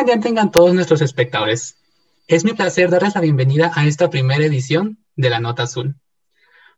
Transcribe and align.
buen 0.00 0.18
día 0.18 0.20
tengan 0.20 0.50
todos 0.50 0.72
nuestros 0.72 1.02
espectadores. 1.02 1.76
Es 2.26 2.42
mi 2.42 2.54
placer 2.54 2.88
darles 2.88 3.14
la 3.14 3.20
bienvenida 3.20 3.70
a 3.74 3.86
esta 3.86 4.08
primera 4.08 4.42
edición 4.42 5.04
de 5.14 5.28
La 5.28 5.40
Nota 5.40 5.64
Azul. 5.64 5.94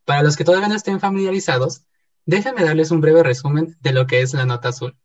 Para 0.05 0.25
los 0.25 0.37
que 0.37 0.43
todavía 0.43 0.67
no 0.67 0.75
estén 0.75 0.99
familiarizados, 0.99 1.85
déjenme 2.27 2.65
darles 2.65 2.91
un 2.91 3.01
breve 3.01 3.23
resumen 3.23 3.77
de 3.81 3.93
lo 3.93 4.09
que 4.09 4.23
es 4.23 4.35
La 4.35 4.45
Nota 4.45 4.71
Azul. 4.71 4.97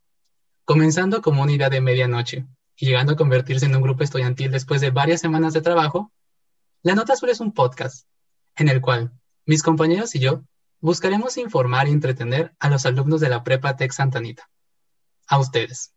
Comenzando 0.65 1.21
como 1.21 1.43
una 1.43 1.51
idea 1.51 1.69
de 1.69 1.79
medianoche 1.79 2.47
y 2.75 2.87
llegando 2.87 3.13
a 3.13 3.15
convertirse 3.15 3.67
en 3.67 3.75
un 3.75 3.83
grupo 3.83 4.03
estudiantil 4.03 4.49
después 4.49 4.81
de 4.81 4.89
varias 4.89 5.21
semanas 5.21 5.53
de 5.53 5.61
trabajo, 5.61 6.11
La 6.81 6.95
Nota 6.95 7.13
Azul 7.13 7.29
es 7.29 7.39
un 7.39 7.53
podcast 7.53 8.07
en 8.55 8.69
el 8.69 8.81
cual 8.81 9.11
mis 9.45 9.61
compañeros 9.61 10.15
y 10.15 10.19
yo 10.21 10.41
buscaremos 10.79 11.37
informar 11.37 11.87
y 11.87 11.91
entretener 11.91 12.55
a 12.57 12.71
los 12.71 12.87
alumnos 12.87 13.21
de 13.21 13.29
la 13.29 13.43
Prepa 13.43 13.75
Tech 13.75 13.91
Santanita. 13.91 14.49
A 15.27 15.37
ustedes. 15.37 15.93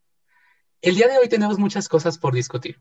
El 0.83 0.95
día 0.95 1.09
de 1.09 1.19
hoy 1.19 1.29
tenemos 1.29 1.59
muchas 1.59 1.91
cosas 1.91 2.17
por 2.17 2.33
discutir. 2.33 2.81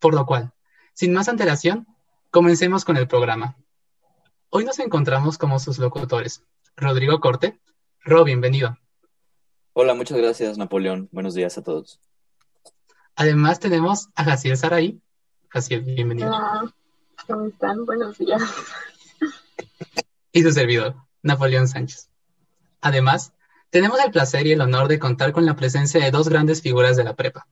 Por 0.00 0.12
lo 0.14 0.26
cual, 0.26 0.52
sin 0.92 1.14
más 1.14 1.30
antelación, 1.30 1.86
comencemos 2.30 2.84
con 2.84 2.98
el 2.98 3.08
programa. 3.08 3.56
Hoy 4.50 4.66
nos 4.66 4.78
encontramos 4.80 5.38
como 5.38 5.58
sus 5.58 5.78
locutores. 5.78 6.44
Rodrigo 6.76 7.18
Corte. 7.20 7.58
Ro, 8.04 8.22
bienvenido. 8.24 8.76
Hola, 9.72 9.94
muchas 9.94 10.18
gracias, 10.18 10.58
Napoleón. 10.58 11.08
Buenos 11.10 11.32
días 11.32 11.56
a 11.56 11.62
todos. 11.62 12.00
Además 13.16 13.60
tenemos 13.60 14.10
a 14.14 14.24
Jaciel 14.24 14.58
Saraí. 14.58 15.00
Jaciel, 15.48 15.80
bienvenido. 15.80 16.28
Hola, 16.28 16.74
¿cómo 17.26 17.46
están? 17.46 17.86
Buenos 17.86 18.18
días. 18.18 18.42
Y 20.32 20.42
su 20.42 20.52
servidor, 20.52 20.96
Napoleón 21.22 21.66
Sánchez. 21.66 22.10
Además, 22.82 23.32
tenemos 23.70 23.98
el 24.04 24.10
placer 24.10 24.46
y 24.46 24.52
el 24.52 24.60
honor 24.60 24.88
de 24.88 24.98
contar 24.98 25.32
con 25.32 25.46
la 25.46 25.56
presencia 25.56 26.02
de 26.02 26.10
dos 26.10 26.28
grandes 26.28 26.60
figuras 26.60 26.96
de 26.96 27.04
la 27.04 27.14
prepa. 27.14 27.46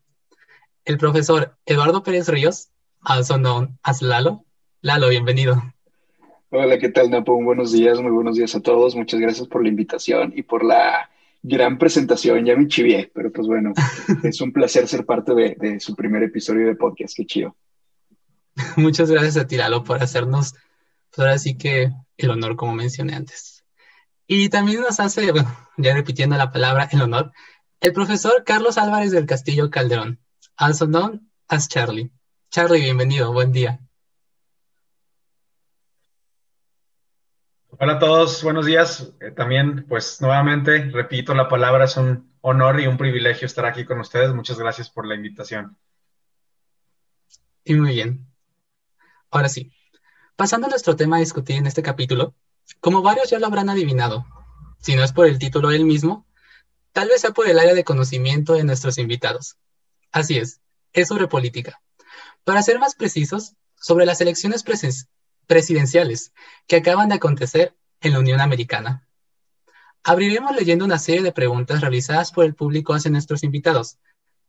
El 0.84 0.98
profesor 0.98 1.56
Eduardo 1.64 2.02
Pérez 2.02 2.28
Ríos, 2.28 2.70
also 3.00 3.36
known 3.36 3.78
as 3.82 4.02
Lalo. 4.02 4.44
Lalo, 4.80 5.08
bienvenido. 5.08 5.62
Hola, 6.50 6.78
¿qué 6.78 6.88
tal, 6.88 7.10
Napo? 7.10 7.40
Buenos 7.42 7.72
días, 7.72 8.00
muy 8.00 8.10
buenos 8.10 8.36
días 8.36 8.54
a 8.54 8.60
todos. 8.60 8.96
Muchas 8.96 9.20
gracias 9.20 9.46
por 9.46 9.62
la 9.62 9.68
invitación 9.68 10.32
y 10.34 10.42
por 10.42 10.64
la 10.64 11.10
gran 11.42 11.78
presentación. 11.78 12.44
Ya 12.44 12.56
me 12.56 12.66
chivié, 12.66 13.10
pero 13.14 13.30
pues 13.30 13.46
bueno, 13.46 13.72
es 14.24 14.40
un 14.40 14.52
placer 14.52 14.88
ser 14.88 15.04
parte 15.04 15.34
de, 15.34 15.56
de 15.58 15.78
su 15.78 15.94
primer 15.94 16.22
episodio 16.22 16.66
de 16.66 16.74
podcast. 16.74 17.16
Qué 17.16 17.26
chido. 17.26 17.54
Muchas 18.76 19.10
gracias 19.10 19.36
a 19.36 19.46
ti, 19.46 19.56
Lalo, 19.56 19.84
por 19.84 20.02
hacernos, 20.02 20.54
pues 21.10 21.18
ahora 21.18 21.38
sí 21.38 21.56
que 21.56 21.92
el 22.16 22.30
honor, 22.30 22.56
como 22.56 22.74
mencioné 22.74 23.14
antes. 23.14 23.57
Y 24.30 24.50
también 24.50 24.82
nos 24.82 25.00
hace, 25.00 25.32
bueno, 25.32 25.56
ya 25.78 25.94
repitiendo 25.94 26.36
la 26.36 26.52
palabra, 26.52 26.86
el 26.92 27.00
honor, 27.00 27.32
el 27.80 27.94
profesor 27.94 28.44
Carlos 28.44 28.76
Álvarez 28.76 29.10
del 29.10 29.24
Castillo 29.24 29.70
Calderón, 29.70 30.20
also 30.54 30.86
known 30.86 31.32
as 31.48 31.66
Charlie. 31.66 32.12
Charlie, 32.50 32.82
bienvenido, 32.82 33.32
buen 33.32 33.52
día. 33.52 33.80
Hola 37.70 37.94
a 37.94 37.98
todos, 37.98 38.42
buenos 38.42 38.66
días. 38.66 39.14
Eh, 39.20 39.30
también, 39.30 39.86
pues 39.88 40.20
nuevamente, 40.20 40.90
repito 40.90 41.32
la 41.32 41.48
palabra, 41.48 41.86
es 41.86 41.96
un 41.96 42.36
honor 42.42 42.80
y 42.80 42.86
un 42.86 42.98
privilegio 42.98 43.46
estar 43.46 43.64
aquí 43.64 43.86
con 43.86 43.98
ustedes. 43.98 44.34
Muchas 44.34 44.58
gracias 44.58 44.90
por 44.90 45.06
la 45.06 45.14
invitación. 45.14 45.78
Y 47.64 47.74
muy 47.74 47.94
bien. 47.94 48.26
Ahora 49.30 49.48
sí, 49.48 49.72
pasando 50.36 50.66
a 50.66 50.70
nuestro 50.70 50.96
tema 50.96 51.16
a 51.16 51.20
discutir 51.20 51.56
en 51.56 51.66
este 51.66 51.82
capítulo, 51.82 52.34
como 52.80 53.02
varios 53.02 53.30
ya 53.30 53.38
lo 53.38 53.46
habrán 53.46 53.70
adivinado, 53.70 54.26
si 54.80 54.94
no 54.94 55.04
es 55.04 55.12
por 55.12 55.26
el 55.26 55.38
título 55.38 55.68
del 55.68 55.84
mismo, 55.84 56.26
tal 56.92 57.08
vez 57.08 57.20
sea 57.20 57.32
por 57.32 57.48
el 57.48 57.58
área 57.58 57.74
de 57.74 57.84
conocimiento 57.84 58.54
de 58.54 58.64
nuestros 58.64 58.98
invitados. 58.98 59.56
Así 60.12 60.38
es, 60.38 60.60
es 60.92 61.08
sobre 61.08 61.28
política. 61.28 61.80
Para 62.44 62.62
ser 62.62 62.78
más 62.78 62.94
precisos, 62.94 63.54
sobre 63.76 64.06
las 64.06 64.20
elecciones 64.20 64.64
presidenciales 65.46 66.32
que 66.66 66.76
acaban 66.76 67.08
de 67.08 67.16
acontecer 67.16 67.76
en 68.00 68.12
la 68.12 68.20
Unión 68.20 68.40
Americana. 68.40 69.06
Abriremos 70.02 70.54
leyendo 70.54 70.84
una 70.84 70.98
serie 70.98 71.22
de 71.22 71.32
preguntas 71.32 71.80
realizadas 71.80 72.32
por 72.32 72.44
el 72.44 72.54
público 72.54 72.94
hacia 72.94 73.10
nuestros 73.10 73.42
invitados 73.42 73.98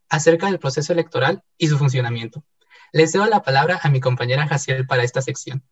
acerca 0.07 0.47
del 0.47 0.59
proceso 0.59 0.93
electoral 0.93 1.43
y 1.57 1.67
su 1.67 1.77
funcionamiento. 1.77 2.43
Les 2.91 3.11
cedo 3.11 3.25
la 3.27 3.43
palabra 3.43 3.79
a 3.83 3.89
mi 3.89 3.99
compañera 3.99 4.47
Jaciel 4.47 4.87
para 4.87 5.03
esta 5.03 5.21
sección. 5.21 5.63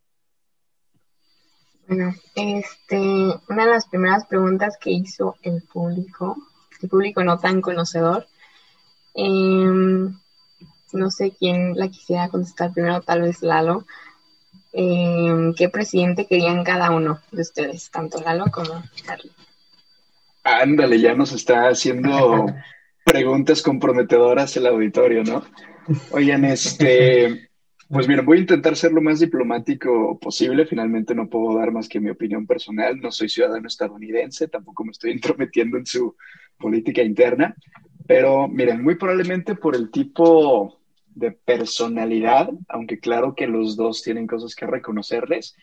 Bueno, 1.87 2.13
este, 2.35 2.97
una 2.97 3.65
de 3.65 3.71
las 3.71 3.87
primeras 3.87 4.25
preguntas 4.25 4.77
que 4.79 4.91
hizo 4.91 5.37
el 5.41 5.61
público, 5.61 6.35
el 6.81 6.89
público 6.89 7.23
no 7.23 7.39
tan 7.39 7.61
conocedor, 7.61 8.27
eh, 9.15 10.09
no 10.93 11.11
sé 11.11 11.31
quién 11.31 11.77
la 11.77 11.87
quisiera 11.87 12.27
contestar 12.27 12.73
primero, 12.73 13.01
tal 13.01 13.21
vez 13.21 13.41
Lalo. 13.41 13.85
Eh, 14.73 15.53
¿Qué 15.55 15.69
presidente 15.69 16.27
querían 16.27 16.63
cada 16.63 16.91
uno 16.91 17.21
de 17.31 17.41
ustedes, 17.41 17.89
tanto 17.89 18.21
Lalo 18.21 18.45
como 18.51 18.83
Charlie? 18.95 19.31
Ándale, 20.43 20.99
ya 20.99 21.15
nos 21.15 21.31
está 21.31 21.69
haciendo 21.69 22.47
preguntas 23.05 23.61
comprometedoras 23.61 24.55
el 24.57 24.67
auditorio, 24.67 25.23
¿no? 25.23 25.43
Oigan, 26.11 26.43
este, 26.43 27.46
pues 27.89 28.07
mira, 28.07 28.21
voy 28.21 28.37
a 28.37 28.41
intentar 28.41 28.75
ser 28.75 28.91
lo 28.91 29.01
más 29.01 29.19
diplomático 29.19 30.19
posible. 30.19 30.65
Finalmente 30.65 31.15
no 31.15 31.29
puedo 31.29 31.57
dar 31.57 31.71
más 31.71 31.87
que 31.87 31.99
mi 31.99 32.09
opinión 32.09 32.45
personal. 32.45 32.99
No 32.99 33.11
soy 33.11 33.29
ciudadano 33.29 33.67
estadounidense, 33.67 34.47
tampoco 34.47 34.83
me 34.83 34.91
estoy 34.91 35.11
intrometiendo 35.13 35.77
en 35.77 35.85
su 35.85 36.15
política 36.57 37.01
interna. 37.01 37.55
Pero 38.05 38.47
miren, 38.47 38.83
muy 38.83 38.95
probablemente 38.95 39.55
por 39.55 39.75
el 39.75 39.91
tipo 39.91 40.79
de 41.17 41.31
personalidad, 41.31 42.49
aunque 42.67 42.99
claro 42.99 43.35
que 43.35 43.47
los 43.47 43.75
dos 43.75 44.03
tienen 44.03 44.27
cosas 44.27 44.55
que 44.55 44.67
reconocerles, 44.67 45.55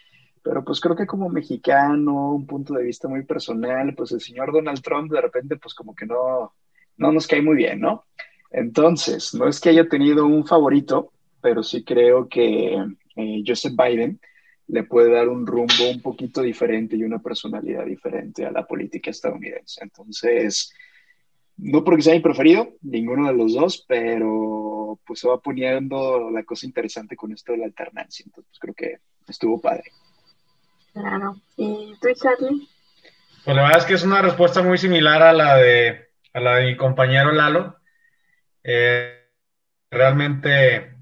pero 0.43 0.65
pues 0.65 0.81
creo 0.81 0.97
que 0.97 1.06
como 1.06 1.29
mexicano, 1.29 2.33
un 2.33 2.47
punto 2.47 2.75
de 2.75 2.85
vista 2.85 3.09
muy 3.09 3.25
personal, 3.25 3.95
pues 3.95 4.12
el 4.12 4.21
señor 4.21 4.53
Donald 4.53 4.83
Trump 4.83 5.11
de 5.11 5.21
repente 5.21 5.56
pues 5.56 5.73
como 5.75 5.95
que 5.95 6.06
no, 6.06 6.53
no 6.99 7.12
nos 7.12 7.27
cae 7.27 7.41
muy 7.41 7.56
bien, 7.56 7.81
¿no? 7.81 8.05
Entonces, 8.51 9.35
no 9.35 9.49
es 9.49 9.59
que 9.61 9.71
haya 9.71 9.89
tenido 9.89 10.27
un 10.27 10.47
favorito, 10.47 11.14
pero 11.44 11.62
sí 11.62 11.84
creo 11.84 12.27
que 12.27 12.75
eh, 13.16 13.43
Joseph 13.47 13.75
Biden 13.77 14.19
le 14.66 14.84
puede 14.84 15.12
dar 15.12 15.28
un 15.28 15.47
rumbo 15.47 15.91
un 15.91 16.00
poquito 16.00 16.41
diferente 16.41 16.97
y 16.97 17.03
una 17.03 17.19
personalidad 17.19 17.84
diferente 17.84 18.47
a 18.47 18.50
la 18.50 18.66
política 18.66 19.10
estadounidense. 19.10 19.84
Entonces, 19.84 20.72
no 21.59 21.84
porque 21.84 22.00
sea 22.00 22.15
mi 22.15 22.21
preferido, 22.21 22.72
ninguno 22.81 23.28
de 23.28 23.34
los 23.34 23.53
dos, 23.53 23.84
pero 23.87 24.99
pues 25.06 25.21
se 25.21 25.28
va 25.28 25.38
poniendo 25.38 26.31
la 26.31 26.44
cosa 26.44 26.65
interesante 26.65 27.15
con 27.15 27.31
esto 27.31 27.53
de 27.53 27.59
la 27.59 27.66
alternancia. 27.66 28.25
Entonces, 28.25 28.49
pues, 28.49 28.59
creo 28.59 28.75
que 28.75 28.99
estuvo 29.31 29.61
padre. 29.61 29.84
Claro. 30.94 31.37
¿Y 31.59 31.93
tú, 32.00 32.09
Charlie? 32.15 32.66
Pues 33.44 33.55
la 33.55 33.65
verdad 33.65 33.81
es 33.81 33.84
que 33.84 33.94
es 33.94 34.03
una 34.03 34.22
respuesta 34.22 34.62
muy 34.62 34.78
similar 34.78 35.21
a 35.21 35.34
la 35.34 35.56
de, 35.59 36.06
a 36.32 36.41
la 36.41 36.56
de 36.56 36.65
mi 36.71 36.76
compañero 36.78 37.32
Lalo. 37.32 37.76
Eh, 38.62 39.21
realmente, 39.91 40.94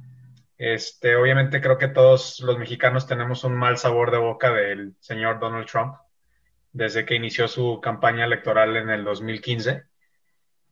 este, 0.65 1.17
obviamente 1.17 1.61
creo 1.61 1.79
que 1.79 1.89
todos 1.89 2.41
los 2.41 2.59
mexicanos 2.59 3.07
tenemos 3.07 3.45
un 3.45 3.55
mal 3.55 3.79
sabor 3.79 4.11
de 4.11 4.19
boca 4.19 4.53
del 4.53 4.95
señor 5.01 5.41
Donald 5.41 5.67
Trump 5.67 5.97
desde 6.73 7.05
que 7.05 7.15
inició 7.15 7.49
su 7.49 7.81
campaña 7.81 8.25
electoral 8.25 8.77
en 8.77 8.91
el 8.91 9.05
2015 9.05 9.85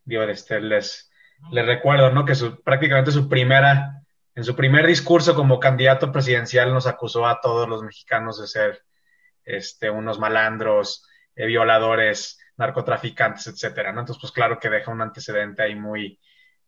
digo, 0.05 0.23
este, 0.25 0.61
les, 0.61 1.11
les 1.51 1.67
recuerdo, 1.67 2.11
¿no? 2.11 2.25
Que 2.25 2.35
su, 2.35 2.63
prácticamente 2.63 3.13
su 3.13 3.29
primera, 3.29 4.03
en 4.35 4.45
su 4.45 4.55
primer 4.57 4.87
discurso 4.87 5.35
como 5.35 5.61
candidato 5.61 6.13
presidencial 6.13 6.73
nos 6.73 6.87
acusó 6.87 7.27
a 7.27 7.41
todos 7.41 7.69
los 7.69 7.83
mexicanos 7.83 8.41
de 8.41 8.49
ser 8.49 8.83
este, 9.45 9.91
unos 9.91 10.19
malandros, 10.19 11.07
eh, 11.37 11.47
violadores, 11.47 12.39
narcotraficantes, 12.57 13.47
etcétera, 13.47 13.93
¿no? 13.93 14.01
Entonces, 14.01 14.21
pues 14.21 14.33
claro 14.33 14.59
que 14.59 14.69
deja 14.69 14.91
un 14.91 15.01
antecedente 15.01 15.63
ahí 15.63 15.75
muy, 15.75 16.21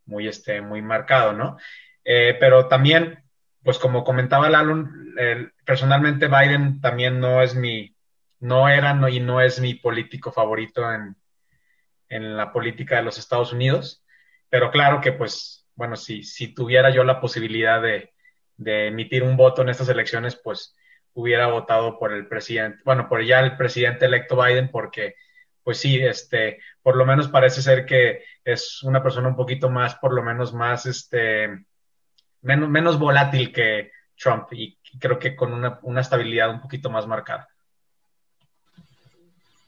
muy, 0.05 0.27
este, 0.27 0.61
muy 0.61 0.81
marcado, 0.81 1.33
¿no? 1.33 1.57
Eh, 2.03 2.35
pero 2.39 2.67
también, 2.67 3.22
pues 3.63 3.79
como 3.79 4.03
comentaba 4.03 4.49
Lalo, 4.49 4.89
eh, 5.17 5.49
personalmente 5.65 6.27
Biden 6.27 6.81
también 6.81 7.19
no 7.19 7.41
es 7.41 7.55
mi, 7.55 7.95
no 8.39 8.67
era 8.67 8.97
y 9.09 9.19
no 9.19 9.41
es 9.41 9.59
mi 9.59 9.75
político 9.75 10.31
favorito 10.31 10.91
en, 10.91 11.15
en 12.09 12.37
la 12.37 12.51
política 12.51 12.97
de 12.97 13.03
los 13.03 13.17
Estados 13.17 13.53
Unidos, 13.53 14.03
pero 14.49 14.69
claro 14.69 15.01
que 15.01 15.13
pues, 15.13 15.65
bueno, 15.75 15.95
si, 15.95 16.23
si 16.23 16.53
tuviera 16.53 16.89
yo 16.89 17.03
la 17.03 17.21
posibilidad 17.21 17.81
de, 17.81 18.13
de 18.57 18.87
emitir 18.87 19.23
un 19.23 19.37
voto 19.37 19.61
en 19.61 19.69
estas 19.69 19.89
elecciones, 19.89 20.35
pues 20.35 20.75
hubiera 21.13 21.47
votado 21.47 21.97
por 21.99 22.11
el 22.11 22.27
presidente, 22.27 22.79
bueno, 22.85 23.07
por 23.07 23.23
ya 23.23 23.39
el 23.39 23.55
presidente 23.55 24.05
electo 24.05 24.35
Biden, 24.35 24.69
porque 24.69 25.15
pues 25.63 25.77
sí, 25.77 25.97
este, 25.97 26.59
por 26.81 26.97
lo 26.97 27.05
menos 27.05 27.29
parece 27.29 27.61
ser 27.61 27.85
que 27.85 28.23
es 28.43 28.83
una 28.83 29.01
persona 29.01 29.29
un 29.29 29.35
poquito 29.35 29.69
más, 29.69 29.95
por 29.95 30.13
lo 30.13 30.21
menos 30.21 30.53
más, 30.53 30.85
este, 30.85 31.65
menos, 32.43 32.69
menos 32.69 32.99
volátil 32.99 33.51
que 33.51 33.91
Trump 34.15 34.47
y 34.51 34.77
creo 34.99 35.17
que 35.17 35.35
con 35.35 35.53
una, 35.53 35.79
una 35.81 36.01
estabilidad 36.01 36.51
un 36.51 36.61
poquito 36.61 36.89
más 36.89 37.07
marcada. 37.07 37.49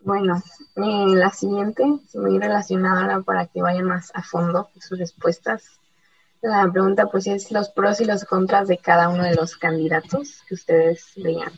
Bueno, 0.01 0.36
eh, 0.75 1.16
la 1.16 1.31
siguiente, 1.31 1.83
muy 2.13 2.38
relacionada 2.38 3.22
para 3.22 3.48
que 3.48 3.63
vayan 3.63 3.86
más 3.86 4.12
a 4.13 4.22
fondo 4.22 4.69
sus 4.80 5.00
respuestas. 5.00 5.80
La 6.44 6.72
pregunta 6.72 7.07
pues 7.07 7.25
es 7.25 7.51
los 7.51 7.69
pros 7.69 8.01
y 8.01 8.06
los 8.06 8.24
contras 8.24 8.68
de 8.68 8.77
cada 8.77 9.10
uno 9.10 9.24
de 9.24 9.33
los 9.33 9.57
candidatos 9.57 10.44
que 10.48 10.54
ustedes 10.54 11.12
veían. 11.16 11.51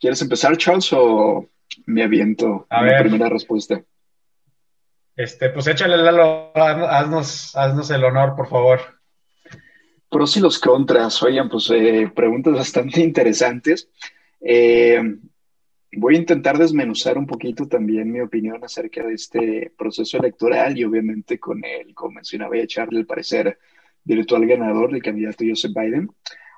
¿Quieres 0.00 0.22
empezar, 0.22 0.56
Charles, 0.56 0.92
o 0.92 1.48
me 1.86 2.02
aviento 2.02 2.66
A 2.68 2.82
la 2.82 2.92
ver. 2.92 3.02
primera 3.02 3.28
respuesta? 3.28 3.80
Este, 5.18 5.50
pues 5.50 5.66
échale, 5.66 5.96
Lalo, 5.96 6.52
haznos, 6.54 7.90
el 7.90 8.04
honor, 8.04 8.36
por 8.36 8.48
favor. 8.48 8.78
Pros 10.08 10.36
y 10.36 10.40
los 10.40 10.60
contras. 10.60 11.20
Oigan, 11.24 11.48
pues 11.48 11.68
eh, 11.70 12.08
preguntas 12.14 12.54
bastante 12.54 13.00
interesantes. 13.00 13.90
Eh, 14.40 15.02
voy 15.94 16.14
a 16.14 16.18
intentar 16.18 16.56
desmenuzar 16.56 17.18
un 17.18 17.26
poquito 17.26 17.66
también 17.66 18.12
mi 18.12 18.20
opinión 18.20 18.62
acerca 18.62 19.04
de 19.04 19.14
este 19.14 19.72
proceso 19.76 20.18
electoral 20.18 20.78
y 20.78 20.84
obviamente 20.84 21.40
con 21.40 21.64
el, 21.64 21.92
como 21.96 22.14
mencionaba, 22.14 22.50
voy 22.50 22.60
a 22.60 22.64
echarle 22.64 23.00
el 23.00 23.06
parecer 23.06 23.58
virtual 24.04 24.46
ganador 24.46 24.92
del 24.92 25.02
candidato 25.02 25.44
Joseph 25.44 25.72
Biden. 25.74 26.08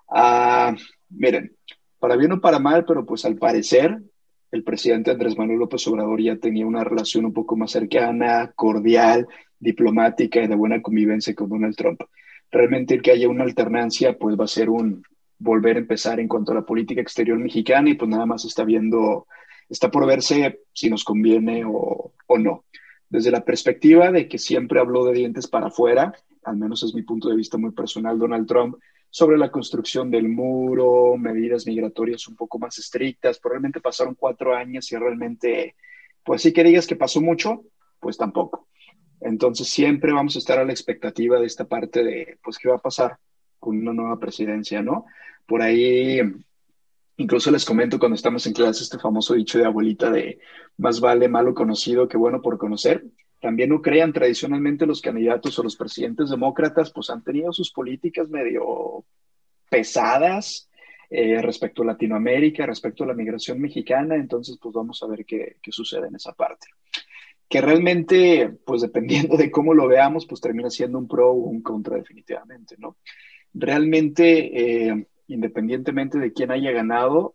Ah, 0.07 0.77
miren, 1.09 1.57
para 1.99 2.15
bien 2.15 2.33
o 2.33 2.43
para 2.43 2.59
mal, 2.59 2.85
pero 2.85 3.07
pues 3.07 3.25
al 3.25 3.37
parecer 3.37 4.03
el 4.51 4.65
presidente 4.65 5.11
Andrés 5.11 5.39
Manuel 5.39 5.61
López 5.61 5.87
Obrador 5.87 6.21
ya 6.21 6.37
tenía 6.37 6.67
una 6.67 6.85
relación 6.85 7.25
un 7.25 7.33
poco 7.33 7.57
más 7.57 7.71
cercana, 7.71 8.53
cordial, 8.55 9.29
diplomática 9.59 10.43
y 10.43 10.49
de 10.49 10.57
buena 10.57 10.83
convivencia 10.83 11.35
con 11.35 11.49
Donald 11.49 11.77
Trump. 11.77 12.01
Realmente 12.51 12.95
el 12.95 13.03
que 13.03 13.13
haya 13.13 13.29
una 13.29 13.45
alternancia, 13.45 14.19
pues 14.19 14.39
va 14.39 14.45
a 14.45 14.49
ser 14.49 14.71
un 14.71 15.03
volver 15.39 15.77
a 15.77 15.81
empezar 15.81 16.21
en 16.21 16.29
cuanto 16.29 16.53
a 16.53 16.57
la 16.57 16.67
política 16.67 17.01
exterior 17.01 17.39
mexicana 17.39 17.91
y 17.91 17.95
pues 17.95 18.09
nada 18.11 18.27
más 18.27 18.45
está 18.45 18.65
viendo, 18.65 19.27
está 19.69 19.91
por 19.91 20.07
verse 20.07 20.61
si 20.73 20.91
nos 20.91 21.05
conviene 21.05 21.65
o, 21.67 22.13
no. 22.39 22.65
Desde 23.09 23.31
la 23.31 23.45
perspectiva 23.45 24.11
de 24.13 24.29
que 24.29 24.39
siempre 24.39 24.81
habló 24.81 25.05
de 25.05 25.15
dientes 25.15 25.49
para 25.49 25.69
afuera, 25.69 26.15
al 26.45 26.57
menos 26.57 26.83
es 26.83 26.95
mi 26.95 27.03
punto 27.03 27.29
de 27.29 27.37
vista 27.37 27.59
muy 27.59 27.73
personal, 27.73 28.19
Donald 28.19 28.47
Trump, 28.47 28.77
sobre 29.11 29.37
la 29.37 29.51
construcción 29.51 30.11
del 30.11 30.29
muro, 30.29 31.17
medidas 31.17 31.67
migratorias 31.67 32.29
un 32.29 32.37
poco 32.37 32.59
más 32.59 32.79
estrictas, 32.79 33.39
pero 33.39 33.55
realmente 33.55 33.81
pasaron 33.81 34.15
cuatro 34.15 34.55
años 34.55 34.91
y 34.93 34.97
realmente, 34.97 35.75
pues 36.25 36.43
sí 36.43 36.53
que 36.53 36.65
digas 36.65 36.87
que 36.87 36.97
pasó 36.97 37.21
mucho, 37.21 37.65
pues 37.99 38.17
tampoco. 38.17 38.69
Entonces 39.21 39.69
siempre 39.69 40.13
vamos 40.13 40.37
a 40.37 40.39
estar 40.39 40.59
a 40.59 40.65
la 40.65 40.73
expectativa 40.73 41.39
de 41.39 41.47
esta 41.47 41.65
parte 41.65 42.03
de, 42.03 42.39
pues, 42.43 42.57
¿qué 42.59 42.69
va 42.69 42.77
a 42.77 42.81
pasar 42.81 43.19
con 43.59 43.77
una 43.77 43.93
nueva 43.93 44.19
presidencia, 44.19 44.81
no? 44.81 45.05
Por 45.47 45.61
ahí, 45.61 46.21
incluso 47.17 47.51
les 47.51 47.65
comento 47.65 47.99
cuando 47.99 48.15
estamos 48.15 48.47
en 48.47 48.55
clase 48.55 48.83
este 48.83 48.99
famoso 48.99 49.35
dicho 49.35 49.59
de 49.59 49.67
abuelita 49.67 50.11
de 50.11 50.39
más 50.79 51.01
vale 51.01 51.29
malo 51.29 51.53
conocido 51.55 52.09
que 52.09 52.17
bueno 52.17 52.41
por 52.41 52.57
conocer. 52.57 53.05
También 53.41 53.71
no 53.71 53.81
crean, 53.81 54.13
tradicionalmente 54.13 54.87
los 54.87 55.01
candidatos 55.01 55.59
o 55.59 55.63
los 55.63 55.77
presidentes 55.77 56.31
demócratas 56.31 56.93
pues 56.93 57.09
han 57.11 57.25
tenido 57.25 57.53
sus 57.53 57.73
políticas 57.73 58.29
medio 58.29 59.05
pesadas 59.71 60.69
eh, 61.09 61.41
respecto 61.41 61.83
a 61.83 61.87
Latinoamérica, 61.87 62.67
respecto 62.67 63.05
a 63.05 63.07
la 63.07 63.15
migración 63.15 63.61
mexicana, 63.61 64.15
entonces 64.17 64.59
pues 64.61 64.75
vamos 64.75 65.03
a 65.03 65.07
ver 65.07 65.25
qué, 65.25 65.57
sucede 65.71 66.09
en 66.09 66.17
esa 66.17 66.33
parte 66.33 66.69
que 67.49 67.61
realmente, 67.61 68.49
pues 68.65 68.83
dependiendo 68.83 69.37
de 69.37 69.51
cómo 69.51 69.75
lo 69.75 69.89
veamos, 69.89 70.25
pues 70.25 70.41
termina 70.41 70.71
siendo 70.71 70.99
un 70.99 71.09
pro 71.09 71.31
o 71.31 71.35
un 71.35 71.63
contra 71.63 71.97
definitivamente, 71.97 72.77
¿no? 72.79 72.99
Realmente, 73.53 74.87
eh, 74.87 75.09
independientemente 75.27 76.21
de 76.21 76.33
quién 76.33 76.53
haya 76.53 76.71
ganado, 76.71 77.35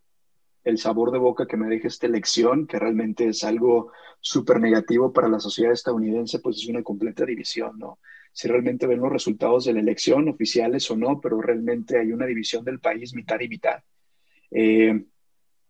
el 0.65 0.79
sabor 0.79 1.11
de 1.11 1.19
boca 1.19 1.45
que 1.45 1.57
me 1.57 1.67
deja 1.67 1.87
esta 1.87 2.07
elección, 2.07 2.65
que 2.67 2.79
realmente 2.79 3.27
es 3.27 3.43
algo 3.43 3.91
súper 4.19 4.59
negativo 4.59 5.13
para 5.13 5.29
la 5.29 5.39
sociedad 5.39 5.71
estadounidense, 5.71 6.39
pues 6.39 6.57
es 6.57 6.67
una 6.67 6.83
completa 6.83 7.23
división, 7.23 7.77
¿no? 7.77 7.99
Si 8.33 8.47
realmente 8.47 8.87
ven 8.87 8.99
los 8.99 9.11
resultados 9.11 9.65
de 9.65 9.73
la 9.73 9.79
elección, 9.79 10.27
oficiales 10.27 10.89
o 10.91 10.97
no, 10.97 11.21
pero 11.21 11.39
realmente 11.39 11.99
hay 11.99 12.11
una 12.11 12.25
división 12.25 12.65
del 12.65 12.79
país 12.79 13.13
mitad 13.13 13.39
y 13.39 13.47
mitad. 13.47 13.83
Eh, 14.51 15.05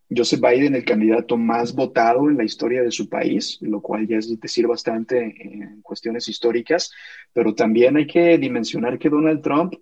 Joseph 0.09 0.39
Biden, 0.39 0.75
el 0.75 0.85
candidato 0.85 1.35
más 1.35 1.75
votado 1.75 2.29
en 2.29 2.37
la 2.37 2.43
historia 2.43 2.81
de 2.81 2.91
su 2.91 3.09
país, 3.09 3.57
lo 3.61 3.81
cual 3.81 4.07
ya 4.07 4.17
es 4.17 4.39
decir 4.39 4.65
bastante 4.65 5.35
en 5.39 5.81
cuestiones 5.81 6.29
históricas, 6.29 6.91
pero 7.33 7.53
también 7.53 7.97
hay 7.97 8.07
que 8.07 8.37
dimensionar 8.37 8.97
que 8.97 9.09
Donald 9.09 9.41
Trump 9.41 9.73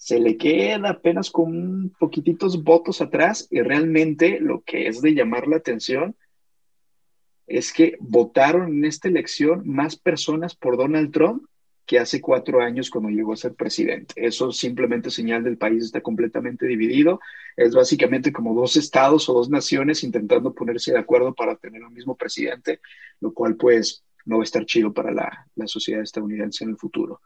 se 0.00 0.18
le 0.18 0.38
queda 0.38 0.88
apenas 0.88 1.30
con 1.30 1.90
poquititos 2.00 2.64
votos 2.64 3.02
atrás 3.02 3.46
y 3.50 3.60
realmente 3.60 4.40
lo 4.40 4.62
que 4.62 4.86
es 4.86 5.02
de 5.02 5.12
llamar 5.12 5.46
la 5.46 5.56
atención 5.56 6.16
es 7.46 7.70
que 7.70 7.98
votaron 8.00 8.78
en 8.78 8.86
esta 8.86 9.08
elección 9.08 9.60
más 9.66 9.96
personas 9.96 10.56
por 10.56 10.78
Donald 10.78 11.12
Trump 11.12 11.44
que 11.84 11.98
hace 11.98 12.22
cuatro 12.22 12.62
años 12.62 12.88
cuando 12.88 13.10
llegó 13.10 13.34
a 13.34 13.36
ser 13.36 13.54
presidente. 13.54 14.14
Eso 14.16 14.52
simplemente 14.52 15.10
señal 15.10 15.44
del 15.44 15.58
país 15.58 15.84
está 15.84 16.00
completamente 16.00 16.66
dividido. 16.66 17.20
Es 17.54 17.74
básicamente 17.74 18.32
como 18.32 18.54
dos 18.54 18.76
estados 18.76 19.28
o 19.28 19.34
dos 19.34 19.50
naciones 19.50 20.02
intentando 20.02 20.54
ponerse 20.54 20.92
de 20.92 20.98
acuerdo 20.98 21.34
para 21.34 21.56
tener 21.56 21.84
un 21.84 21.92
mismo 21.92 22.16
presidente, 22.16 22.80
lo 23.20 23.34
cual 23.34 23.56
pues 23.56 24.02
no 24.24 24.38
va 24.38 24.44
a 24.44 24.44
estar 24.44 24.64
chido 24.64 24.94
para 24.94 25.12
la, 25.12 25.46
la 25.56 25.66
sociedad 25.66 26.00
estadounidense 26.00 26.64
en 26.64 26.70
el 26.70 26.78
futuro. 26.78 27.20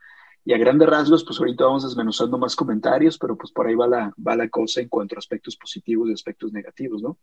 Y 0.44 0.52
a 0.52 0.58
grandes 0.58 0.88
rasgos, 0.88 1.24
pues 1.24 1.38
ahorita 1.38 1.64
vamos 1.64 1.84
desmenuzando 1.84 2.36
más 2.36 2.54
comentarios, 2.54 3.18
pero 3.18 3.36
pues 3.36 3.50
por 3.50 3.66
ahí 3.66 3.74
va 3.74 3.86
la, 3.86 4.12
va 4.26 4.36
la 4.36 4.48
cosa 4.48 4.80
en 4.80 4.88
cuanto 4.88 5.16
a 5.16 5.18
aspectos 5.18 5.56
positivos 5.56 6.08
y 6.08 6.12
aspectos 6.12 6.52
negativos, 6.52 7.02
¿no? 7.02 7.18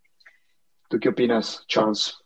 ¿Tú 0.88 0.98
qué 0.98 1.10
opinas, 1.10 1.64
Charles? 1.68 2.18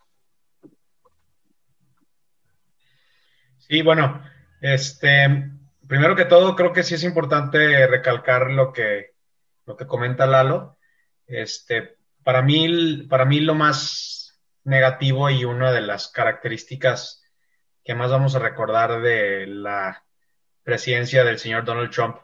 Sí, 3.58 3.82
bueno, 3.82 4.22
este, 4.60 5.50
primero 5.86 6.16
que 6.16 6.24
todo, 6.24 6.56
creo 6.56 6.72
que 6.72 6.82
sí 6.82 6.94
es 6.94 7.04
importante 7.04 7.86
recalcar 7.86 8.50
lo 8.50 8.72
que, 8.72 9.12
lo 9.66 9.76
que 9.76 9.86
comenta 9.86 10.26
Lalo. 10.26 10.78
Este, 11.26 11.96
para 12.22 12.42
mí, 12.42 13.06
para 13.08 13.24
mí 13.24 13.40
lo 13.40 13.54
más 13.54 14.40
negativo 14.64 15.30
y 15.30 15.44
una 15.44 15.72
de 15.72 15.80
las 15.80 16.08
características 16.08 17.22
que 17.84 17.94
más 17.94 18.10
vamos 18.10 18.34
a 18.34 18.40
recordar 18.40 19.00
de 19.00 19.46
la 19.46 20.05
presidencia 20.66 21.22
del 21.22 21.38
señor 21.38 21.64
Donald 21.64 21.92
Trump 21.92 22.16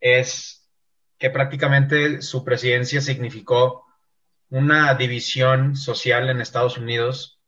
es 0.00 0.70
que 1.18 1.30
prácticamente 1.30 2.22
su 2.22 2.44
presidencia 2.44 3.00
significó 3.00 3.84
una 4.50 4.94
división 4.94 5.74
social 5.74 6.30
en 6.30 6.40
Estados 6.40 6.78
Unidos 6.78 7.40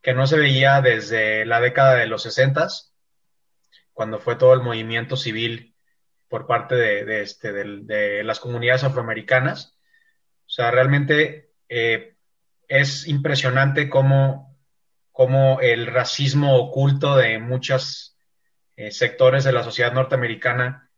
que 0.00 0.14
no 0.14 0.28
se 0.28 0.38
veía 0.38 0.80
desde 0.80 1.44
la 1.44 1.60
década 1.60 1.96
de 1.96 2.06
los 2.06 2.22
60 2.22 2.68
cuando 3.92 4.20
fue 4.20 4.36
todo 4.36 4.54
el 4.54 4.62
movimiento 4.62 5.16
civil 5.16 5.74
por 6.28 6.46
parte 6.46 6.76
de, 6.76 7.22
este, 7.22 7.52
de, 7.52 8.22
las 8.22 8.38
comunidades 8.38 8.84
afroamericanas. 8.84 9.76
O 10.46 10.50
sea, 10.50 10.70
realmente 10.70 11.50
eh, 11.68 12.14
es 12.68 13.08
impresionante 13.08 13.88
cómo, 13.88 14.56
cómo, 15.10 15.60
el 15.60 15.88
racismo 15.88 16.56
oculto 16.56 17.16
de 17.16 17.40
muchos 17.40 18.12
eh, 18.82 18.90
sectores 18.90 19.44
de 19.44 19.52
la 19.52 19.62
sociedad 19.62 19.92
norteamericana 19.92 20.88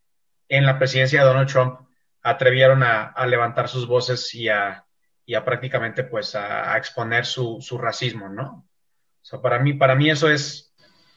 en 0.49 0.65
la 0.65 0.79
presidencia 0.79 1.21
de 1.21 1.27
Donald 1.27 1.51
Trump 1.51 1.81
atrevieron 2.23 2.83
a, 2.83 3.15
levantar 3.27 3.69
sus 3.69 3.87
voces 3.87 4.35
y 4.35 4.49
a, 4.49 4.87
prácticamente 5.45 6.03
pues 6.05 6.35
a, 6.35 6.75
exponer 6.79 7.27
su, 7.27 7.59
su, 7.61 7.77
racismo, 7.77 8.31
¿no? 8.31 8.67
O 9.21 9.25
sea, 9.25 9.43
para 9.43 9.59
mí, 9.59 9.75
para 9.75 9.95
mí 9.95 10.11
eso 10.11 10.31
es 10.31 10.73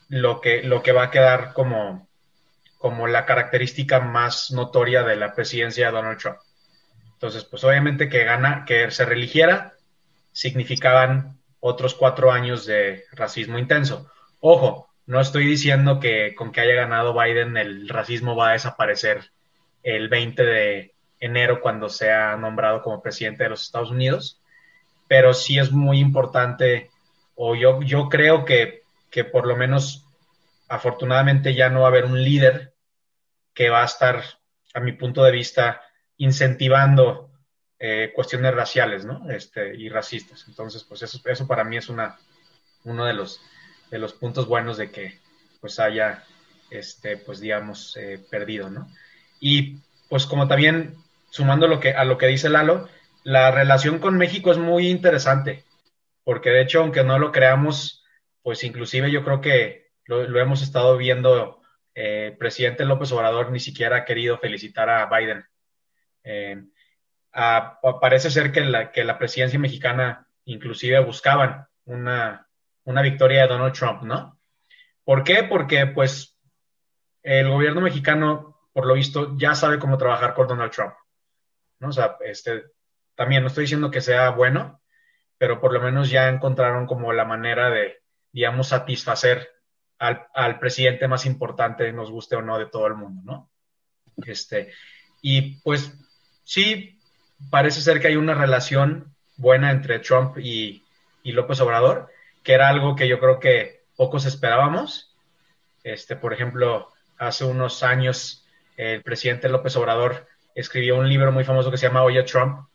lo 0.09 0.41
que, 0.41 0.61
lo 0.61 0.83
que 0.83 0.91
va 0.91 1.03
a 1.03 1.11
quedar 1.11 1.53
como, 1.53 2.09
como 2.77 3.07
la 3.07 3.25
característica 3.25 4.01
más 4.01 4.51
notoria 4.51 5.03
de 5.03 5.15
la 5.15 5.33
presidencia 5.33 5.85
de 5.85 5.93
Donald 5.93 6.19
Trump. 6.19 6.39
Entonces, 7.13 7.45
pues 7.45 7.63
obviamente 7.63 8.09
que 8.09 8.25
gana, 8.25 8.65
que 8.65 8.91
se 8.91 9.05
religiera, 9.05 9.73
significaban 10.33 11.39
otros 11.61 11.95
cuatro 11.95 12.29
años 12.29 12.65
de 12.65 13.05
racismo 13.13 13.57
intenso. 13.57 14.11
Ojo, 14.41 14.86
no 15.07 15.21
estoy 15.21 15.45
diciendo 15.45 15.99
que 15.99 16.35
con 16.35 16.51
que 16.51 16.61
haya 16.61 16.75
ganado 16.75 17.13
Biden 17.13 17.57
el 17.57 17.89
racismo 17.89 18.35
va 18.35 18.49
a 18.49 18.53
desaparecer 18.53 19.31
el 19.81 20.09
20 20.09 20.43
de 20.43 20.93
enero 21.19 21.61
cuando 21.61 21.89
sea 21.89 22.35
nombrado 22.35 22.83
como 22.83 23.01
presidente 23.01 23.43
de 23.43 23.49
los 23.49 23.63
Estados 23.63 23.89
Unidos, 23.89 24.41
pero 25.07 25.33
sí 25.33 25.57
es 25.57 25.71
muy 25.71 25.99
importante, 25.99 26.91
o 27.35 27.55
yo, 27.55 27.81
yo 27.81 28.09
creo 28.09 28.43
que, 28.43 28.81
que 29.09 29.23
por 29.23 29.47
lo 29.47 29.55
menos 29.55 30.05
afortunadamente 30.67 31.55
ya 31.55 31.69
no 31.69 31.81
va 31.81 31.87
a 31.87 31.89
haber 31.89 32.05
un 32.05 32.21
líder 32.21 32.73
que 33.53 33.69
va 33.69 33.83
a 33.83 33.85
estar, 33.85 34.23
a 34.73 34.79
mi 34.81 34.91
punto 34.91 35.23
de 35.23 35.31
vista, 35.31 35.81
incentivando 36.17 37.31
eh, 37.79 38.11
cuestiones 38.13 38.53
raciales 38.53 39.05
¿no? 39.05 39.29
este, 39.29 39.73
y 39.73 39.87
racistas. 39.87 40.45
Entonces, 40.47 40.83
pues 40.83 41.01
eso, 41.01 41.19
eso 41.23 41.47
para 41.47 41.63
mí 41.63 41.77
es 41.77 41.87
una, 41.87 42.17
uno 42.83 43.05
de 43.05 43.13
los, 43.13 43.41
de 43.89 43.99
los 43.99 44.13
puntos 44.13 44.47
buenos 44.47 44.77
de 44.77 44.91
que 44.91 45.19
pues 45.59 45.79
haya, 45.79 46.23
este, 46.69 47.17
pues 47.17 47.39
digamos, 47.39 47.95
eh, 47.97 48.19
perdido. 48.29 48.69
¿no? 48.69 48.87
Y 49.39 49.77
pues 50.09 50.25
como 50.25 50.47
también, 50.47 50.95
sumando 51.29 51.67
lo 51.67 51.79
que, 51.79 51.91
a 51.91 52.05
lo 52.05 52.17
que 52.17 52.27
dice 52.27 52.49
Lalo, 52.49 52.87
la 53.23 53.51
relación 53.51 53.99
con 53.99 54.17
México 54.17 54.51
es 54.51 54.57
muy 54.57 54.87
interesante, 54.87 55.63
porque 56.23 56.49
de 56.49 56.61
hecho, 56.61 56.81
aunque 56.81 57.03
no 57.03 57.19
lo 57.19 57.31
creamos, 57.31 58.03
pues 58.41 58.63
inclusive 58.63 59.11
yo 59.11 59.23
creo 59.23 59.41
que 59.41 59.87
lo, 60.05 60.39
hemos 60.39 60.61
estado 60.61 60.95
viendo, 60.97 61.61
eh, 61.93 62.35
presidente 62.39 62.85
López 62.85 63.11
Obrador 63.11 63.51
ni 63.51 63.59
siquiera 63.59 63.97
ha 63.97 64.05
querido 64.05 64.37
felicitar 64.37 64.89
a 64.89 65.05
Biden. 65.07 65.45
Eh, 66.23 66.63
parece 68.01 68.31
ser 68.31 68.51
que 68.51 68.61
la, 68.61 68.91
que 68.91 69.03
la 69.03 69.17
presidencia 69.17 69.59
mexicana 69.59 70.27
inclusive 70.45 70.99
buscaban 70.99 71.67
una, 71.85 72.46
una 72.87 73.01
victoria 73.01 73.41
de 73.41 73.47
Donald 73.49 73.73
Trump, 73.73 74.03
¿no? 74.03 74.39
¿Por 75.03 75.23
qué? 75.23 75.43
Porque 75.43 75.87
pues 75.87 76.37
el 77.21 77.49
gobierno 77.49 77.81
mexicano, 77.81 78.61
por 78.71 78.85
lo 78.85 78.93
visto, 78.93 79.37
ya 79.37 79.55
sabe 79.55 79.77
cómo 79.77 79.97
trabajar 79.97 80.33
con 80.33 80.47
Donald 80.47 80.71
Trump. 80.71 80.93
¿no? 81.79 81.89
O 81.89 81.91
sea, 81.91 82.17
este, 82.21 82.63
también 83.13 83.43
no 83.43 83.49
estoy 83.49 83.65
diciendo 83.65 83.91
que 83.91 83.99
sea 83.99 84.29
bueno, 84.29 84.81
pero 85.37 85.59
por 85.59 85.73
lo 85.73 85.81
menos 85.81 86.09
ya 86.09 86.29
encontraron 86.29 86.85
como 86.85 87.11
la 87.11 87.25
manera 87.25 87.69
de, 87.69 88.01
digamos, 88.31 88.69
satisfacer 88.69 89.49
al, 89.99 90.25
al, 90.33 90.57
presidente 90.57 91.09
más 91.09 91.25
importante, 91.25 91.91
nos 91.91 92.09
guste 92.09 92.37
o 92.37 92.41
no, 92.41 92.57
de 92.57 92.67
todo 92.67 92.87
el 92.87 92.95
mundo, 92.95 93.21
¿no? 93.25 93.51
Este, 94.25 94.71
y 95.21 95.59
pues 95.59 95.93
sí, 96.45 97.01
parece 97.49 97.81
ser 97.81 97.99
que 97.99 98.07
hay 98.07 98.15
una 98.15 98.33
relación 98.33 99.13
buena 99.35 99.71
entre 99.71 99.99
Trump 99.99 100.37
y, 100.37 100.85
y 101.21 101.33
López 101.33 101.59
Obrador, 101.59 102.09
que 102.47 102.53
era 102.53 102.69
algo 102.69 102.95
que 102.95 103.09
yo 103.09 103.19
creo 103.19 103.41
que 103.41 103.83
pocos 103.97 104.25
esperábamos. 104.25 105.13
Este, 105.83 106.15
por 106.15 106.31
ejemplo, 106.31 106.93
hace 107.17 107.43
unos 107.43 107.83
años 107.83 108.47
el 108.77 109.03
presidente 109.03 109.49
López 109.49 109.75
Obrador 109.75 110.25
escribió 110.55 110.95
un 110.95 111.09
libro 111.09 111.33
muy 111.33 111.43
famoso 111.43 111.69
que 111.69 111.77
se 111.77 111.87
llama 111.87 112.03
Oye 112.03 112.23
Trump, 112.23 112.65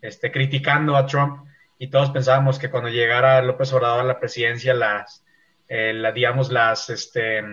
este, 0.00 0.32
criticando 0.32 0.96
a 0.96 1.04
Trump 1.04 1.46
y 1.78 1.88
todos 1.88 2.08
pensábamos 2.10 2.58
que 2.58 2.70
cuando 2.70 2.88
llegara 2.88 3.42
López 3.42 3.70
Obrador 3.74 4.00
a 4.00 4.04
la 4.04 4.18
presidencia, 4.18 4.72
las, 4.72 5.22
eh, 5.68 5.92
digamos, 6.14 6.50
las 6.50 6.88
este, 6.88 7.44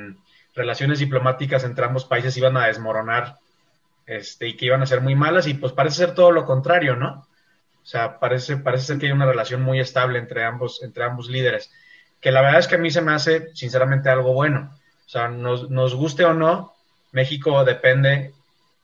relaciones 0.56 1.00
diplomáticas 1.00 1.66
entre 1.66 1.84
ambos 1.84 2.06
países 2.06 2.38
iban 2.38 2.56
a 2.56 2.68
desmoronar 2.68 3.36
este, 4.06 4.48
y 4.48 4.56
que 4.56 4.68
iban 4.68 4.82
a 4.82 4.86
ser 4.86 5.02
muy 5.02 5.16
malas 5.16 5.46
y 5.46 5.56
pues 5.56 5.74
parece 5.74 5.98
ser 5.98 6.16
todo 6.16 6.32
lo 6.32 6.46
contrario, 6.46 6.96
¿no? 6.96 7.28
O 7.84 7.86
sea, 7.86 8.20
parece, 8.20 8.58
parece 8.58 8.86
ser 8.86 9.00
que 9.00 9.08
hay 9.08 9.12
una 9.12 9.26
relación 9.26 9.62
muy 9.62 9.80
estable 9.80 10.20
entre 10.20 10.44
ambos, 10.44 10.84
entre 10.84 11.04
ambos 11.04 11.30
líderes, 11.30 11.72
que 12.22 12.32
la 12.32 12.42
verdad 12.42 12.60
es 12.60 12.68
que 12.68 12.76
a 12.76 12.80
mí 12.80 12.92
se 12.92 13.02
me 13.02 13.14
hace 13.14 13.56
sinceramente 13.56 14.10
algo 14.10 14.34
bueno. 14.34 14.72
O 15.06 15.10
sea, 15.10 15.28
nos, 15.28 15.70
nos 15.70 15.96
guste 15.96 16.24
o 16.26 16.34
no, 16.34 16.76
México 17.12 17.64
depende 17.66 18.34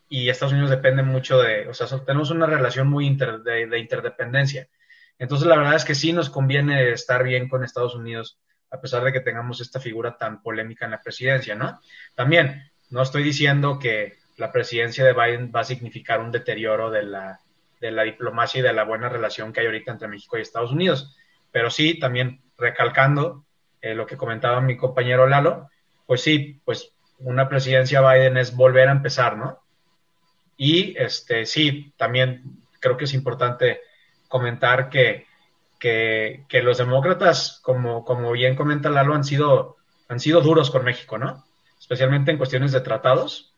y 0.10 0.30
Estados 0.30 0.54
Unidos 0.54 0.70
depende 0.70 1.04
mucho 1.04 1.40
de, 1.40 1.68
o 1.68 1.74
sea, 1.74 1.88
tenemos 2.06 2.32
una 2.32 2.46
relación 2.46 2.88
muy 2.88 3.16
de, 3.16 3.80
interdependencia. 3.80 4.68
Entonces, 5.18 5.48
la 5.48 5.58
verdad 5.58 5.76
es 5.76 5.86
que 5.86 5.96
sí 5.96 6.14
nos 6.14 6.30
conviene 6.30 6.92
estar 6.92 7.24
bien 7.24 7.48
con 7.48 7.64
Estados 7.64 7.96
Unidos, 7.96 8.40
a 8.72 8.82
pesar 8.82 9.04
de 9.04 9.14
que 9.14 9.22
tengamos 9.22 9.62
esta 9.62 9.80
figura 9.80 10.18
tan 10.18 10.42
polémica 10.42 10.86
en 10.86 10.92
la 10.92 11.02
presidencia, 11.02 11.56
¿no? 11.56 11.80
También, 12.16 12.72
no 12.90 13.02
estoy 13.02 13.24
diciendo 13.24 13.80
que 13.80 14.18
la 14.38 14.52
presidencia 14.52 15.06
de 15.06 15.14
Biden 15.14 15.52
va 15.56 15.62
a 15.62 15.66
significar 15.66 16.20
un 16.20 16.32
deterioro 16.32 16.92
de 16.92 17.04
la, 17.04 17.40
de 17.80 17.92
la 17.92 18.04
diplomacia 18.04 18.60
y 18.60 18.64
de 18.64 18.74
la 18.74 18.84
buena 18.84 19.10
relación 19.10 19.52
que 19.52 19.62
hay 19.62 19.66
ahorita 19.66 19.92
entre 19.92 20.08
México 20.08 20.38
y 20.38 20.42
Estados 20.42 20.72
Unidos, 20.72 21.16
pero 21.52 21.70
sí, 21.70 22.00
también 22.00 22.42
recalcando 22.58 23.46
eh, 23.82 23.94
lo 23.94 24.06
que 24.06 24.18
comentaba 24.18 24.62
mi 24.62 24.78
compañero 24.78 25.28
Lalo, 25.28 25.70
pues 26.06 26.22
sí, 26.22 26.60
pues 26.66 26.92
una 27.20 27.48
presidencia 27.48 28.02
Biden 28.02 28.38
es 28.38 28.56
volver 28.56 28.90
a 28.90 28.94
empezar, 28.94 29.38
¿no? 29.38 29.60
Y 30.58 30.98
este, 30.98 31.46
sí, 31.46 31.94
también 31.98 32.64
creo 32.80 32.98
que 32.98 33.06
es 33.06 33.14
importante 33.14 33.82
comentar 34.28 34.90
que, 34.90 35.28
que, 35.80 36.62
los 36.64 36.78
demócratas, 36.78 37.60
como, 37.62 38.04
como 38.04 38.32
bien 38.32 38.56
comenta 38.56 38.90
Lalo, 38.90 39.14
han 39.14 39.24
sido, 39.24 39.78
han 40.08 40.20
sido 40.20 40.42
duros 40.42 40.72
con 40.72 40.84
México, 40.84 41.18
¿no? 41.18 41.46
Especialmente 41.80 42.32
en 42.32 42.38
cuestiones 42.38 42.72
de 42.72 42.82
tratados, 42.82 43.54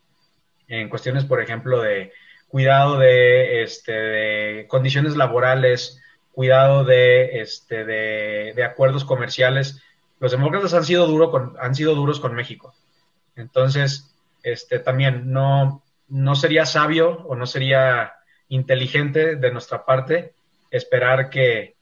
en 0.67 0.89
cuestiones, 0.89 1.25
por 1.25 1.41
ejemplo, 1.41 1.81
de 1.81 2.11
cuidado 2.49 2.97
de, 2.97 3.63
este, 3.63 3.91
de 3.91 4.67
condiciones 4.67 5.15
laborales, 5.15 6.01
cuidado 6.31 6.83
de, 6.83 7.41
este, 7.41 8.63
acuerdos 8.63 9.05
comerciales. 9.05 9.81
Los 10.19 10.31
demócratas 10.31 10.73
han 10.73 10.85
sido, 10.85 11.07
duros 11.07 12.19
con 12.19 12.35
México. 12.35 12.73
Entonces, 13.35 14.15
este, 14.43 14.79
también 14.79 15.31
no, 15.31 15.83
no 16.07 16.35
sería 16.35 16.65
sabio 16.65 17.25
o 17.27 17.35
no 17.35 17.45
sería 17.45 18.13
inteligente 18.49 19.35
de 19.35 19.51
nuestra 19.51 19.85
parte 19.85 20.33
esperar 20.71 21.29
que, 21.29 21.75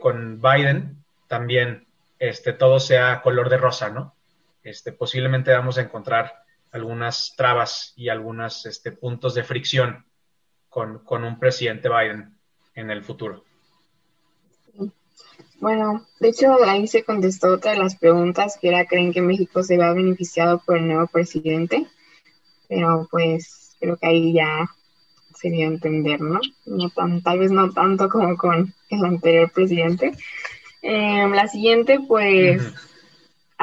con 0.00 0.40
Biden 0.40 0.98
también 1.28 1.86
este, 2.18 2.52
todo 2.52 2.78
sea 2.78 3.22
color 3.22 3.48
de 3.48 3.56
rosa, 3.56 3.88
¿no? 3.88 4.14
Este, 4.62 4.92
posiblemente 4.92 5.52
vamos 5.52 5.78
a 5.78 5.82
encontrar 5.82 6.41
algunas 6.72 7.34
trabas 7.36 7.92
y 7.96 8.08
algunos 8.08 8.66
este, 8.66 8.92
puntos 8.92 9.34
de 9.34 9.44
fricción 9.44 10.06
con, 10.68 11.00
con 11.00 11.22
un 11.24 11.38
presidente 11.38 11.88
Biden 11.88 12.36
en 12.74 12.90
el 12.90 13.04
futuro. 13.04 13.44
Bueno, 15.60 16.04
de 16.18 16.30
hecho 16.30 16.64
ahí 16.64 16.88
se 16.88 17.04
contestó 17.04 17.54
otra 17.54 17.72
de 17.72 17.78
las 17.78 17.94
preguntas 17.94 18.58
que 18.60 18.68
era, 18.68 18.86
¿creen 18.86 19.12
que 19.12 19.22
México 19.22 19.62
se 19.62 19.76
va 19.76 19.92
beneficiado 19.92 20.60
por 20.66 20.78
el 20.78 20.88
nuevo 20.88 21.06
presidente? 21.06 21.86
Pero 22.68 23.06
pues 23.10 23.76
creo 23.78 23.96
que 23.96 24.06
ahí 24.06 24.32
ya 24.32 24.68
sería 25.36 25.66
entender, 25.66 26.20
¿no? 26.20 26.40
no 26.66 26.90
tan, 26.90 27.22
tal 27.22 27.38
vez 27.38 27.50
no 27.50 27.70
tanto 27.72 28.08
como 28.08 28.36
con 28.36 28.74
el 28.88 29.04
anterior 29.04 29.52
presidente. 29.52 30.12
Eh, 30.82 31.28
la 31.28 31.46
siguiente, 31.46 32.00
pues, 32.08 32.62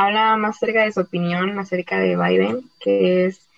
habla 0.06 0.38
más 0.38 0.56
acerca 0.56 0.84
de 0.84 0.91
su 0.91 1.01
opinión 1.01 1.60
acerca 1.60 2.00
de 2.00 2.15
Biden, 2.15 2.70
que 2.79 3.25
es 3.25 3.50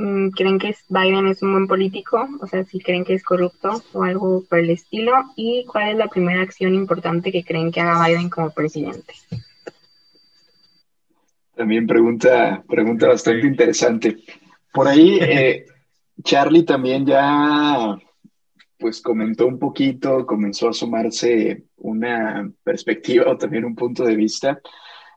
Mm, 0.00 0.30
creen 0.30 0.58
que 0.58 0.74
Biden 0.88 1.26
es 1.26 1.42
un 1.42 1.52
buen 1.52 1.66
político, 1.66 2.26
o 2.40 2.46
sea, 2.46 2.64
si 2.64 2.80
creen 2.80 3.04
que 3.04 3.12
es 3.12 3.22
corrupto 3.22 3.82
o 3.92 4.02
algo 4.02 4.42
por 4.48 4.58
el 4.58 4.70
estilo, 4.70 5.12
y 5.36 5.66
cuál 5.66 5.90
es 5.90 5.96
la 5.98 6.08
primera 6.08 6.40
acción 6.40 6.74
importante 6.74 7.30
que 7.30 7.44
creen 7.44 7.70
que 7.70 7.82
haga 7.82 8.06
Biden 8.06 8.30
como 8.30 8.50
presidente. 8.50 9.12
También 11.54 11.86
pregunta, 11.86 12.64
pregunta 12.66 13.08
bastante 13.08 13.46
interesante. 13.46 14.16
Por 14.72 14.88
ahí, 14.88 15.18
eh, 15.20 15.66
Charlie 16.24 16.64
también 16.64 17.04
ya 17.04 17.98
pues 18.78 19.02
comentó 19.02 19.46
un 19.46 19.58
poquito, 19.58 20.24
comenzó 20.24 20.70
a 20.70 20.72
sumarse 20.72 21.64
una 21.76 22.50
perspectiva 22.64 23.30
o 23.30 23.36
también 23.36 23.66
un 23.66 23.74
punto 23.74 24.02
de 24.02 24.16
vista. 24.16 24.58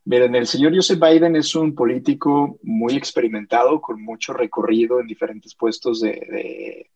Miren, 0.05 0.35
el 0.35 0.47
señor 0.47 0.75
Joseph 0.75 0.99
Biden 0.99 1.37
es 1.37 1.55
un 1.55 1.73
político 1.73 2.59
muy 2.63 2.95
experimentado, 2.95 3.79
con 3.79 4.03
mucho 4.03 4.33
recorrido 4.33 4.99
en 4.99 5.07
diferentes 5.07 5.55
puestos 5.55 6.01
de, 6.01 6.89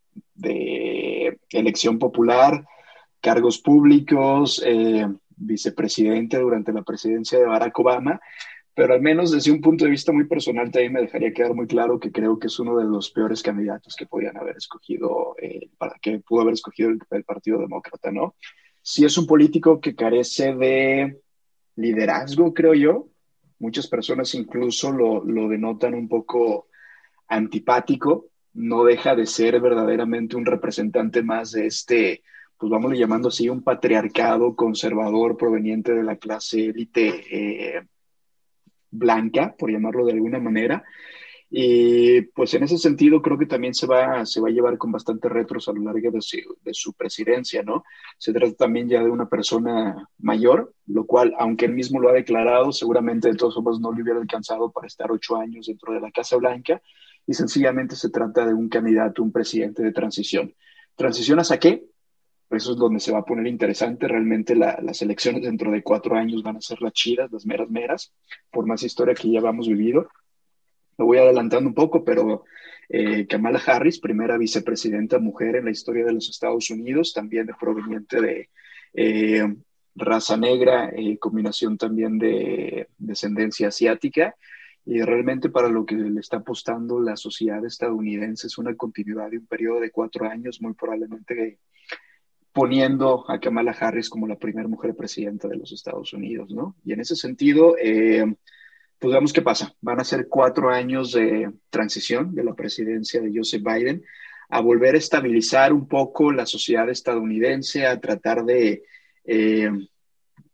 elección 1.49 1.97
popular, 1.97 2.65
cargos 3.21 3.59
públicos, 3.59 4.61
eh, 4.65 5.07
vicepresidente 5.37 6.37
durante 6.37 6.73
la 6.73 6.83
presidencia 6.83 7.39
de 7.39 7.45
Barack 7.45 7.79
Obama, 7.79 8.19
pero 8.73 8.93
al 8.93 9.01
menos 9.01 9.31
desde 9.31 9.51
un 9.51 9.61
punto 9.61 9.85
de 9.85 9.91
vista 9.91 10.11
muy 10.11 10.25
personal 10.25 10.69
también 10.69 10.93
me 10.93 11.01
dejaría 11.01 11.33
quedar 11.33 11.53
muy 11.53 11.65
claro 11.65 11.99
que 11.99 12.11
creo 12.11 12.37
que 12.37 12.47
es 12.47 12.59
uno 12.59 12.77
de 12.77 12.83
los 12.83 13.09
peores 13.11 13.41
candidatos 13.41 13.95
que 13.95 14.05
podían 14.05 14.35
haber 14.35 14.57
escogido, 14.57 15.35
eh, 15.41 15.69
para 15.77 15.95
que 16.01 16.19
pudo 16.19 16.41
haber 16.41 16.55
escogido 16.55 16.89
el 16.89 17.23
Partido 17.23 17.59
Demócrata, 17.59 18.11
¿no? 18.11 18.35
Si 18.81 19.05
es 19.05 19.17
un 19.17 19.27
político 19.27 19.79
que 19.79 19.95
carece 19.95 20.53
de 20.53 21.21
liderazgo, 21.77 22.53
creo 22.53 22.73
yo. 22.73 23.07
Muchas 23.59 23.87
personas 23.87 24.35
incluso 24.35 24.91
lo, 24.91 25.47
denotan 25.47 25.93
un 25.93 26.07
poco 26.07 26.67
antipático. 27.27 28.27
No 28.53 28.83
deja 28.83 29.15
de 29.15 29.25
ser 29.25 29.59
verdaderamente 29.61 30.35
un 30.35 30.45
representante 30.45 31.23
más 31.23 31.51
de 31.51 31.67
este, 31.67 32.23
pues 32.57 32.69
vamos 32.69 32.97
llamando 32.97 33.29
así, 33.29 33.47
un 33.49 33.63
patriarcado 33.63 34.55
conservador 34.55 35.37
proveniente 35.37 35.93
de 35.93 36.03
la 36.03 36.17
clase 36.17 36.65
élite 36.65 37.23
eh, 37.31 37.81
blanca, 38.89 39.55
por 39.57 39.71
llamarlo 39.71 40.05
de 40.05 40.13
alguna 40.13 40.39
manera, 40.39 40.83
y 41.49 42.21
pues 42.21 42.53
en 42.53 42.63
ese 42.63 42.77
sentido 42.77 43.21
creo 43.21 43.37
que 43.37 43.45
también 43.45 43.73
se 43.73 43.87
va, 43.87 44.25
se 44.25 44.41
va 44.41 44.49
a 44.49 44.51
llevar 44.51 44.77
con 44.77 44.91
bastante 44.91 45.29
retros 45.29 45.67
a 45.69 45.71
lo 45.71 45.81
largo 45.81 46.11
de 46.11 46.21
su, 46.21 46.37
de 46.61 46.73
su 46.73 46.93
presidencia, 46.93 47.63
¿no? 47.63 47.83
Se 48.17 48.33
trata 48.33 48.53
también 48.53 48.89
ya 48.89 49.01
de 49.01 49.09
una 49.09 49.29
persona 49.29 50.09
mayor, 50.17 50.73
lo 50.87 51.05
cual, 51.05 51.33
aunque 51.39 51.65
él 51.65 51.73
mismo 51.73 51.99
lo 51.99 52.09
ha 52.09 52.13
declarado, 52.13 52.71
seguramente 52.71 53.29
de 53.29 53.35
todos 53.35 53.57
modos 53.57 53.79
no 53.79 53.93
le 53.93 54.03
hubiera 54.03 54.19
alcanzado 54.19 54.71
para 54.71 54.87
estar 54.87 55.11
ocho 55.11 55.37
años 55.37 55.67
dentro 55.67 55.93
de 55.93 56.01
la 56.01 56.11
Casa 56.11 56.35
Blanca, 56.35 56.81
y 57.25 57.33
sencillamente 57.33 57.95
se 57.95 58.09
trata 58.09 58.45
de 58.45 58.53
un 58.53 58.69
candidato, 58.69 59.23
un 59.23 59.31
presidente 59.31 59.83
de 59.83 59.91
transición. 59.91 60.53
¿Transición 60.95 61.39
hacia 61.39 61.59
qué? 61.59 61.85
Eso 62.49 62.71
es 62.71 62.77
donde 62.77 63.01
se 63.01 63.11
va 63.11 63.19
a 63.19 63.25
poner 63.25 63.47
interesante. 63.47 64.07
Realmente 64.07 64.55
las 64.55 65.01
elecciones 65.01 65.43
dentro 65.43 65.69
de 65.71 65.83
cuatro 65.83 66.15
años 66.15 66.41
van 66.41 66.55
a 66.55 66.61
ser 66.61 66.81
las 66.81 66.93
chidas, 66.93 67.31
las 67.31 67.45
meras 67.45 67.69
meras, 67.69 68.13
por 68.49 68.65
más 68.65 68.81
historia 68.83 69.13
que 69.13 69.29
ya 69.29 69.39
hemos 69.39 69.67
vivido. 69.67 70.07
Me 70.97 71.05
voy 71.05 71.17
adelantando 71.17 71.69
un 71.69 71.75
poco, 71.75 72.03
pero 72.03 72.43
eh, 72.89 73.27
Kamala 73.27 73.61
Harris, 73.65 73.99
primera 73.99 74.37
vicepresidenta 74.37 75.19
mujer 75.19 75.55
en 75.57 75.65
la 75.65 75.71
historia 75.71 76.05
de 76.05 76.13
los 76.13 76.29
Estados 76.29 76.69
Unidos, 76.69 77.13
también 77.13 77.47
proveniente 77.59 78.21
de, 78.21 78.49
eh, 78.93 79.45
raza 79.97 80.37
negra, 80.37 80.89
eh, 80.95 81.17
combinación 81.17 81.77
también 81.77 82.17
de 82.17 82.87
descendencia 82.97 83.69
asiática. 83.69 84.35
Y 84.85 85.01
realmente 85.01 85.49
para 85.49 85.67
lo 85.67 85.85
que 85.85 85.95
le 85.95 86.19
está 86.19 86.37
apostando 86.37 87.01
la 87.01 87.17
sociedad 87.17 87.65
estadounidense 87.65 88.47
es 88.47 88.57
una 88.57 88.75
continuidad 88.75 89.29
de 89.29 89.39
un 89.39 89.47
periodo 89.47 89.81
de 89.81 89.91
cuatro 89.91 90.29
años, 90.29 90.61
muy 90.61 90.73
probablemente 90.73 91.59
poniendo 92.53 93.29
a 93.29 93.39
Kamala 93.39 93.71
Harris 93.71 94.09
como 94.09 94.27
la 94.27 94.37
primera 94.37 94.67
mujer 94.67 94.95
presidenta 94.95 95.47
de 95.47 95.57
los 95.57 95.73
Estados 95.73 96.13
Unidos, 96.13 96.51
¿no? 96.51 96.75
Y 96.85 96.93
en 96.93 97.01
ese 97.01 97.15
sentido, 97.15 97.75
eh, 97.77 98.25
pues 98.99 99.11
veamos 99.11 99.33
qué 99.33 99.41
pasa. 99.41 99.73
Van 99.81 99.99
a 99.99 100.03
ser 100.03 100.27
cuatro 100.27 100.69
años 100.69 101.11
de 101.11 101.51
transición 101.69 102.33
de 102.33 102.43
la 102.43 102.53
presidencia 102.53 103.21
de 103.21 103.31
Joseph 103.33 103.63
Biden 103.63 104.03
a 104.49 104.61
volver 104.61 104.95
a 104.95 104.99
estabilizar 104.99 105.73
un 105.73 105.87
poco 105.87 106.31
la 106.31 106.45
sociedad 106.45 106.89
estadounidense, 106.89 107.85
a 107.85 107.99
tratar 107.99 108.45
de, 108.45 108.83
eh, 109.25 109.69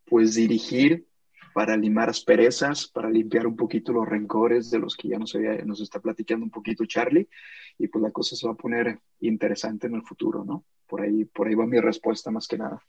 pues, 0.05 0.35
dirigir 0.35 1.05
para 1.53 1.77
limar 1.77 2.09
asperezas, 2.09 2.87
para 2.87 3.09
limpiar 3.09 3.45
un 3.45 3.55
poquito 3.55 3.93
los 3.93 4.07
rencores 4.07 4.71
de 4.71 4.79
los 4.79 4.97
que 4.97 5.09
ya 5.09 5.19
nos, 5.19 5.35
nos 5.65 5.81
está 5.81 5.99
platicando 5.99 6.43
un 6.43 6.49
poquito 6.49 6.85
Charlie, 6.85 7.29
y 7.77 7.87
pues 7.87 8.01
la 8.01 8.11
cosa 8.11 8.35
se 8.35 8.47
va 8.47 8.53
a 8.53 8.57
poner 8.57 8.99
interesante 9.19 9.85
en 9.85 9.93
el 9.93 10.01
futuro, 10.01 10.43
¿no? 10.43 10.65
Por 10.87 11.01
ahí, 11.01 11.25
por 11.25 11.47
ahí 11.47 11.53
va 11.53 11.67
mi 11.67 11.79
respuesta 11.79 12.31
más 12.31 12.47
que 12.47 12.57
nada. 12.57 12.81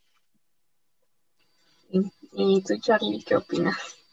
¿Y 2.32 2.62
tú, 2.62 2.78
Charlie, 2.80 3.22
qué 3.22 3.36
opinas? 3.36 4.03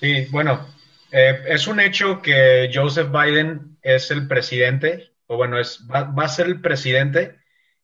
Sí, 0.00 0.26
bueno, 0.30 0.66
eh, 1.12 1.44
es 1.46 1.66
un 1.66 1.80
hecho 1.80 2.20
que 2.20 2.70
Joseph 2.72 3.10
Biden 3.10 3.78
es 3.82 4.10
el 4.10 4.26
presidente, 4.26 5.12
o 5.26 5.36
bueno, 5.36 5.58
es, 5.58 5.86
va, 5.88 6.12
a 6.16 6.28
ser 6.28 6.46
el 6.46 6.60
presidente 6.60 7.38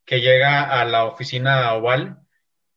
que 0.05 0.21
llega 0.21 0.81
a 0.81 0.85
la 0.85 1.05
oficina 1.05 1.73
oval 1.75 2.19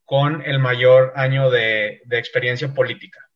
con 0.04 0.42
el 0.42 0.58
mayor 0.58 1.12
año 1.16 1.50
de, 1.50 2.02
de 2.04 2.18
experiencia 2.18 2.72
política. 2.72 3.28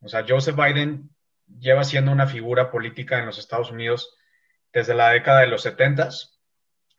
O 0.00 0.08
sea, 0.08 0.24
Joseph 0.26 0.56
Biden 0.56 1.10
lleva 1.58 1.84
siendo 1.84 2.12
una 2.12 2.26
figura 2.26 2.70
política 2.70 3.18
en 3.18 3.26
los 3.26 3.38
Estados 3.38 3.70
Unidos 3.70 4.16
desde 4.72 4.94
la 4.94 5.10
década 5.10 5.40
de 5.40 5.48
los 5.48 5.62
70. 5.62 6.08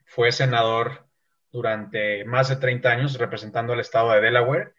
Fue 0.05 0.31
senador 0.31 1.07
durante 1.51 2.25
más 2.25 2.49
de 2.49 2.57
30 2.57 2.89
años 2.89 3.17
representando 3.17 3.73
al 3.73 3.79
estado 3.79 4.11
de 4.11 4.21
Delaware 4.21 4.73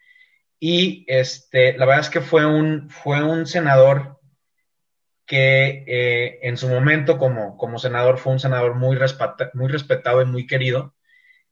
y 0.65 1.05
este, 1.09 1.77
la 1.77 1.87
verdad 1.87 2.03
es 2.05 2.09
que 2.09 2.21
fue 2.21 2.47
un, 2.47 2.89
fue 2.89 3.21
un 3.21 3.47
senador 3.47 4.21
que 5.27 5.83
eh, 5.89 6.39
en 6.43 6.57
su 6.57 6.69
momento 6.69 7.19
como, 7.19 7.57
como 7.57 7.81
senador 7.81 8.17
fue 8.19 8.35
un 8.35 8.39
senador 8.39 8.77
muy, 8.77 8.97
muy 9.55 9.69
respetado 9.69 10.23
y 10.23 10.25
muy 10.25 10.47
querido, 10.47 10.95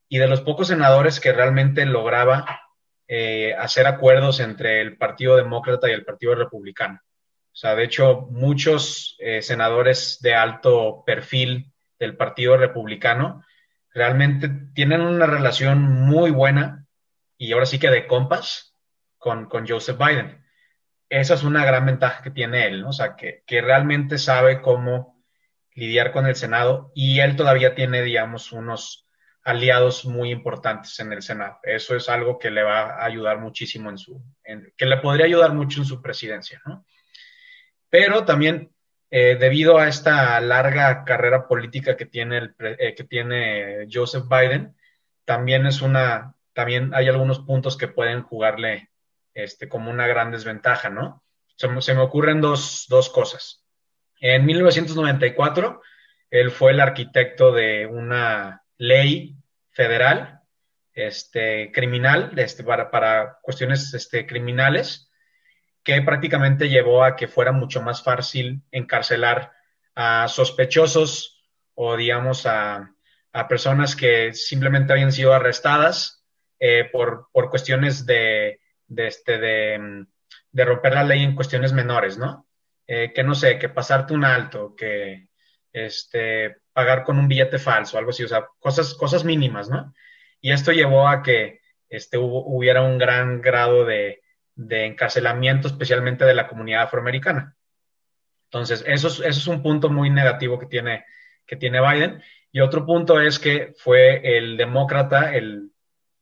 y 0.09 0.19
de 0.19 0.29
los 0.29 0.43
pocos 0.43 0.69
senadores 0.69 1.19
que 1.19 1.33
realmente 1.33 1.85
lograba 1.87 2.61
eh, 3.09 3.52
hacer 3.59 3.88
acuerdos 3.88 4.38
entre 4.38 4.81
el 4.81 4.97
Partido 4.97 5.35
Demócrata 5.35 5.88
y 5.88 5.93
el 5.93 6.05
Partido 6.05 6.37
Republicano. 6.37 7.00
O 7.02 7.57
sea, 7.57 7.75
de 7.75 7.83
hecho, 7.83 8.29
muchos 8.31 9.17
eh, 9.19 9.43
senadores 9.43 10.21
de 10.23 10.37
alto 10.37 11.02
perfil 11.05 11.73
del 11.99 12.17
Partido 12.17 12.57
Republicano 12.57 13.45
realmente 13.93 14.49
tienen 14.73 15.00
una 15.00 15.26
relación 15.26 15.83
muy 15.83 16.31
buena 16.31 16.87
y 17.37 17.50
ahora 17.50 17.67
sí 17.67 17.81
que 17.81 17.90
de 17.90 18.07
compas 18.07 18.69
con, 19.20 19.68
Joseph 19.68 19.98
Biden. 19.98 20.44
Esa 21.08 21.34
es 21.34 21.44
una 21.44 21.64
gran 21.64 21.86
ventaja 21.86 22.22
que 22.22 22.30
tiene 22.30 22.66
él, 22.66 22.80
¿no? 22.80 22.88
O 22.88 22.92
sea, 22.92 23.14
que, 23.14 23.44
realmente 23.48 24.18
sabe 24.18 24.60
cómo 24.60 25.22
lidiar 25.74 26.12
con 26.12 26.26
el 26.26 26.34
Senado 26.34 26.90
y 26.94 27.20
él 27.20 27.36
todavía 27.36 27.74
tiene, 27.74 28.02
digamos, 28.02 28.50
unos 28.50 29.06
aliados 29.44 30.04
muy 30.04 30.30
importantes 30.30 30.98
en 31.00 31.12
el 31.12 31.22
Senado. 31.22 31.58
Eso 31.62 31.94
es 31.94 32.08
algo 32.08 32.38
que 32.38 32.50
le 32.50 32.62
va 32.62 32.96
a 32.96 33.04
ayudar 33.04 33.38
muchísimo 33.38 33.90
en 33.90 33.98
su, 33.98 34.22
que 34.76 34.86
le 34.86 34.96
podría 34.98 35.26
ayudar 35.26 35.52
mucho 35.52 35.80
en 35.80 35.86
su 35.86 36.02
presidencia, 36.02 36.60
¿no? 36.64 36.84
Pero 37.88 38.24
también, 38.24 38.72
eh, 39.11 39.37
debido 39.38 39.78
a 39.78 39.88
esta 39.88 40.40
larga 40.40 41.04
carrera 41.04 41.48
política 41.48 41.96
que 41.96 42.06
tiene, 42.06 42.38
el, 42.38 42.54
eh, 42.59 42.94
que 42.94 43.04
tiene 43.04 43.87
Joseph 43.92 44.24
Biden, 44.28 44.76
también 45.24 45.66
es 45.66 45.83
una, 45.83 46.35
también 46.52 46.92
hay 46.94 47.09
algunos 47.09 47.40
puntos 47.40 47.76
que 47.76 47.88
pueden 47.88 48.22
jugarle 48.22 48.89
este, 49.35 49.69
como 49.69 49.90
una 49.90 50.07
gran 50.07 50.31
desventaja, 50.31 50.90
¿no? 50.90 51.25
Se, 51.57 51.95
me 51.95 52.01
ocurren 52.01 52.40
dos, 52.40 52.87
cosas. 53.12 53.62
En 54.21 54.47
1994, 54.47 55.83
él 56.31 56.51
fue 56.51 56.73
el 56.73 56.81
arquitecto 56.81 57.53
de 57.53 57.87
una 57.87 58.62
ley 58.79 59.37
federal 59.71 60.40
este, 60.95 61.71
criminal 61.71 62.33
este, 62.38 62.64
para, 62.64 62.90
para, 62.90 63.38
cuestiones 63.43 63.93
este, 63.93 64.27
criminales 64.27 65.11
que 65.83 66.01
prácticamente 66.03 66.69
llevó 66.69 67.05
a 67.05 67.16
que 67.16 67.29
fuera 67.29 67.53
mucho 67.53 67.83
más 67.83 68.03
fácil 68.03 68.62
encarcelar 68.71 69.53
a 69.95 70.29
sospechosos 70.29 71.45
o, 71.75 71.97
digamos, 71.97 72.47
a, 72.47 72.95
personas 73.49 73.95
que 73.95 74.33
simplemente 74.33 74.93
habían 74.93 75.12
sido 75.12 75.33
arrestadas 75.33 76.25
eh, 76.59 76.88
por, 76.90 77.29
por, 77.33 77.49
cuestiones 77.49 78.05
de, 78.05 78.60
de, 78.90 79.07
este, 79.07 79.38
de, 79.38 80.05
de 80.50 80.64
romper 80.64 80.94
la 80.94 81.05
ley 81.05 81.22
en 81.22 81.35
cuestiones 81.35 81.72
menores, 81.72 82.18
¿no? 82.18 82.46
Eh, 82.87 83.12
que 83.14 83.22
no 83.22 83.35
sé, 83.35 83.59
que 83.59 83.68
pasarte 83.68 84.12
un 84.12 84.24
alto, 84.24 84.74
que 84.76 85.29
este, 85.72 86.57
pagar 86.72 87.05
con 87.05 87.18
un 87.18 87.29
billete 87.29 87.59
falso, 87.59 87.96
algo 87.96 88.11
así, 88.11 88.24
o 88.24 88.29
sea, 88.29 88.48
cosas, 88.59 88.94
cosas 88.94 89.24
mínimas, 89.24 89.70
¿no? 89.70 89.94
Y 90.40 90.50
esto 90.50 90.72
llevó 90.72 91.07
a 91.07 91.22
que 91.22 91.61
este, 91.88 92.18
hubiera 92.18 92.83
un 92.83 92.98
gran 92.98 93.40
grado 93.40 93.85
de, 93.85 94.22
de, 94.57 94.87
encarcelamiento, 94.87 95.68
especialmente 95.68 96.24
de 96.24 96.35
la 96.35 96.48
comunidad 96.48 96.83
afroamericana. 96.83 97.57
Entonces, 98.46 98.83
eso 98.87 99.07
es, 99.07 99.20
eso 99.20 99.29
es 99.29 99.46
un 99.46 99.62
punto 99.62 99.88
muy 99.88 100.11
negativo 100.11 100.59
que 100.59 100.66
tiene, 100.66 101.05
que 101.46 101.55
tiene 101.55 101.81
Biden. 101.81 102.20
Y 102.50 102.61
otro 102.61 102.85
punto 102.85 103.20
es 103.20 103.38
que 103.38 103.72
fue 103.76 104.37
el 104.37 104.57
demócrata, 104.57 105.33
el, 105.33 105.70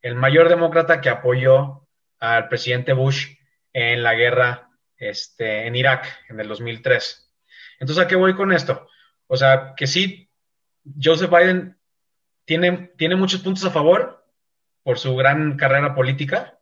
el 0.02 0.14
mayor 0.14 0.50
demócrata 0.50 1.00
que 1.00 1.08
apoyó 1.08 1.87
al 2.20 2.48
presidente 2.48 2.92
Bush 2.92 3.36
en 3.72 4.02
la 4.02 4.14
guerra 4.14 4.70
este, 4.96 5.66
en 5.66 5.76
Irak 5.76 6.06
en 6.28 6.40
el 6.40 6.48
2003. 6.48 7.32
Entonces, 7.78 8.04
¿a 8.04 8.08
qué 8.08 8.16
voy 8.16 8.34
con 8.34 8.52
esto? 8.52 8.88
O 9.26 9.36
sea, 9.36 9.74
que 9.76 9.86
sí, 9.86 10.28
Joseph 11.00 11.30
Biden 11.30 11.76
tiene, 12.44 12.92
tiene 12.96 13.16
muchos 13.16 13.40
puntos 13.40 13.64
a 13.64 13.70
favor 13.70 14.26
por 14.82 14.98
su 14.98 15.14
gran 15.16 15.56
carrera 15.56 15.94
política, 15.94 16.58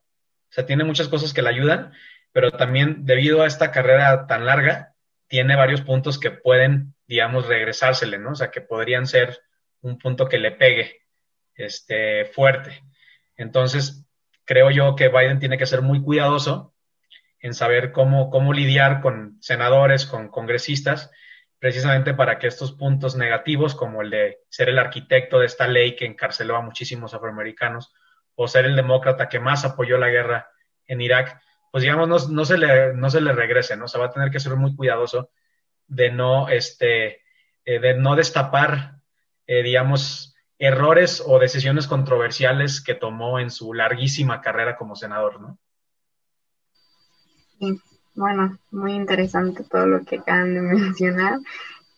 o 0.51 0.53
sea, 0.53 0.67
tiene 0.67 0.85
muchas 0.85 1.09
cosas 1.09 1.33
que 1.33 1.43
le 1.43 1.49
ayudan, 1.49 1.93
pero 2.33 2.51
también 2.51 3.07
debido 3.07 3.43
a 3.43 3.47
esta 3.47 3.71
carrera 3.71 4.27
tan 4.27 4.47
larga, 4.47 4.95
tiene 5.29 5.57
varios 5.57 5.81
puntos 5.81 6.19
que 6.19 6.31
pueden, 6.31 6.95
digamos, 7.07 7.47
regresársele, 7.47 8.19
¿no? 8.19 8.33
O 8.33 8.35
sea, 8.35 8.51
que 8.51 8.61
podrían 8.61 9.07
ser 9.07 9.41
un 9.81 9.99
punto 9.99 10.29
que 10.29 10.39
le 10.39 10.53
pegue 10.53 11.03
este, 11.55 12.27
fuerte. 12.27 12.83
Entonces, 13.37 14.06
creo 14.47 14.71
yo 14.71 14.97
que 14.97 15.09
Biden 15.09 15.39
tiene 15.39 15.59
que 15.59 15.67
ser 15.67 15.83
muy 15.83 16.03
cuidadoso 16.03 16.75
en 17.41 17.53
saber 17.53 17.93
cómo, 17.93 18.31
cómo 18.31 18.55
lidiar 18.55 19.03
con 19.03 19.37
senadores, 19.41 20.07
con 20.07 20.29
congresistas, 20.29 21.11
precisamente 21.59 22.15
para 22.15 22.39
que 22.39 22.47
estos 22.47 22.73
puntos 22.73 23.17
negativos, 23.17 23.75
como 23.75 24.03
el 24.03 24.11
de 24.11 24.39
ser 24.49 24.69
el 24.69 24.79
arquitecto 24.79 25.39
de 25.39 25.47
esta 25.47 25.67
ley 25.67 25.97
que 25.97 26.07
encarceló 26.07 26.57
a 26.57 26.63
muchísimos 26.63 27.13
afroamericanos, 27.13 27.93
o 28.35 28.49
ser 28.49 28.67
el 28.67 28.77
demócrata 28.77 29.29
que 29.29 29.41
más 29.41 29.65
apoyó 29.65 29.99
la 29.99 30.09
guerra 30.09 30.49
en 30.87 31.01
Irak, 31.01 31.41
pues 31.73 31.83
digamos, 31.83 32.31
no, 32.31 32.45
se, 32.45 32.57
le, 32.59 32.95
no 32.95 33.11
se 33.11 33.21
le 33.21 33.33
regrese, 33.33 33.77
¿no? 33.77 33.87
O 33.87 33.89
sea, 33.89 34.01
va 34.01 34.07
a 34.07 34.13
tener 34.13 34.31
que 34.31 34.41
ser 34.41 34.55
muy 34.57 34.75
cuidadoso 34.77 35.31
de 35.89 36.11
no, 36.11 36.49
este, 36.49 37.23
eh, 37.65 37.81
de 37.81 37.95
no 37.95 38.15
destapar, 38.17 38.97
eh, 39.47 39.63
digamos, 39.63 40.36
errores 40.59 41.23
o 41.27 41.39
decisiones 41.39 41.87
controversiales 41.87 42.81
que 42.81 42.95
tomó 42.95 43.39
en 43.39 43.51
su 43.51 43.75
larguísima 43.75 44.41
carrera 44.41 44.77
como 44.77 44.97
senador, 44.97 45.41
¿no? 45.41 45.59
Sí, 47.59 47.81
bueno, 48.15 48.59
muy 48.71 48.93
interesante 48.93 49.65
todo 49.65 49.87
lo 49.87 50.05
que 50.05 50.17
acaban 50.17 50.55
de 50.55 50.61
mencionar. 50.63 51.39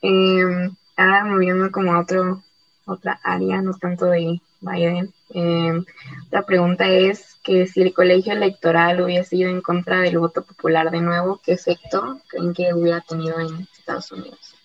Eh, 0.03 0.71
ahora 0.97 1.25
moviendo 1.25 1.71
como 1.71 1.95
a 1.95 2.01
otro, 2.01 2.43
otra 2.87 3.21
área, 3.23 3.63
no 3.63 3.75
tanto 3.75 4.07
de 4.07 4.41
Biden. 4.61 5.13
Eh, 5.31 5.85
la 6.31 6.43
pregunta 6.43 6.89
es 6.89 7.37
que 7.45 7.67
si 7.67 7.83
el 7.83 7.95
colegio 7.95 8.33
electoral 8.33 9.01
hubiese 9.01 9.37
ido 9.37 9.51
en 9.51 9.61
contra 9.61 10.01
del 10.01 10.19
voto 10.19 10.43
popular 10.43 10.91
de 10.91 11.01
nuevo, 11.01 11.41
¿qué 11.45 11.53
efecto 11.53 12.21
creen 12.29 12.53
que 12.55 12.75
hubiera 12.75 13.01
tenido 13.01 13.39
en 13.39 13.69
Estados 13.79 14.11
Unidos? 14.13 14.58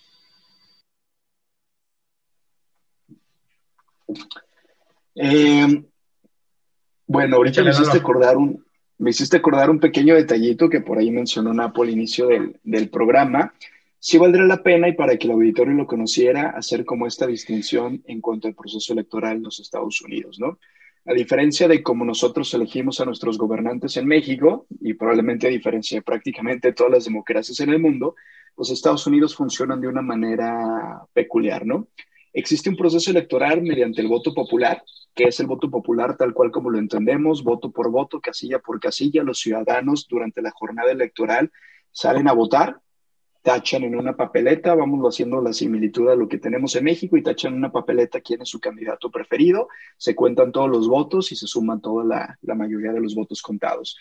Eh, 5.14 5.84
bueno, 7.06 7.36
ahorita 7.36 7.62
me 7.62 7.70
hiciste, 7.70 7.98
acordar 7.98 8.36
un, 8.36 8.64
me 8.98 9.10
hiciste 9.10 9.36
acordar 9.36 9.70
un 9.70 9.80
pequeño 9.80 10.14
detallito 10.14 10.68
que 10.68 10.80
por 10.80 10.98
ahí 10.98 11.10
mencionó 11.10 11.52
Napo 11.52 11.82
al 11.82 11.90
inicio 11.90 12.28
del, 12.62 12.88
programa. 12.90 13.54
Sí 13.98 14.18
valdría 14.18 14.44
la 14.44 14.62
pena 14.62 14.88
y 14.88 14.92
para 14.92 15.16
que 15.16 15.26
el 15.26 15.32
auditorio 15.32 15.74
lo 15.74 15.86
conociera, 15.86 16.50
hacer 16.50 16.84
como 16.84 17.06
esta 17.06 17.26
distinción 17.26 18.02
en 18.06 18.20
cuanto 18.20 18.48
al 18.48 18.54
proceso 18.54 18.92
electoral 18.92 19.36
en 19.36 19.44
los 19.44 19.60
Estados 19.60 20.00
Unidos, 20.02 20.38
¿no? 20.38 20.58
A 21.06 21.12
diferencia 21.12 21.68
de 21.68 21.82
cómo 21.82 22.04
nosotros 22.04 22.52
elegimos 22.54 23.00
a 23.00 23.04
nuestros 23.04 23.38
gobernantes 23.38 23.96
en 23.96 24.06
México, 24.06 24.66
y 24.80 24.94
probablemente 24.94 25.46
a 25.46 25.50
diferencia 25.50 25.98
de 25.98 26.02
prácticamente 26.02 26.72
todas 26.72 26.92
las 26.92 27.04
democracias 27.04 27.60
en 27.60 27.70
el 27.70 27.78
mundo, 27.78 28.14
los 28.56 28.70
Estados 28.70 29.06
Unidos 29.06 29.34
funcionan 29.34 29.80
de 29.80 29.88
una 29.88 30.02
manera 30.02 31.02
peculiar, 31.12 31.66
¿no? 31.66 31.88
Existe 32.34 32.68
un 32.68 32.76
proceso 32.76 33.12
electoral 33.12 33.62
mediante 33.62 34.00
el 34.02 34.08
voto 34.08 34.34
popular, 34.34 34.82
que 35.14 35.24
es 35.24 35.38
el 35.38 35.46
voto 35.46 35.70
popular 35.70 36.16
tal 36.16 36.34
cual 36.34 36.50
como 36.50 36.68
lo 36.68 36.78
entendemos, 36.78 37.44
voto 37.44 37.70
por 37.70 37.92
voto, 37.92 38.20
casilla 38.20 38.58
por 38.58 38.80
casilla. 38.80 39.22
Los 39.22 39.38
ciudadanos 39.38 40.08
durante 40.08 40.42
la 40.42 40.50
jornada 40.50 40.90
electoral 40.90 41.52
salen 41.92 42.26
a 42.26 42.32
votar, 42.32 42.80
tachan 43.42 43.84
en 43.84 43.94
una 43.94 44.16
papeleta, 44.16 44.74
vamos 44.74 45.00
haciendo 45.06 45.40
la 45.40 45.52
similitud 45.52 46.08
a 46.08 46.16
lo 46.16 46.26
que 46.26 46.38
tenemos 46.38 46.74
en 46.74 46.84
México 46.84 47.16
y 47.16 47.22
tachan 47.22 47.52
en 47.52 47.58
una 47.58 47.70
papeleta 47.70 48.20
quién 48.20 48.42
es 48.42 48.48
su 48.48 48.58
candidato 48.58 49.12
preferido, 49.12 49.68
se 49.96 50.16
cuentan 50.16 50.50
todos 50.50 50.68
los 50.68 50.88
votos 50.88 51.30
y 51.30 51.36
se 51.36 51.46
suman 51.46 51.80
toda 51.80 52.04
la, 52.04 52.38
la 52.42 52.56
mayoría 52.56 52.92
de 52.92 53.00
los 53.00 53.14
votos 53.14 53.42
contados. 53.42 53.96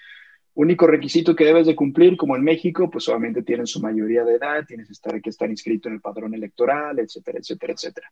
Único 0.55 0.85
requisito 0.85 1.35
que 1.35 1.45
debes 1.45 1.65
de 1.65 1.75
cumplir, 1.75 2.15
como 2.15 2.35
en 2.35 2.43
México, 2.43 2.89
pues 2.89 3.09
obviamente 3.09 3.41
tienen 3.41 3.65
su 3.65 3.81
mayoría 3.81 4.23
de 4.23 4.35
edad, 4.35 4.63
tienes 4.67 4.87
que 4.87 4.93
estar, 4.93 5.21
que 5.21 5.29
estar 5.31 5.49
inscrito 5.49 5.87
en 5.87 5.95
el 5.95 6.01
padrón 6.01 6.35
electoral, 6.35 6.99
etcétera, 6.99 7.39
etcétera, 7.39 7.73
etcétera. 7.73 8.11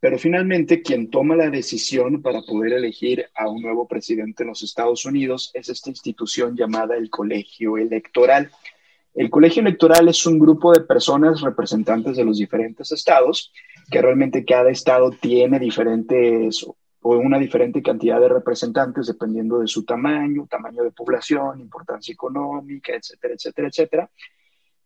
Pero 0.00 0.16
finalmente, 0.18 0.80
quien 0.82 1.10
toma 1.10 1.34
la 1.34 1.50
decisión 1.50 2.22
para 2.22 2.42
poder 2.42 2.74
elegir 2.74 3.26
a 3.34 3.48
un 3.48 3.60
nuevo 3.60 3.88
presidente 3.88 4.44
en 4.44 4.50
los 4.50 4.62
Estados 4.62 5.04
Unidos 5.04 5.50
es 5.54 5.68
esta 5.68 5.90
institución 5.90 6.56
llamada 6.56 6.96
el 6.96 7.10
Colegio 7.10 7.76
Electoral. 7.76 8.52
El 9.12 9.28
Colegio 9.28 9.60
Electoral 9.60 10.06
es 10.08 10.24
un 10.26 10.38
grupo 10.38 10.72
de 10.72 10.82
personas 10.82 11.40
representantes 11.40 12.16
de 12.16 12.24
los 12.24 12.38
diferentes 12.38 12.92
estados, 12.92 13.52
que 13.90 14.00
realmente 14.00 14.44
cada 14.44 14.70
estado 14.70 15.10
tiene 15.10 15.58
diferentes 15.58 16.64
o 17.02 17.16
una 17.16 17.38
diferente 17.38 17.82
cantidad 17.82 18.20
de 18.20 18.28
representantes 18.28 19.06
dependiendo 19.06 19.60
de 19.60 19.68
su 19.68 19.84
tamaño, 19.84 20.46
tamaño 20.48 20.82
de 20.82 20.90
población, 20.90 21.60
importancia 21.60 22.12
económica, 22.12 22.92
etcétera, 22.94 23.34
etcétera, 23.34 23.68
etcétera, 23.68 24.10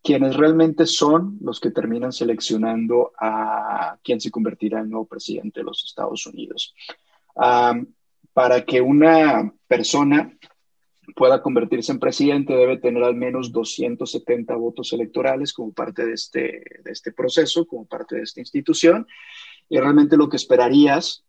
quienes 0.03 0.37
realmente 0.37 0.85
son 0.85 1.39
los 1.41 1.61
que 1.61 1.71
terminan 1.71 2.13
seleccionando 2.13 3.13
a 3.19 3.97
quien 4.03 4.21
se 4.21 4.31
convertirá 4.31 4.81
en 4.81 4.91
nuevo 4.91 5.07
presidente 5.07 5.61
de 5.61 5.65
los 5.65 5.85
Estados 5.85 6.27
Unidos. 6.27 6.75
para 8.35 8.65
que 8.65 8.81
una 8.81 9.53
persona 9.67 10.33
pueda 11.15 11.43
convertirse 11.43 11.93
en 11.93 11.99
presidente 11.99 12.55
debe 12.55 12.79
tener 12.79 13.03
al 13.03 13.15
menos 13.15 13.53
270 13.53 14.55
votos 14.57 14.93
electorales 14.93 15.53
como 15.53 15.73
parte 15.73 16.07
de 16.07 16.15
este, 16.15 16.41
de 16.83 16.91
este 16.91 17.13
proceso, 17.13 17.67
como 17.67 17.85
parte 17.85 18.17
de 18.17 18.23
esta 18.23 18.41
institución. 18.41 19.07
Y 19.69 19.79
realmente 19.79 20.17
lo 20.17 20.29
que 20.29 20.37
esperarías 20.37 21.25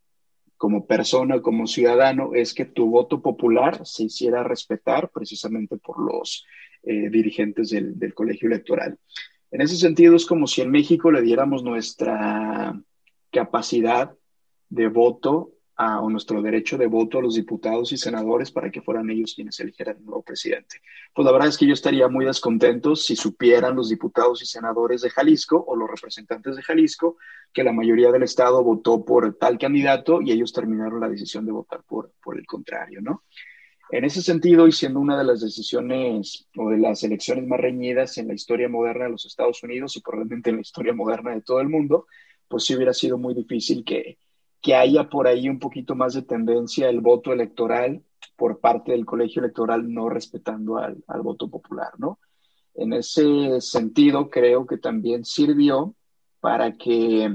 como 0.64 0.86
persona, 0.86 1.42
como 1.42 1.68
ciudadano, 1.68 2.36
es 2.36 2.54
que 2.54 2.64
tu 2.64 2.90
voto 2.90 3.22
popular 3.22 3.86
se 3.86 4.06
hiciera 4.06 4.46
respetar 4.46 5.12
precisamente 5.14 5.76
por 5.76 6.00
los 6.00 6.46
eh, 6.84 7.10
dirigentes 7.10 7.72
del, 7.72 8.00
del, 8.00 8.14
colegio 8.14 8.48
electoral. 8.48 8.98
En 9.52 9.60
ese 9.60 9.76
sentido, 9.76 10.16
es 10.16 10.26
como 10.26 10.48
si 10.48 10.62
en 10.62 10.72
México 10.72 11.12
le 11.12 11.22
diéramos 11.22 11.66
nuestra 11.66 12.82
capacidad 13.30 14.14
de 14.70 14.88
voto 14.88 15.52
o 15.78 16.10
nuestro 16.10 16.42
derecho 16.42 16.78
de 16.78 16.88
voto 16.88 17.18
a 17.18 17.22
los 17.22 17.36
diputados 17.36 17.92
y 17.92 17.98
senadores 17.98 18.52
para 18.52 18.70
que 18.70 18.82
fueran 18.82 19.10
ellos 19.10 19.34
quienes 19.36 19.60
eligieran 19.60 19.98
el 19.98 20.06
nuevo 20.06 20.22
presidente. 20.22 20.82
Pues 21.14 21.26
la 21.26 21.32
verdad 21.32 21.50
es 21.50 21.58
que 21.58 21.66
yo 21.66 21.74
estaría 21.74 22.08
muy 22.08 22.26
descontento 22.26 22.96
si 22.96 23.16
supieran 23.16 23.76
los 23.76 23.90
diputados 23.90 24.42
y 24.42 24.46
senadores 24.46 25.02
de 25.02 25.10
Jalisco 25.10 25.64
o 25.68 25.76
los 25.76 25.90
representantes 25.90 26.56
de 26.56 26.62
Jalisco 26.62 27.18
que 27.52 27.64
la 27.64 27.74
mayoría 27.74 28.12
del 28.12 28.24
Estado 28.24 28.64
votó 28.64 29.04
por 29.04 29.36
tal 29.36 29.58
candidato 29.58 30.22
y 30.22 30.32
ellos 30.32 30.54
terminaron 30.54 31.00
la 31.00 31.10
decisión 31.10 31.46
de 31.46 31.52
votar 31.52 31.84
por, 31.84 32.12
por 32.22 32.38
el 32.38 32.46
contrario, 32.46 33.02
¿no? 33.02 33.24
En 33.90 34.06
ese 34.06 34.24
sentido, 34.24 34.68
y 34.68 34.72
siendo 34.72 35.00
una 35.00 35.18
de 35.18 35.24
las 35.24 35.42
decisiones 35.42 36.48
o 36.58 36.70
de 36.70 36.80
las 36.80 37.04
elecciones 37.04 37.46
más 37.46 37.60
reñidas 37.60 38.18
en 38.18 38.28
la 38.28 38.34
historia 38.34 38.68
moderna 38.68 39.06
de 39.06 39.12
los 39.12 39.26
Estados 39.26 39.62
Unidos 39.62 39.96
y 39.96 40.02
probablemente 40.02 40.50
en 40.50 40.56
la 40.56 40.62
historia 40.64 40.94
moderna 40.94 41.36
de 41.36 41.42
todo 41.42 41.60
el 41.60 41.70
mundo, 41.70 42.08
pues 42.48 42.64
sí 42.64 42.76
hubiera 42.76 42.94
sido 42.94 43.20
muy 43.20 43.36
difícil 43.36 43.84
que, 43.84 44.18
que 44.64 44.76
haya 44.76 45.10
por 45.10 45.28
ahí 45.28 45.50
un 45.50 45.60
poquito 45.60 45.94
más 45.94 46.14
de 46.14 46.22
tendencia 46.22 46.90
el 46.90 47.02
voto 47.02 47.34
electoral 47.34 48.02
por 48.38 48.62
parte 48.62 48.94
del 48.94 49.06
colegio 49.06 49.42
electoral 49.42 49.94
no 49.94 50.08
respetando 50.08 50.78
al, 50.78 51.04
al 51.06 51.22
voto 51.22 51.50
popular, 51.50 51.92
¿no? 51.98 52.18
En 52.74 52.94
ese 52.94 53.60
sentido, 53.60 54.30
creo 54.30 54.66
que 54.66 54.78
también 54.78 55.26
sirvió 55.26 55.94
para 56.40 56.78
que, 56.78 57.30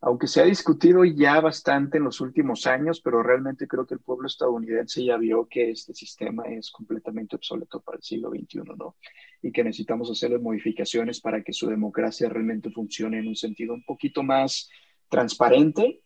aunque 0.00 0.26
se 0.26 0.42
ha 0.42 0.44
discutido 0.44 1.04
ya 1.04 1.40
bastante 1.40 1.98
en 1.98 2.04
los 2.04 2.20
últimos 2.20 2.66
años, 2.66 3.00
pero 3.00 3.22
realmente 3.22 3.68
creo 3.68 3.86
que 3.86 3.94
el 3.94 4.00
pueblo 4.00 4.26
estadounidense 4.26 5.04
ya 5.04 5.16
vio 5.16 5.46
que 5.46 5.70
este 5.70 5.94
sistema 5.94 6.42
es 6.48 6.72
completamente 6.72 7.36
obsoleto 7.36 7.80
para 7.80 7.98
el 7.98 8.02
siglo 8.02 8.30
XXI, 8.30 8.62
¿no? 8.76 8.96
Y 9.40 9.52
que 9.52 9.62
necesitamos 9.62 10.10
hacerle 10.10 10.40
modificaciones 10.40 11.20
para 11.20 11.44
que 11.44 11.52
su 11.52 11.68
democracia 11.68 12.28
realmente 12.28 12.70
funcione 12.70 13.20
en 13.20 13.28
un 13.28 13.36
sentido 13.36 13.72
un 13.72 13.84
poquito 13.84 14.24
más 14.24 14.68
transparente 15.08 16.00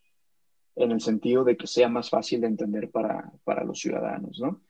en 0.79 0.93
el 0.93 1.01
sentido 1.01 1.45
de 1.45 1.57
que 1.57 1.67
sea 1.67 1.89
más 1.89 2.11
fácil 2.11 2.41
de 2.41 2.47
entender 2.47 2.91
para, 2.91 3.33
para 3.45 3.65
los 3.65 3.79
ciudadanos, 3.79 4.39
¿no? 4.41 4.61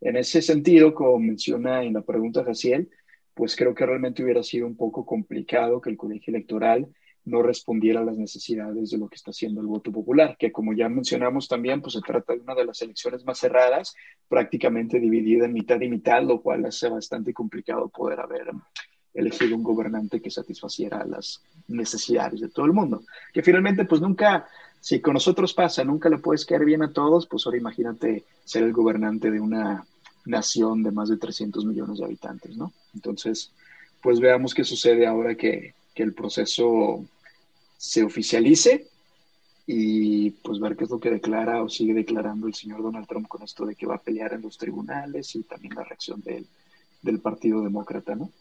En 0.00 0.16
ese 0.16 0.42
sentido, 0.42 0.94
como 0.94 1.18
menciona 1.18 1.84
en 1.84 1.94
la 1.94 2.02
pregunta 2.02 2.44
Jaciel, 2.44 2.90
pues 3.34 3.54
creo 3.56 3.74
que 3.74 3.86
realmente 3.86 4.22
hubiera 4.22 4.42
sido 4.42 4.66
un 4.66 4.76
poco 4.76 5.06
complicado 5.06 5.80
que 5.80 5.90
el 5.90 5.96
colegio 5.96 6.34
electoral 6.34 6.88
no 7.24 7.40
respondiera 7.42 8.00
a 8.00 8.04
las 8.04 8.16
necesidades 8.16 8.90
de 8.90 8.98
lo 8.98 9.08
que 9.08 9.14
está 9.14 9.30
haciendo 9.30 9.60
el 9.60 9.68
voto 9.68 9.92
popular, 9.92 10.36
que 10.36 10.50
como 10.50 10.72
ya 10.72 10.88
mencionamos 10.88 11.46
también, 11.46 11.80
pues 11.80 11.94
se 11.94 12.00
trata 12.00 12.34
de 12.34 12.40
una 12.40 12.54
de 12.54 12.64
las 12.64 12.82
elecciones 12.82 13.24
más 13.24 13.38
cerradas, 13.38 13.94
prácticamente 14.28 14.98
dividida 14.98 15.44
en 15.44 15.52
mitad 15.52 15.80
y 15.80 15.88
mitad, 15.88 16.22
lo 16.24 16.42
cual 16.42 16.66
hace 16.66 16.88
bastante 16.88 17.32
complicado 17.32 17.88
poder 17.88 18.18
haber 18.18 18.50
elegido 19.14 19.54
un 19.56 19.62
gobernante 19.62 20.20
que 20.20 20.30
satisfaciera 20.30 21.04
las 21.04 21.44
necesidades 21.68 22.40
de 22.40 22.48
todo 22.48 22.66
el 22.66 22.72
mundo, 22.72 23.04
que 23.32 23.42
finalmente 23.42 23.84
pues 23.84 24.00
nunca 24.00 24.46
si 24.82 25.00
con 25.00 25.14
nosotros 25.14 25.54
pasa, 25.54 25.84
nunca 25.84 26.08
le 26.08 26.18
puedes 26.18 26.44
caer 26.44 26.64
bien 26.64 26.82
a 26.82 26.92
todos, 26.92 27.28
pues 27.28 27.46
ahora 27.46 27.56
imagínate 27.56 28.24
ser 28.44 28.64
el 28.64 28.72
gobernante 28.72 29.30
de 29.30 29.38
una 29.38 29.86
nación 30.24 30.82
de 30.82 30.90
más 30.90 31.08
de 31.08 31.18
300 31.18 31.64
millones 31.64 32.00
de 32.00 32.04
habitantes, 32.04 32.56
¿no? 32.56 32.72
Entonces, 32.92 33.52
pues 34.00 34.18
veamos 34.18 34.54
qué 34.54 34.64
sucede 34.64 35.06
ahora 35.06 35.36
que, 35.36 35.74
que 35.94 36.02
el 36.02 36.14
proceso 36.14 37.04
se 37.76 38.02
oficialice 38.02 38.88
y 39.68 40.30
pues 40.30 40.58
ver 40.58 40.76
qué 40.76 40.82
es 40.82 40.90
lo 40.90 40.98
que 40.98 41.12
declara 41.12 41.62
o 41.62 41.68
sigue 41.68 41.94
declarando 41.94 42.48
el 42.48 42.54
señor 42.54 42.82
Donald 42.82 43.06
Trump 43.06 43.28
con 43.28 43.44
esto 43.44 43.64
de 43.64 43.76
que 43.76 43.86
va 43.86 43.94
a 43.94 44.02
pelear 44.02 44.32
en 44.32 44.42
los 44.42 44.58
tribunales 44.58 45.36
y 45.36 45.44
también 45.44 45.76
la 45.76 45.84
reacción 45.84 46.20
del, 46.22 46.44
del 47.02 47.20
Partido 47.20 47.62
Demócrata, 47.62 48.16
¿no? 48.16 48.32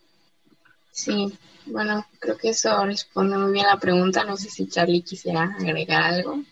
Sí, 0.91 1.37
bueno, 1.65 2.05
creo 2.19 2.37
que 2.37 2.49
eso 2.49 2.85
responde 2.85 3.37
muy 3.37 3.53
bien 3.53 3.65
a 3.65 3.75
la 3.75 3.79
pregunta. 3.79 4.23
No 4.23 4.35
sé 4.37 4.49
si 4.49 4.67
Charlie 4.67 5.03
quisiera 5.03 5.55
agregar 5.59 6.03
algo. 6.03 6.43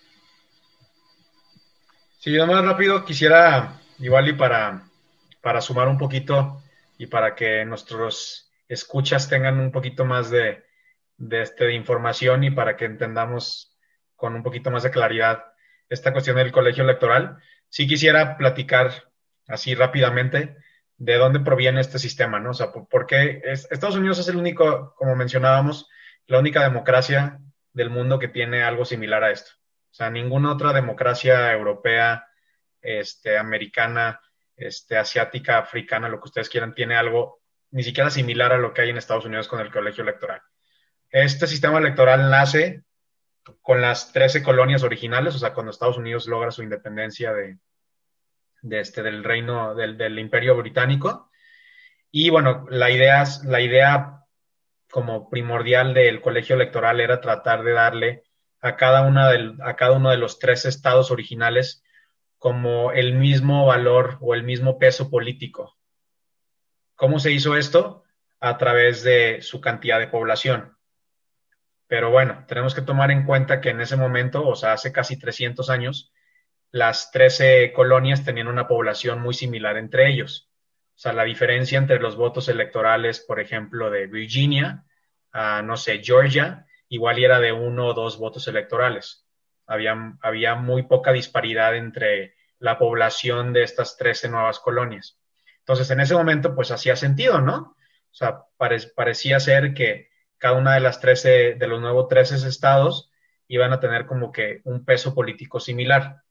Sí, 2.20 2.32
yo 2.32 2.46
más 2.48 2.64
rápido 2.64 3.06
quisiera, 3.06 3.80
igual 4.00 4.28
y 4.28 4.34
para, 4.34 4.84
para 5.42 5.62
sumar 5.62 5.88
un 5.88 5.98
poquito 5.98 6.62
y 6.98 7.08
para 7.08 7.36
que 7.36 7.64
nuestros 7.66 8.52
escuchas 8.68 9.30
tengan 9.30 9.60
un 9.60 9.72
poquito 9.72 10.06
más 10.06 10.30
de, 10.30 10.64
de, 11.18 11.42
este, 11.42 11.66
de 11.66 11.74
información 11.74 12.44
y 12.44 12.52
para 12.52 12.76
que 12.76 12.86
entendamos 12.86 13.76
con 14.16 14.36
un 14.36 14.44
poquito 14.44 14.70
más 14.70 14.84
de 14.84 14.92
claridad 14.92 15.46
esta 15.88 16.12
cuestión 16.12 16.36
del 16.38 16.52
colegio 16.52 16.84
electoral. 16.84 17.38
Sí 17.70 17.88
quisiera 17.88 18.38
platicar 18.38 18.92
así 19.48 19.74
rápidamente 19.74 20.58
de 21.00 21.16
dónde 21.16 21.40
proviene 21.40 21.80
este 21.80 21.98
sistema, 21.98 22.40
¿no? 22.40 22.52
O 22.52 22.54
sea, 22.54 22.72
¿por, 22.72 23.08
qué 23.08 23.42
Estados 23.46 23.96
Unidos 23.96 24.20
es 24.20 24.28
el 24.28 24.36
único, 24.36 24.94
como 24.96 25.16
mencionábamos, 25.16 25.88
la 26.28 26.40
única 26.40 26.62
democracia 26.62 27.40
del 27.72 27.90
mundo 27.90 28.20
que 28.20 28.28
tiene 28.28 28.64
algo 28.64 28.84
similar 28.84 29.24
a 29.24 29.32
esto. 29.32 29.52
O 29.92 29.94
sea, 29.94 30.10
ninguna 30.10 30.52
otra 30.52 30.74
democracia 30.74 31.52
europea, 31.54 32.28
este, 32.82 33.38
americana, 33.38 34.20
este, 34.58 34.98
asiática, 34.98 35.58
africana, 35.58 36.10
lo 36.10 36.20
que 36.20 36.26
ustedes 36.26 36.50
quieran, 36.50 36.76
tiene 36.76 36.96
algo 36.98 37.40
ni 37.72 37.84
siquiera 37.84 38.10
similar 38.10 38.52
a 38.52 38.58
lo 38.58 38.74
que 38.74 38.82
hay 38.82 38.90
en 38.90 38.98
Estados 38.98 39.26
Unidos 39.26 39.48
con 39.48 39.62
el 39.62 39.72
colegio 39.72 40.04
electoral. 40.04 40.42
Este 41.10 41.48
sistema 41.48 41.80
electoral 41.80 42.30
nace 42.30 42.84
con 43.62 43.82
las 43.82 44.12
13 44.12 44.44
colonias 44.44 44.84
originales, 44.84 45.34
o 45.34 45.40
sea, 45.40 45.54
cuando 45.54 45.72
Estados 45.72 45.98
Unidos 45.98 46.28
logra 46.28 46.52
su 46.52 46.62
independencia 46.62 47.34
de, 47.34 47.58
de 48.62 48.80
este, 48.80 49.04
del 49.04 49.24
reino, 49.24 49.76
del, 49.76 50.20
imperio 50.20 50.56
británico. 50.56 51.30
Y 52.12 52.30
bueno, 52.30 52.66
la 52.70 52.90
idea, 52.90 53.24
la 53.44 53.62
idea 53.62 54.26
como 54.90 55.30
primordial 55.30 55.94
del 55.94 56.22
colegio 56.22 56.56
electoral 56.56 57.00
era 57.00 57.22
tratar 57.22 57.64
de 57.64 57.74
darle 57.74 58.24
a 58.62 58.76
cada, 58.76 59.02
una 59.02 59.30
del, 59.30 59.58
a 59.62 59.76
cada 59.76 59.94
uno 59.94 60.10
de 60.10 60.18
los 60.18 60.40
tres 60.40 60.66
estados 60.66 61.12
originales 61.12 61.84
como 62.38 62.92
el 62.92 63.14
mismo 63.14 63.66
valor 63.66 64.18
o 64.22 64.34
el 64.34 64.44
mismo 64.44 64.80
peso 64.80 65.10
político. 65.10 65.78
¿Cómo 66.96 67.20
se 67.20 67.32
hizo 67.32 67.56
esto? 67.56 68.04
A 68.40 68.58
través 68.58 69.04
de 69.04 69.42
su 69.42 69.62
cantidad 69.62 70.00
de 70.00 70.08
población. 70.08 70.78
Pero 71.88 72.12
bueno, 72.12 72.46
tenemos 72.48 72.76
que 72.76 72.82
tomar 72.82 73.12
en 73.12 73.26
cuenta 73.26 73.62
que 73.62 73.70
en 73.70 73.82
ese 73.82 73.96
momento, 73.96 74.48
o 74.48 74.56
sea, 74.56 74.74
hace 74.74 74.92
casi 74.92 75.18
300 75.18 75.70
años, 75.70 76.14
las 76.72 77.12
13 77.12 77.74
colonias 77.74 78.24
tenían 78.24 78.48
una 78.48 78.68
población 78.68 79.22
muy 79.22 79.34
similar 79.34 79.78
entre 79.78 80.10
ellos. 80.10 80.50
O 80.96 81.00
sea, 81.00 81.14
la 81.14 81.24
diferencia 81.24 81.78
entre 81.78 82.00
los 82.00 82.16
votos 82.16 82.50
electorales, 82.50 83.20
por 83.22 83.40
ejemplo, 83.40 83.90
de 83.90 84.08
Virginia 84.08 84.86
a, 85.32 85.62
no 85.62 85.78
sé, 85.78 86.02
Georgia, 86.04 86.66
igual 86.90 87.20
era 87.20 87.40
de 87.40 87.54
uno 87.54 87.88
o 87.88 87.94
dos 87.94 88.18
votos 88.18 88.48
electorales. 88.48 89.26
Había, 89.66 90.18
había 90.22 90.56
muy 90.56 90.84
poca 90.84 91.14
disparidad 91.14 91.76
entre 91.76 92.36
la 92.60 92.78
población 92.78 93.54
de 93.54 93.64
estas 93.64 93.98
13 93.98 94.30
nuevas 94.30 94.60
colonias. 94.60 95.18
Entonces, 95.60 95.90
en 95.92 96.00
ese 96.00 96.16
momento, 96.16 96.56
pues 96.56 96.72
hacía 96.72 96.96
sentido, 96.96 97.42
¿no? 97.42 97.76
O 98.12 98.14
sea, 98.14 98.44
parecía 98.96 99.40
ser 99.40 99.74
que 99.74 100.10
cada 100.38 100.56
una 100.56 100.74
de 100.74 100.80
las 100.80 101.00
13, 101.00 101.56
de 101.56 101.68
los 101.68 101.80
nuevos 101.80 102.08
13 102.08 102.48
estados 102.48 103.12
iban 103.48 103.72
a 103.72 103.80
tener 103.80 104.06
como 104.06 104.32
que 104.32 104.62
un 104.64 104.84
peso 104.84 105.14
político 105.14 105.60
similar. 105.60 106.24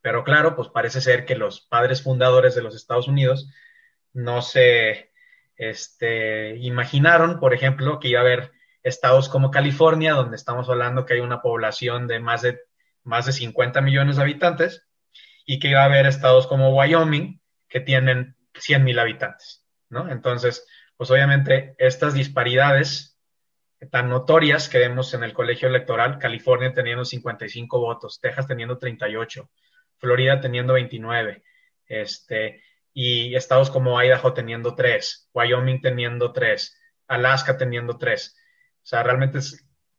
Pero 0.00 0.24
claro, 0.24 0.54
pues 0.56 0.68
parece 0.68 1.00
ser 1.00 1.24
que 1.24 1.36
los 1.36 1.60
padres 1.60 2.02
fundadores 2.02 2.54
de 2.54 2.62
los 2.62 2.74
Estados 2.74 3.08
Unidos 3.08 3.50
no 4.12 4.42
se 4.42 5.12
este, 5.56 6.56
imaginaron, 6.56 7.40
por 7.40 7.52
ejemplo, 7.52 7.98
que 7.98 8.08
iba 8.08 8.20
a 8.20 8.22
haber 8.22 8.52
estados 8.82 9.28
como 9.28 9.50
California, 9.50 10.14
donde 10.14 10.36
estamos 10.36 10.68
hablando 10.68 11.04
que 11.04 11.14
hay 11.14 11.20
una 11.20 11.42
población 11.42 12.06
de 12.06 12.20
más 12.20 12.42
de, 12.42 12.60
más 13.02 13.26
de 13.26 13.32
50 13.32 13.80
millones 13.80 14.16
de 14.16 14.22
habitantes, 14.22 14.86
y 15.44 15.58
que 15.58 15.68
iba 15.68 15.82
a 15.82 15.86
haber 15.86 16.06
estados 16.06 16.46
como 16.46 16.74
Wyoming, 16.74 17.40
que 17.68 17.80
tienen 17.80 18.36
100 18.54 18.84
mil 18.84 18.98
habitantes, 18.98 19.64
¿no? 19.88 20.10
Entonces, 20.10 20.66
pues 20.96 21.10
obviamente 21.10 21.74
estas 21.78 22.14
disparidades 22.14 23.18
tan 23.90 24.08
notorias 24.08 24.68
que 24.68 24.78
vemos 24.78 25.14
en 25.14 25.22
el 25.22 25.32
colegio 25.32 25.68
electoral, 25.68 26.18
California 26.18 26.72
teniendo 26.74 27.04
55 27.04 27.78
votos, 27.78 28.20
Texas 28.20 28.46
teniendo 28.46 28.78
38, 28.78 29.48
Florida 29.98 30.40
teniendo 30.40 30.74
29, 30.74 31.42
este, 31.86 32.62
y 32.92 33.34
estados 33.34 33.70
como 33.70 34.00
Idaho 34.02 34.32
teniendo 34.32 34.74
3, 34.74 35.30
Wyoming 35.32 35.80
teniendo 35.80 36.32
3, 36.32 36.76
Alaska 37.08 37.56
teniendo 37.56 37.98
3. 37.98 38.36
O 38.36 38.86
sea, 38.86 39.02
realmente 39.02 39.40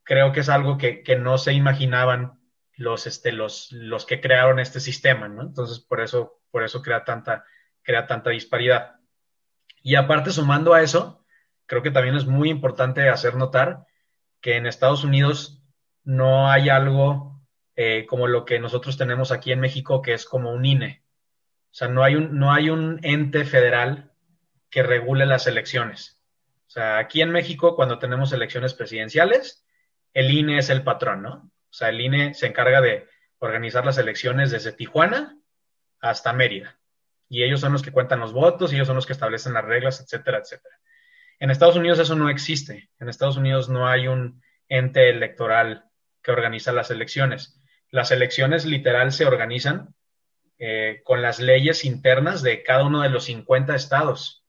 creo 0.03 0.31
que 0.31 0.39
es 0.39 0.49
algo 0.49 0.77
que, 0.77 1.03
que, 1.03 1.15
no 1.15 1.37
se 1.37 1.53
imaginaban 1.53 2.39
los, 2.75 3.07
este, 3.07 3.31
los, 3.31 3.71
los 3.71 4.05
que 4.05 4.21
crearon 4.21 4.59
este 4.59 4.79
sistema, 4.79 5.27
¿no? 5.27 5.43
Entonces, 5.43 5.79
por 5.79 6.01
eso, 6.01 6.41
por 6.51 6.63
eso 6.63 6.81
crea, 6.81 7.03
tanta, 7.03 7.45
crea 7.83 8.07
tanta 8.07 8.31
disparidad. 8.31 8.95
Y 9.81 9.95
aparte, 9.95 10.31
sumando 10.31 10.73
a 10.73 10.81
eso, 10.81 11.25
creo 11.65 11.83
que 11.83 11.91
también 11.91 12.15
es 12.15 12.25
muy 12.25 12.49
importante 12.49 13.07
hacer 13.09 13.35
notar 13.35 13.85
que 14.41 14.55
en 14.55 14.65
Estados 14.65 15.03
Unidos 15.03 15.61
no 16.03 16.49
hay 16.49 16.69
algo 16.69 17.28
eh, 17.81 18.05
como 18.05 18.27
lo 18.27 18.43
que 18.43 18.59
nosotros 18.59 18.97
tenemos 18.97 19.31
aquí 19.31 19.53
en 19.53 19.61
México, 19.61 20.01
que 20.01 20.11
es 20.11 20.25
como 20.25 20.51
un 20.51 20.65
INE. 20.65 21.01
O 21.71 21.73
sea, 21.73 21.87
no 21.87 22.03
hay 22.03 22.15
un, 22.15 22.37
no 22.37 22.51
hay 22.51 22.69
un 22.69 22.99
ente 23.03 23.45
federal 23.45 24.11
que 24.69 24.83
regule 24.83 25.25
las 25.25 25.47
elecciones. 25.47 26.19
O 26.67 26.71
sea, 26.71 26.97
aquí 26.97 27.21
en 27.21 27.31
México, 27.31 27.77
cuando 27.77 27.97
tenemos 27.97 28.33
elecciones 28.33 28.73
presidenciales, 28.73 29.65
el 30.13 30.29
INE 30.29 30.57
es 30.57 30.69
el 30.69 30.83
patrón, 30.83 31.21
¿no? 31.21 31.53
O 31.69 31.71
sea, 31.73 31.87
el 31.87 32.01
INE 32.01 32.33
se 32.33 32.47
encarga 32.47 32.81
de 32.81 33.07
organizar 33.37 33.85
las 33.85 33.97
elecciones 33.97 34.51
desde 34.51 34.73
Tijuana 34.73 35.37
hasta 36.01 36.33
Mérida. 36.33 36.77
Y 37.29 37.43
ellos 37.43 37.61
son 37.61 37.71
los 37.71 37.81
que 37.81 37.93
cuentan 37.93 38.19
los 38.19 38.33
votos, 38.33 38.73
ellos 38.73 38.87
son 38.87 38.97
los 38.97 39.05
que 39.05 39.13
establecen 39.13 39.53
las 39.53 39.63
reglas, 39.63 40.01
etcétera, 40.01 40.39
etcétera. 40.39 40.75
En 41.39 41.49
Estados 41.49 41.77
Unidos 41.77 41.99
eso 41.99 42.15
no 42.15 42.29
existe. 42.29 42.89
En 42.99 43.07
Estados 43.07 43.37
Unidos 43.37 43.69
no 43.69 43.87
hay 43.87 44.09
un 44.09 44.41
ente 44.67 45.09
electoral 45.09 45.85
que 46.21 46.31
organiza 46.31 46.73
las 46.73 46.91
elecciones. 46.91 47.55
Las 47.91 48.11
elecciones 48.11 48.65
literal 48.65 49.11
se 49.11 49.25
organizan 49.25 49.93
eh, 50.57 51.01
con 51.03 51.21
las 51.21 51.39
leyes 51.39 51.85
internas 51.85 52.41
de 52.41 52.63
cada 52.63 52.83
uno 52.85 53.01
de 53.01 53.09
los 53.09 53.25
50 53.25 53.75
estados. 53.75 54.45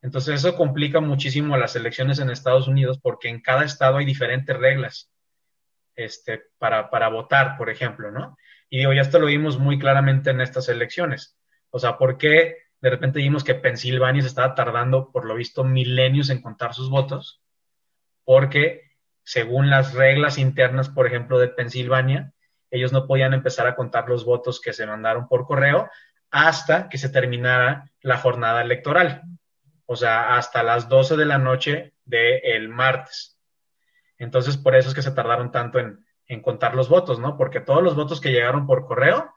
Entonces 0.00 0.36
eso 0.36 0.56
complica 0.56 1.00
muchísimo 1.00 1.56
las 1.56 1.76
elecciones 1.76 2.18
en 2.18 2.30
Estados 2.30 2.68
Unidos 2.68 2.98
porque 3.02 3.28
en 3.28 3.40
cada 3.40 3.64
estado 3.64 3.96
hay 3.96 4.04
diferentes 4.04 4.56
reglas 4.56 5.10
este, 5.96 6.42
para, 6.58 6.90
para 6.90 7.08
votar, 7.08 7.56
por 7.56 7.70
ejemplo, 7.70 8.10
¿no? 8.10 8.36
Y 8.68 8.78
digo, 8.78 8.92
ya 8.92 9.02
esto 9.02 9.18
lo 9.18 9.26
vimos 9.26 9.58
muy 9.58 9.78
claramente 9.78 10.30
en 10.30 10.40
estas 10.40 10.68
elecciones. 10.68 11.36
O 11.70 11.78
sea, 11.78 11.96
¿por 11.96 12.18
qué 12.18 12.64
de 12.84 12.90
repente 12.90 13.18
vimos 13.18 13.44
que 13.44 13.54
Pensilvania 13.54 14.20
se 14.20 14.28
estaba 14.28 14.54
tardando, 14.54 15.10
por 15.10 15.24
lo 15.24 15.34
visto, 15.36 15.64
milenios 15.64 16.28
en 16.28 16.42
contar 16.42 16.74
sus 16.74 16.90
votos, 16.90 17.40
porque 18.24 18.82
según 19.22 19.70
las 19.70 19.94
reglas 19.94 20.36
internas, 20.36 20.90
por 20.90 21.06
ejemplo, 21.06 21.38
de 21.38 21.48
Pensilvania, 21.48 22.33
ellos 22.74 22.92
no 22.92 23.06
podían 23.06 23.32
empezar 23.34 23.68
a 23.68 23.76
contar 23.76 24.08
los 24.08 24.24
votos 24.24 24.60
que 24.60 24.72
se 24.72 24.84
mandaron 24.84 25.28
por 25.28 25.46
correo 25.46 25.88
hasta 26.32 26.88
que 26.88 26.98
se 26.98 27.08
terminara 27.08 27.88
la 28.00 28.18
jornada 28.18 28.62
electoral, 28.62 29.22
o 29.86 29.94
sea, 29.94 30.36
hasta 30.36 30.64
las 30.64 30.88
12 30.88 31.16
de 31.16 31.24
la 31.24 31.38
noche 31.38 31.94
del 32.04 32.68
martes. 32.68 33.38
Entonces, 34.18 34.56
por 34.56 34.74
eso 34.74 34.88
es 34.88 34.94
que 34.96 35.02
se 35.02 35.12
tardaron 35.12 35.52
tanto 35.52 35.78
en, 35.78 36.04
contar 36.42 36.74
los 36.74 36.88
votos, 36.88 37.20
¿no? 37.20 37.36
Porque 37.36 37.60
todos 37.60 37.80
los 37.80 37.94
votos 37.94 38.20
que 38.20 38.32
llegaron 38.32 38.66
por 38.66 38.86
correo 38.86 39.32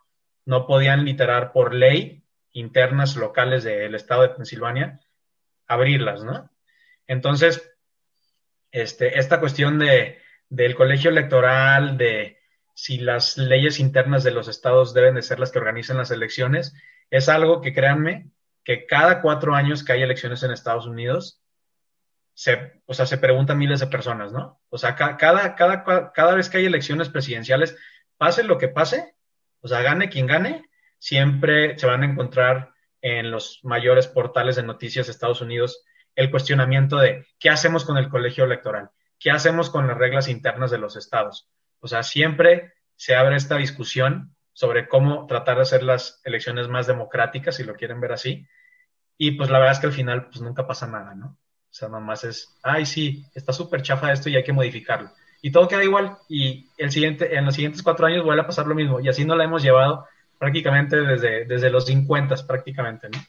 no 0.45 0.65
podían 0.65 1.06
literar 1.06 1.52
por 1.52 1.76
ley 1.76 2.23
internas 2.54 3.15
locales 3.15 3.63
del 3.63 3.93
estado 3.93 4.23
de 4.23 4.30
Pensilvania, 4.30 5.00
abrirlas, 5.67 6.23
¿no? 6.23 6.50
Entonces, 7.06 7.71
este, 8.71 9.19
esta 9.19 9.39
cuestión 9.39 9.78
de, 9.78 10.17
del 10.50 10.73
colegio 10.73 11.12
electoral, 11.12 11.97
de 11.97 12.37
si 12.77 12.99
las 12.99 13.39
leyes 13.39 13.79
internas 13.79 14.23
de 14.23 14.29
los 14.29 14.47
estados 14.47 14.93
deben 14.93 15.15
de 15.15 15.23
ser 15.23 15.39
las 15.39 15.51
que 15.51 15.57
organizan 15.57 15.97
las 15.97 16.11
elecciones, 16.11 16.75
es 17.09 17.27
algo 17.27 17.59
que 17.59 17.73
créanme 17.73 18.29
que 18.63 18.85
cada 18.85 19.19
cuatro 19.23 19.55
años 19.55 19.83
que 19.83 19.93
hay 19.93 20.03
elecciones 20.03 20.43
en 20.43 20.51
Estados 20.51 20.85
Unidos, 20.85 21.41
se, 22.35 22.83
o 22.85 22.93
sea, 22.93 23.07
se 23.07 23.17
preguntan 23.17 23.57
miles 23.57 23.79
de 23.79 23.87
personas, 23.87 24.31
¿no? 24.31 24.61
O 24.69 24.77
sea, 24.77 24.95
cada, 24.95 25.17
cada, 25.55 26.13
cada 26.13 26.35
vez 26.35 26.51
que 26.51 26.59
hay 26.59 26.65
elecciones 26.65 27.09
presidenciales, 27.09 27.75
pase 28.15 28.43
lo 28.43 28.59
que 28.59 28.67
pase, 28.67 29.15
o 29.61 29.67
sea, 29.67 29.81
gane 29.81 30.09
quien 30.09 30.27
gane, 30.27 30.69
siempre 30.99 31.79
se 31.79 31.87
van 31.87 32.03
a 32.03 32.05
encontrar 32.05 32.73
en 33.01 33.31
los 33.31 33.59
mayores 33.63 34.07
portales 34.07 34.55
de 34.55 34.61
noticias 34.61 35.07
de 35.07 35.13
Estados 35.13 35.41
Unidos 35.41 35.83
el 36.15 36.29
cuestionamiento 36.29 36.97
de 36.97 37.25
qué 37.39 37.49
hacemos 37.49 37.85
con 37.85 37.97
el 37.97 38.07
colegio 38.07 38.43
electoral, 38.43 38.91
qué 39.17 39.31
hacemos 39.31 39.71
con 39.71 39.87
las 39.87 39.97
reglas 39.97 40.27
internas 40.27 40.69
de 40.69 40.77
los 40.77 40.95
estados. 40.95 41.49
O 41.79 41.87
sea, 41.87 42.03
siempre 42.03 42.73
se 42.95 43.15
abre 43.15 43.35
esta 43.35 43.57
discusión 43.57 44.35
sobre 44.53 44.87
cómo 44.87 45.27
tratar 45.27 45.57
de 45.57 45.61
hacer 45.61 45.83
las 45.83 46.19
elecciones 46.23 46.67
más 46.67 46.87
democráticas, 46.87 47.55
si 47.55 47.63
lo 47.63 47.75
quieren 47.75 48.01
ver 48.01 48.13
así. 48.13 48.47
Y 49.17 49.31
pues 49.31 49.49
la 49.49 49.59
verdad 49.59 49.75
es 49.75 49.79
que 49.79 49.87
al 49.87 49.93
final 49.93 50.25
pues 50.29 50.41
nunca 50.41 50.65
pasa 50.65 50.87
nada, 50.87 51.13
¿no? 51.13 51.27
O 51.27 51.73
sea, 51.73 51.89
nomás 51.89 52.23
es, 52.23 52.57
ay, 52.63 52.85
sí, 52.85 53.25
está 53.35 53.53
súper 53.53 53.83
chafa 53.83 54.11
esto 54.11 54.29
y 54.29 54.35
hay 54.35 54.43
que 54.43 54.53
modificarlo. 54.53 55.11
Y 55.41 55.51
todo 55.51 55.67
queda 55.67 55.83
igual 55.83 56.17
y 56.27 56.67
el 56.77 56.91
siguiente, 56.91 57.35
en 57.35 57.45
los 57.45 57.53
siguientes 57.53 57.83
cuatro 57.83 58.07
años 58.07 58.25
vuelve 58.25 58.41
a 58.41 58.47
pasar 58.47 58.65
lo 58.65 58.73
mismo. 58.73 58.99
Y 58.99 59.09
así 59.09 59.25
no 59.25 59.35
la 59.35 59.43
hemos 59.43 59.61
llevado 59.61 60.07
prácticamente 60.39 60.97
desde, 61.01 61.45
desde 61.45 61.69
los 61.69 61.85
50 61.85 62.35
prácticamente, 62.47 63.09
¿no? 63.09 63.19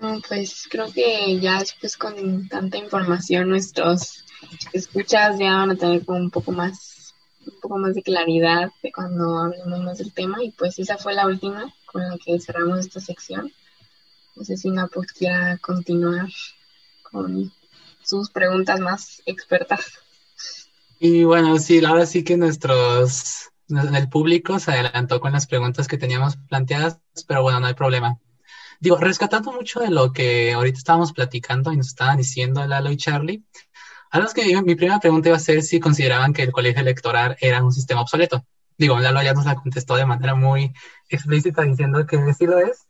No, 0.00 0.20
pues 0.28 0.66
creo 0.68 0.92
que 0.92 1.38
ya 1.40 1.60
después 1.60 1.96
con 1.96 2.48
tanta 2.48 2.76
información 2.76 3.48
nuestros 3.48 4.24
escuchas 4.72 5.38
ya 5.38 5.56
van 5.56 5.70
a 5.70 5.76
tener 5.76 6.04
como 6.04 6.18
un 6.18 6.30
poco 6.30 6.52
más 6.52 7.14
un 7.46 7.60
poco 7.60 7.78
más 7.78 7.94
de 7.94 8.02
claridad 8.02 8.70
de 8.82 8.92
cuando 8.92 9.38
hablemos 9.38 9.80
más 9.80 9.98
del 9.98 10.12
tema 10.12 10.42
y 10.42 10.52
pues 10.52 10.78
esa 10.78 10.96
fue 10.96 11.14
la 11.14 11.26
última 11.26 11.72
con 11.86 12.02
la 12.02 12.16
que 12.24 12.38
cerramos 12.40 12.78
esta 12.78 13.00
sección. 13.00 13.52
No 14.36 14.44
sé 14.44 14.56
si 14.56 14.70
Napo 14.70 15.02
quiera 15.18 15.58
continuar 15.58 16.28
con 17.02 17.52
sus 18.02 18.30
preguntas 18.30 18.80
más 18.80 19.22
expertas. 19.26 19.98
Y 20.98 21.24
bueno, 21.24 21.58
sí, 21.58 21.84
ahora 21.84 22.06
sí 22.06 22.22
que 22.22 22.36
nuestros 22.36 23.50
el 23.68 24.08
público 24.08 24.58
se 24.58 24.70
adelantó 24.70 25.20
con 25.20 25.32
las 25.32 25.46
preguntas 25.46 25.88
que 25.88 25.98
teníamos 25.98 26.36
planteadas, 26.48 26.98
pero 27.26 27.42
bueno, 27.42 27.60
no 27.60 27.66
hay 27.66 27.74
problema. 27.74 28.18
Digo, 28.80 28.96
rescatando 28.96 29.52
mucho 29.52 29.80
de 29.80 29.90
lo 29.90 30.12
que 30.12 30.52
ahorita 30.52 30.78
estábamos 30.78 31.12
platicando 31.12 31.72
y 31.72 31.76
nos 31.76 31.88
estaban 31.88 32.18
diciendo 32.18 32.66
Lalo 32.66 32.90
y 32.90 32.96
Charlie, 32.96 33.44
a 34.12 34.18
los 34.18 34.34
que 34.34 34.44
mi 34.62 34.74
primera 34.74 35.00
pregunta 35.00 35.30
iba 35.30 35.38
a 35.38 35.40
ser 35.40 35.62
si 35.62 35.80
consideraban 35.80 36.34
que 36.34 36.42
el 36.42 36.52
colegio 36.52 36.82
electoral 36.82 37.34
era 37.40 37.64
un 37.64 37.72
sistema 37.72 38.02
obsoleto. 38.02 38.44
Digo, 38.76 39.00
Lalo 39.00 39.22
ya 39.22 39.32
nos 39.32 39.46
la 39.46 39.54
contestó 39.54 39.96
de 39.96 40.04
manera 40.04 40.34
muy 40.34 40.74
explícita 41.08 41.62
diciendo 41.62 42.06
que 42.06 42.34
sí 42.34 42.44
lo 42.44 42.58
es, 42.58 42.86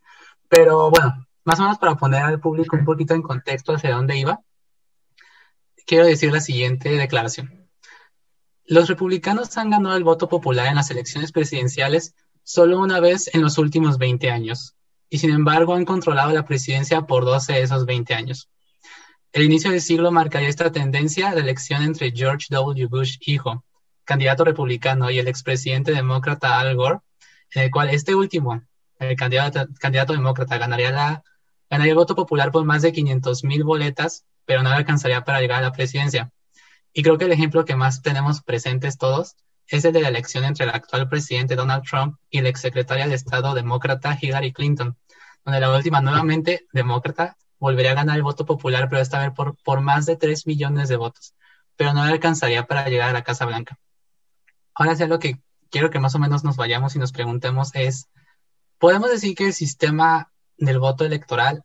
pero 0.48 0.90
bueno, 0.90 1.24
más 1.44 1.60
o 1.60 1.62
menos 1.62 1.78
para 1.78 1.94
poner 1.94 2.22
al 2.24 2.40
público 2.40 2.76
un 2.76 2.84
poquito 2.84 3.14
en 3.14 3.22
contexto 3.22 3.72
hacia 3.72 3.94
dónde 3.94 4.18
iba, 4.18 4.40
quiero 5.86 6.06
decir 6.06 6.32
la 6.32 6.40
siguiente 6.40 6.90
declaración. 6.90 7.68
Los 8.64 8.88
republicanos 8.88 9.56
han 9.58 9.70
ganado 9.70 9.96
el 9.96 10.02
voto 10.02 10.28
popular 10.28 10.66
en 10.66 10.74
las 10.74 10.90
elecciones 10.90 11.30
presidenciales 11.30 12.16
solo 12.42 12.80
una 12.80 12.98
vez 12.98 13.32
en 13.32 13.42
los 13.42 13.58
últimos 13.58 13.96
20 13.96 14.28
años, 14.28 14.74
y 15.08 15.18
sin 15.18 15.30
embargo 15.30 15.74
han 15.74 15.84
controlado 15.84 16.32
la 16.32 16.44
presidencia 16.44 17.02
por 17.02 17.24
12 17.24 17.52
de 17.52 17.62
esos 17.62 17.86
20 17.86 18.12
años. 18.12 18.48
El 19.32 19.44
inicio 19.44 19.70
del 19.70 19.80
siglo 19.80 20.12
marcaría 20.12 20.50
esta 20.50 20.70
tendencia 20.70 21.34
de 21.34 21.40
elección 21.40 21.82
entre 21.82 22.12
George 22.14 22.48
W. 22.50 22.86
Bush 22.86 23.16
hijo, 23.20 23.64
candidato 24.04 24.44
republicano, 24.44 25.10
y 25.10 25.18
el 25.18 25.26
expresidente 25.26 25.92
demócrata 25.92 26.60
Al 26.60 26.76
Gore, 26.76 26.98
en 27.54 27.62
el 27.62 27.70
cual 27.70 27.88
este 27.88 28.14
último, 28.14 28.62
el 28.98 29.16
candidato, 29.16 30.12
demócrata, 30.12 30.58
ganaría, 30.58 30.90
la, 30.90 31.22
ganaría 31.70 31.92
el 31.92 31.96
voto 31.96 32.14
popular 32.14 32.50
por 32.50 32.66
más 32.66 32.82
de 32.82 32.92
500 32.92 33.44
mil 33.44 33.64
boletas, 33.64 34.26
pero 34.44 34.62
no 34.62 34.68
alcanzaría 34.68 35.24
para 35.24 35.40
llegar 35.40 35.60
a 35.60 35.68
la 35.68 35.72
presidencia. 35.72 36.30
Y 36.92 37.02
creo 37.02 37.16
que 37.16 37.24
el 37.24 37.32
ejemplo 37.32 37.64
que 37.64 37.74
más 37.74 38.02
tenemos 38.02 38.42
presentes 38.42 38.98
todos 38.98 39.36
es 39.66 39.82
el 39.86 39.94
de 39.94 40.02
la 40.02 40.08
elección 40.08 40.44
entre 40.44 40.64
el 40.64 40.72
actual 40.72 41.08
presidente 41.08 41.56
Donald 41.56 41.84
Trump 41.84 42.18
y 42.28 42.42
la 42.42 42.50
exsecretaria 42.50 43.08
de 43.08 43.14
Estado 43.14 43.54
demócrata 43.54 44.18
Hillary 44.20 44.52
Clinton, 44.52 44.94
donde 45.42 45.60
la 45.60 45.74
última 45.74 46.02
nuevamente 46.02 46.66
demócrata 46.74 47.38
volvería 47.62 47.92
a 47.92 47.94
ganar 47.94 48.16
el 48.16 48.24
voto 48.24 48.44
popular, 48.44 48.88
pero 48.88 49.00
esta 49.00 49.20
vez 49.20 49.30
por, 49.30 49.56
por 49.62 49.80
más 49.80 50.04
de 50.04 50.16
3 50.16 50.48
millones 50.48 50.88
de 50.88 50.96
votos, 50.96 51.32
pero 51.76 51.94
no 51.94 52.04
le 52.04 52.10
alcanzaría 52.10 52.66
para 52.66 52.88
llegar 52.88 53.10
a 53.10 53.12
la 53.12 53.22
Casa 53.22 53.46
Blanca. 53.46 53.78
Ahora 54.74 54.96
sí, 54.96 55.06
lo 55.06 55.20
que 55.20 55.40
quiero 55.70 55.88
que 55.88 56.00
más 56.00 56.16
o 56.16 56.18
menos 56.18 56.42
nos 56.42 56.56
vayamos 56.56 56.96
y 56.96 56.98
nos 56.98 57.12
preguntemos 57.12 57.70
es, 57.74 58.08
¿podemos 58.78 59.10
decir 59.12 59.36
que 59.36 59.46
el 59.46 59.52
sistema 59.52 60.32
del 60.56 60.80
voto 60.80 61.04
electoral 61.04 61.62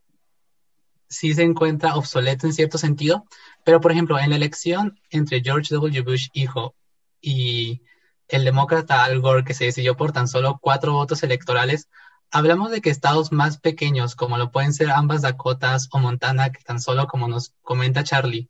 sí 1.10 1.34
se 1.34 1.42
encuentra 1.42 1.96
obsoleto 1.96 2.46
en 2.46 2.54
cierto 2.54 2.78
sentido? 2.78 3.26
Pero, 3.66 3.82
por 3.82 3.92
ejemplo, 3.92 4.20
en 4.20 4.30
la 4.30 4.36
elección 4.36 5.00
entre 5.10 5.42
George 5.42 5.74
W. 5.74 6.04
Bush 6.04 6.28
hijo 6.34 6.76
y 7.20 7.82
el 8.28 8.46
demócrata 8.46 9.04
Al 9.04 9.20
Gore, 9.20 9.44
que 9.44 9.56
se 9.56 9.66
decidió 9.66 9.98
por 9.98 10.12
tan 10.12 10.28
solo 10.28 10.60
cuatro 10.62 10.94
votos 10.94 11.24
electorales, 11.24 11.90
hablamos 12.32 12.72
de 12.72 12.82
que 12.82 12.90
estados 12.90 13.32
más 13.32 13.60
pequeños, 13.60 14.16
como 14.16 14.38
lo 14.38 14.52
pueden 14.52 14.74
ser 14.74 14.92
ambas 14.92 15.22
Dakotas 15.22 15.90
o 15.92 16.00
Montana, 16.00 16.52
que 16.52 16.63
tan 16.63 16.80
solo 16.80 17.08
como 17.08 17.28
nos 17.28 17.54
comenta 17.62 18.04
Charlie, 18.04 18.50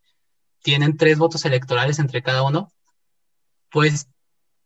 tienen 0.62 0.98
tres 0.98 1.18
votos 1.18 1.46
electorales 1.46 2.00
entre 2.00 2.22
cada 2.22 2.44
uno, 2.44 2.72
pues 3.70 4.10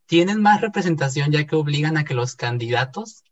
tienen 0.06 0.42
más 0.42 0.62
representación 0.62 1.32
ya 1.32 1.46
que 1.46 1.56
obligan 1.56 1.98
a 1.98 2.04
que 2.04 2.14
los 2.14 2.36
candidatos, 2.36 3.24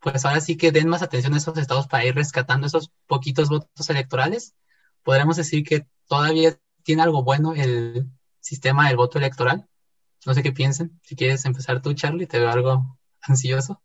pues 0.00 0.24
ahora 0.24 0.40
sí 0.40 0.56
que 0.56 0.72
den 0.72 0.88
más 0.88 1.02
atención 1.02 1.34
a 1.34 1.38
esos 1.38 1.58
estados 1.58 1.88
para 1.88 2.04
ir 2.04 2.14
rescatando 2.14 2.66
esos 2.66 2.90
poquitos 3.06 3.48
votos 3.48 3.90
electorales. 3.90 4.54
Podremos 5.02 5.36
decir 5.36 5.64
que 5.64 5.86
todavía 6.06 6.58
tiene 6.84 7.02
algo 7.02 7.22
bueno 7.22 7.54
el 7.54 8.08
sistema 8.40 8.88
del 8.88 8.96
voto 8.96 9.18
electoral. 9.18 9.68
No 10.24 10.34
sé 10.34 10.42
qué 10.42 10.52
piensen. 10.52 10.98
Si 11.02 11.16
quieres 11.16 11.44
empezar 11.44 11.82
tú, 11.82 11.92
Charlie, 11.94 12.26
te 12.26 12.38
veo 12.38 12.50
algo 12.50 12.98
ansioso. 13.20 13.82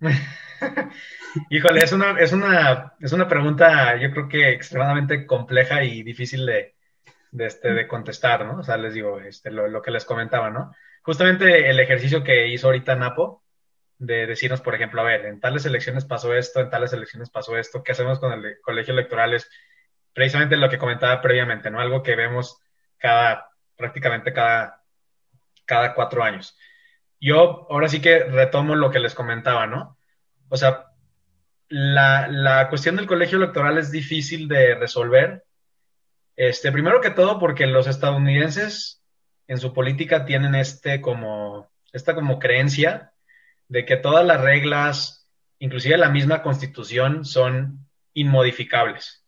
Híjole, 1.50 1.80
es 1.80 1.92
una, 1.92 2.18
es, 2.18 2.32
una, 2.32 2.94
es 3.00 3.12
una 3.12 3.28
pregunta, 3.28 3.96
yo 3.96 4.10
creo 4.10 4.28
que 4.28 4.50
extremadamente 4.50 5.26
compleja 5.26 5.84
y 5.84 6.02
difícil 6.02 6.46
de, 6.46 6.74
este, 7.38 7.72
de 7.72 7.86
contestar, 7.86 8.44
¿no? 8.44 8.60
O 8.60 8.62
sea, 8.62 8.76
les 8.76 8.94
digo, 8.94 9.20
este, 9.20 9.50
lo, 9.50 9.68
lo, 9.68 9.82
que 9.82 9.90
les 9.90 10.04
comentaba, 10.04 10.50
¿no? 10.50 10.74
Justamente 11.02 11.70
el 11.70 11.78
ejercicio 11.80 12.24
que 12.24 12.48
hizo 12.48 12.66
ahorita 12.66 12.96
Napo, 12.96 13.44
de 13.98 14.26
decirnos, 14.26 14.62
por 14.62 14.74
ejemplo, 14.74 15.02
a 15.02 15.04
ver, 15.04 15.26
en 15.26 15.40
tales 15.40 15.66
elecciones 15.66 16.06
pasó 16.06 16.34
esto, 16.34 16.60
en 16.60 16.70
tales 16.70 16.92
elecciones 16.94 17.28
pasó 17.30 17.56
esto, 17.58 17.82
¿qué 17.82 17.92
hacemos 17.92 18.18
con 18.18 18.32
el 18.32 18.58
colegio 18.62 18.94
electoral? 18.94 19.34
Es 19.34 19.48
precisamente 20.14 20.56
lo 20.56 20.70
que 20.70 20.78
comentaba 20.78 21.20
previamente, 21.20 21.70
¿no? 21.70 21.80
Algo 21.80 22.02
que 22.02 22.16
vemos 22.16 22.58
cada, 22.98 23.50
prácticamente 23.76 24.32
cada, 24.32 24.82
cada 25.66 25.94
cuatro 25.94 26.22
años. 26.22 26.56
Yo 27.20 27.66
ahora 27.70 27.88
sí 27.88 28.00
que 28.00 28.24
retomo 28.24 28.74
lo 28.74 28.90
que 28.90 28.98
les 28.98 29.14
comentaba, 29.14 29.66
¿no? 29.66 29.98
O 30.48 30.56
sea, 30.56 30.86
la, 31.68 32.28
la 32.28 32.68
cuestión 32.68 32.96
del 32.96 33.06
colegio 33.06 33.38
electoral 33.38 33.78
es 33.78 33.90
difícil 33.90 34.48
de 34.48 34.74
resolver. 34.74 35.44
Este, 36.36 36.72
primero 36.72 37.00
que 37.00 37.10
todo, 37.10 37.38
porque 37.38 37.66
los 37.66 37.86
estadounidenses 37.86 39.02
en 39.46 39.58
su 39.58 39.74
política 39.74 40.24
tienen 40.24 40.54
este 40.54 41.00
como, 41.00 41.70
esta 41.92 42.14
como 42.14 42.38
creencia 42.38 43.12
de 43.68 43.84
que 43.84 43.96
todas 43.96 44.24
las 44.24 44.40
reglas, 44.40 45.28
inclusive 45.58 45.96
la 45.96 46.08
misma 46.08 46.42
constitución, 46.42 47.24
son 47.24 47.86
inmodificables. 48.14 49.24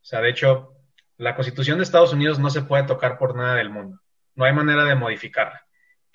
O 0.00 0.04
sea, 0.04 0.20
de 0.20 0.30
hecho, 0.30 0.74
la 1.18 1.34
constitución 1.34 1.78
de 1.78 1.84
Estados 1.84 2.12
Unidos 2.12 2.38
no 2.38 2.48
se 2.50 2.62
puede 2.62 2.84
tocar 2.84 3.18
por 3.18 3.34
nada 3.34 3.54
del 3.56 3.70
mundo. 3.70 4.00
No 4.34 4.44
hay 4.44 4.52
manera 4.52 4.84
de 4.84 4.94
modificarla, 4.94 5.65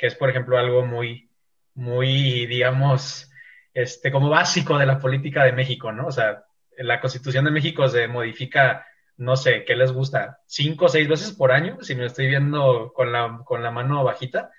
que 0.01 0.07
es, 0.07 0.15
por 0.15 0.31
ejemplo, 0.31 0.57
algo 0.57 0.83
muy, 0.83 1.29
muy, 1.75 2.47
digamos, 2.47 3.31
este, 3.71 4.11
como 4.11 4.31
básico 4.31 4.79
de 4.79 4.87
la 4.87 4.97
política 4.97 5.43
de 5.43 5.51
México, 5.51 5.91
¿no? 5.91 6.07
O 6.07 6.11
sea, 6.11 6.43
la 6.75 6.99
Constitución 6.99 7.45
de 7.45 7.51
México 7.51 7.87
se 7.87 8.07
modifica, 8.07 8.83
no 9.17 9.35
sé, 9.35 9.63
¿qué 9.63 9.75
les 9.75 9.91
gusta? 9.91 10.39
Cinco 10.47 10.85
o 10.85 10.89
seis 10.89 11.07
veces 11.07 11.33
por 11.33 11.51
año, 11.51 11.77
si 11.81 11.93
me 11.93 12.07
estoy 12.07 12.25
viendo 12.25 12.91
con 12.95 13.11
la, 13.11 13.41
con 13.45 13.61
la 13.61 13.69
mano 13.69 14.03
bajita. 14.03 14.49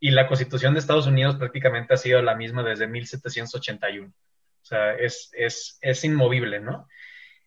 Y 0.00 0.12
la 0.12 0.26
Constitución 0.26 0.72
de 0.72 0.80
Estados 0.80 1.06
Unidos 1.06 1.36
prácticamente 1.36 1.92
ha 1.92 1.98
sido 1.98 2.22
la 2.22 2.34
misma 2.34 2.62
desde 2.62 2.86
1781. 2.86 4.08
O 4.08 4.64
sea, 4.64 4.94
es, 4.94 5.28
es, 5.34 5.78
es 5.82 6.02
inmovible, 6.02 6.60
¿no? 6.60 6.88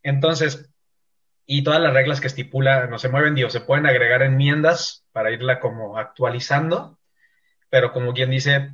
Entonces, 0.04 0.72
y 1.48 1.64
todas 1.64 1.82
las 1.82 1.96
reglas 1.96 2.22
que 2.22 2.28
estipula 2.28 2.86
no 2.86 3.00
se 3.00 3.10
mueven, 3.10 3.34
digo, 3.34 3.50
se 3.50 3.62
pueden 3.62 3.88
agregar 3.88 4.22
enmiendas 4.22 5.08
para 5.12 5.32
irla 5.32 5.60
como 5.60 5.98
actualizando, 5.98 7.00
pero 7.72 7.94
como 7.94 8.14
quien 8.14 8.30
dice, 8.30 8.74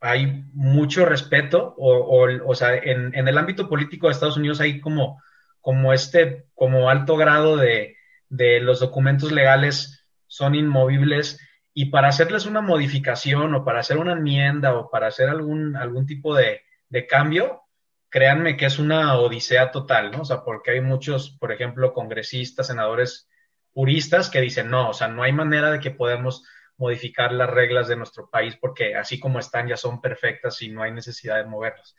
hay 0.00 0.44
mucho 0.54 1.04
respeto, 1.04 1.74
o, 1.76 2.26
o, 2.46 2.54
sea, 2.54 2.74
en, 2.74 3.14
en, 3.14 3.28
el 3.28 3.38
ámbito 3.38 3.68
político 3.68 4.06
de 4.06 4.12
Estados 4.12 4.38
Unidos 4.38 4.60
hay 4.60 4.80
como, 4.80 5.22
como 5.60 5.92
este, 5.92 6.46
como 6.54 6.88
alto 6.88 7.16
grado 7.16 7.58
de, 7.58 7.96
de 8.30 8.60
los 8.60 8.80
documentos 8.80 9.30
legales 9.30 10.06
son 10.26 10.54
inmovibles 10.54 11.38
y 11.74 11.86
para 11.86 12.08
hacerles 12.08 12.46
una 12.46 12.62
modificación 12.62 13.54
o 13.54 13.64
para 13.64 13.80
hacer 13.80 13.98
una 13.98 14.12
enmienda 14.12 14.74
o 14.74 14.90
para 14.90 15.08
hacer 15.08 15.28
algún, 15.28 15.76
algún 15.76 16.06
tipo 16.06 16.34
de, 16.34 16.62
de 16.88 17.06
cambio, 17.06 17.62
créanme 18.08 18.56
que 18.56 18.66
es 18.66 18.78
una 18.78 19.18
odisea 19.18 19.70
total, 19.70 20.12
¿no? 20.12 20.22
O 20.22 20.24
sea, 20.24 20.44
porque 20.44 20.70
hay 20.70 20.80
muchos, 20.80 21.36
por 21.38 21.52
ejemplo, 21.52 21.92
congresistas, 21.92 22.68
senadores 22.68 23.28
puristas 23.74 24.30
que 24.30 24.40
dicen, 24.40 24.70
no, 24.70 24.88
o 24.88 24.94
sea, 24.94 25.08
no 25.08 25.22
hay 25.22 25.32
manera 25.32 25.70
de 25.70 25.80
que 25.80 25.90
podamos 25.90 26.42
modificar 26.80 27.30
las 27.32 27.50
reglas 27.50 27.88
de 27.88 27.96
nuestro 27.96 28.28
país 28.30 28.56
porque 28.56 28.96
así 28.96 29.20
como 29.20 29.38
están 29.38 29.68
ya 29.68 29.76
son 29.76 30.00
perfectas 30.00 30.60
y 30.62 30.70
no 30.70 30.82
hay 30.82 30.92
necesidad 30.92 31.36
de 31.36 31.44
moverlas. 31.44 31.94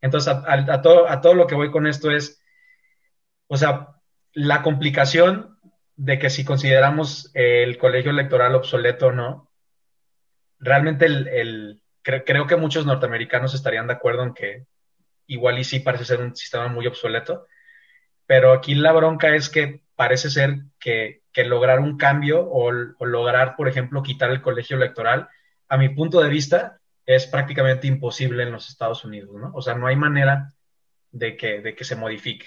Entonces, 0.00 0.32
a, 0.32 0.44
a, 0.46 0.80
todo, 0.80 1.10
a 1.10 1.20
todo 1.20 1.34
lo 1.34 1.46
que 1.46 1.56
voy 1.56 1.72
con 1.72 1.88
esto 1.88 2.10
es, 2.10 2.40
o 3.48 3.56
sea, 3.56 3.88
la 4.32 4.62
complicación 4.62 5.58
de 5.96 6.20
que 6.20 6.30
si 6.30 6.44
consideramos 6.44 7.30
el 7.34 7.76
colegio 7.78 8.12
electoral 8.12 8.54
obsoleto 8.54 9.08
o 9.08 9.12
no, 9.12 9.50
realmente 10.60 11.06
el, 11.06 11.26
el 11.26 11.82
cre 12.02 12.22
creo 12.22 12.46
que 12.46 12.56
muchos 12.56 12.86
norteamericanos 12.86 13.54
estarían 13.54 13.88
de 13.88 13.94
acuerdo 13.94 14.22
en 14.22 14.34
que 14.34 14.66
igual 15.26 15.58
y 15.58 15.64
sí 15.64 15.80
parece 15.80 16.04
ser 16.04 16.20
un 16.20 16.36
sistema 16.36 16.68
muy 16.68 16.86
obsoleto, 16.86 17.46
pero 18.26 18.52
aquí 18.52 18.76
la 18.76 18.92
bronca 18.92 19.34
es 19.34 19.48
que 19.48 19.82
parece 19.96 20.30
ser 20.30 20.60
que 20.78 21.21
que 21.32 21.44
lograr 21.44 21.80
un 21.80 21.96
cambio 21.96 22.46
o, 22.48 22.70
lograr, 22.70 23.56
por 23.56 23.68
ejemplo, 23.68 24.02
quitar 24.02 24.30
el 24.30 24.42
colegio 24.42 24.76
electoral, 24.76 25.28
a 25.68 25.76
mi 25.76 25.88
punto 25.88 26.20
de 26.20 26.28
vista, 26.28 26.78
es 27.06 27.26
prácticamente 27.26 27.86
imposible 27.86 28.42
en 28.42 28.52
los 28.52 28.68
Estados 28.68 29.04
Unidos, 29.04 29.34
¿no? 29.34 29.50
O 29.54 29.62
sea, 29.62 29.74
no 29.74 29.86
hay 29.86 29.96
manera 29.96 30.52
de 31.10 31.36
que, 31.36 31.60
de 31.60 31.74
que 31.74 31.84
se 31.84 31.96
modifique. 31.96 32.46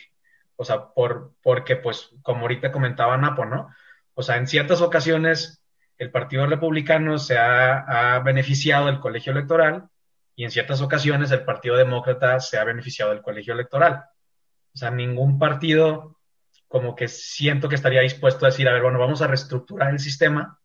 O 0.55 0.63
sea, 0.63 0.93
por, 0.93 1.33
porque, 1.41 1.75
pues, 1.75 2.11
como 2.21 2.41
ahorita 2.41 2.71
comentaba 2.71 3.17
Napo, 3.17 3.45
¿no? 3.45 3.69
O 4.13 4.23
sea, 4.23 4.37
en 4.37 4.47
ciertas 4.47 4.81
ocasiones 4.81 5.61
el 5.97 6.11
Partido 6.11 6.45
Republicano 6.45 7.17
se 7.17 7.37
ha, 7.37 8.15
ha 8.15 8.19
beneficiado 8.19 8.85
del 8.87 8.99
colegio 8.99 9.31
electoral 9.31 9.89
y 10.35 10.43
en 10.43 10.51
ciertas 10.51 10.81
ocasiones 10.81 11.31
el 11.31 11.43
Partido 11.43 11.77
Demócrata 11.77 12.39
se 12.39 12.57
ha 12.57 12.63
beneficiado 12.63 13.11
del 13.11 13.21
colegio 13.21 13.53
electoral. 13.53 14.05
O 14.73 14.77
sea, 14.77 14.91
ningún 14.91 15.39
partido 15.39 16.14
como 16.75 16.93
que 16.93 17.07
siento 17.07 17.69
que 17.69 17.75
estaría 17.75 18.01
dispuesto 18.01 18.45
a 18.45 18.49
decir, 18.49 18.67
a 18.67 18.73
ver, 18.73 18.81
bueno, 18.81 18.99
vamos 18.99 19.21
a 19.21 19.27
reestructurar 19.27 19.91
el 19.91 19.99
sistema 19.99 20.59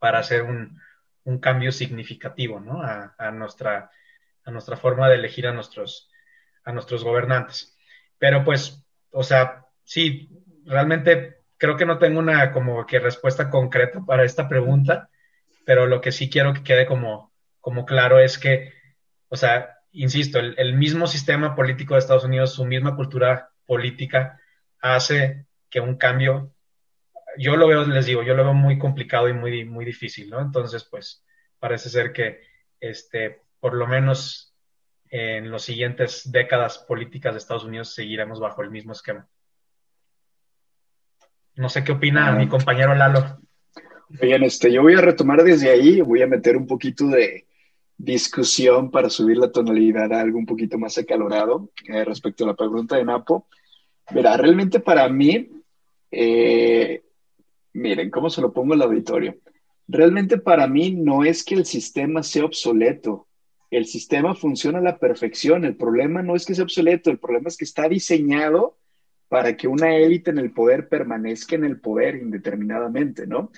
para 0.00 0.18
hacer 0.18 0.42
un, 0.42 0.80
un 1.22 1.38
cambio 1.38 1.70
significativo, 1.70 2.58
¿no? 2.58 2.82
A, 2.82 3.14
a, 3.16 3.30
nuestra, 3.30 3.92
a 4.42 4.50
nuestra 4.50 4.76
forma 4.76 5.08
de 5.08 5.14
elegir 5.14 5.46
a 5.46 5.52
nuestros, 5.52 6.10
a 6.64 6.72
nuestros 6.72 7.04
gobernantes. 7.04 7.76
Pero 8.18 8.42
pues, 8.44 8.84
o 9.12 9.22
sea, 9.22 9.66
sí, 9.84 10.30
realmente 10.64 11.42
creo 11.58 11.76
que 11.76 11.86
no 11.86 11.98
tengo 11.98 12.18
una 12.18 12.50
como 12.50 12.84
que 12.84 12.98
respuesta 12.98 13.50
concreta 13.50 14.00
para 14.04 14.24
esta 14.24 14.48
pregunta, 14.48 15.10
pero 15.64 15.86
lo 15.86 16.00
que 16.00 16.10
sí 16.10 16.28
quiero 16.28 16.54
que 16.54 16.64
quede 16.64 16.86
como, 16.86 17.32
como 17.60 17.86
claro 17.86 18.18
es 18.18 18.36
que, 18.36 18.72
o 19.28 19.36
sea, 19.36 19.78
insisto, 19.92 20.40
el, 20.40 20.56
el 20.58 20.74
mismo 20.74 21.06
sistema 21.06 21.54
político 21.54 21.94
de 21.94 22.00
Estados 22.00 22.24
Unidos, 22.24 22.52
su 22.52 22.64
misma 22.64 22.96
cultura 22.96 23.50
política, 23.64 24.39
hace 24.80 25.46
que 25.68 25.80
un 25.80 25.96
cambio, 25.96 26.52
yo 27.38 27.56
lo 27.56 27.68
veo, 27.68 27.84
les 27.86 28.06
digo, 28.06 28.22
yo 28.22 28.34
lo 28.34 28.44
veo 28.44 28.54
muy 28.54 28.78
complicado 28.78 29.28
y 29.28 29.32
muy, 29.32 29.64
muy 29.64 29.84
difícil, 29.84 30.30
¿no? 30.30 30.40
Entonces, 30.40 30.84
pues 30.84 31.24
parece 31.58 31.88
ser 31.88 32.12
que, 32.12 32.40
este, 32.80 33.42
por 33.60 33.74
lo 33.74 33.86
menos 33.86 34.54
en 35.10 35.50
las 35.50 35.62
siguientes 35.62 36.30
décadas 36.30 36.78
políticas 36.78 37.34
de 37.34 37.38
Estados 37.38 37.64
Unidos 37.64 37.94
seguiremos 37.94 38.40
bajo 38.40 38.62
el 38.62 38.70
mismo 38.70 38.92
esquema. 38.92 39.28
No 41.56 41.68
sé 41.68 41.84
qué 41.84 41.92
opina 41.92 42.32
mi 42.32 42.48
compañero 42.48 42.94
Lalo. 42.94 43.40
Oigan, 44.20 44.42
este, 44.44 44.72
yo 44.72 44.82
voy 44.82 44.94
a 44.94 45.00
retomar 45.00 45.42
desde 45.42 45.70
ahí, 45.70 46.00
voy 46.00 46.22
a 46.22 46.26
meter 46.26 46.56
un 46.56 46.66
poquito 46.66 47.06
de 47.08 47.46
discusión 47.96 48.90
para 48.90 49.10
subir 49.10 49.36
la 49.36 49.52
tonalidad 49.52 50.12
a 50.12 50.20
algo 50.20 50.38
un 50.38 50.46
poquito 50.46 50.78
más 50.78 50.96
acalorado 50.96 51.70
eh, 51.86 52.04
respecto 52.04 52.44
a 52.44 52.48
la 52.48 52.54
pregunta 52.54 52.96
de 52.96 53.04
Napo. 53.04 53.46
Verá, 54.12 54.36
realmente 54.36 54.80
para 54.80 55.08
mí, 55.08 55.48
eh, 56.10 57.02
miren, 57.72 58.10
¿cómo 58.10 58.28
se 58.30 58.40
lo 58.40 58.52
pongo 58.52 58.74
al 58.74 58.82
auditorio? 58.82 59.36
Realmente 59.86 60.38
para 60.38 60.66
mí 60.66 60.92
no 60.92 61.24
es 61.24 61.44
que 61.44 61.54
el 61.54 61.64
sistema 61.64 62.22
sea 62.22 62.44
obsoleto. 62.44 63.26
El 63.70 63.86
sistema 63.86 64.34
funciona 64.34 64.78
a 64.78 64.82
la 64.82 64.98
perfección. 64.98 65.64
El 65.64 65.76
problema 65.76 66.22
no 66.22 66.34
es 66.34 66.44
que 66.44 66.54
sea 66.54 66.64
obsoleto, 66.64 67.10
el 67.10 67.18
problema 67.18 67.48
es 67.48 67.56
que 67.56 67.64
está 67.64 67.88
diseñado 67.88 68.76
para 69.28 69.56
que 69.56 69.68
una 69.68 69.96
élite 69.96 70.30
en 70.30 70.38
el 70.38 70.52
poder 70.52 70.88
permanezca 70.88 71.54
en 71.54 71.64
el 71.64 71.80
poder 71.80 72.16
indeterminadamente, 72.16 73.28
¿no? 73.28 73.52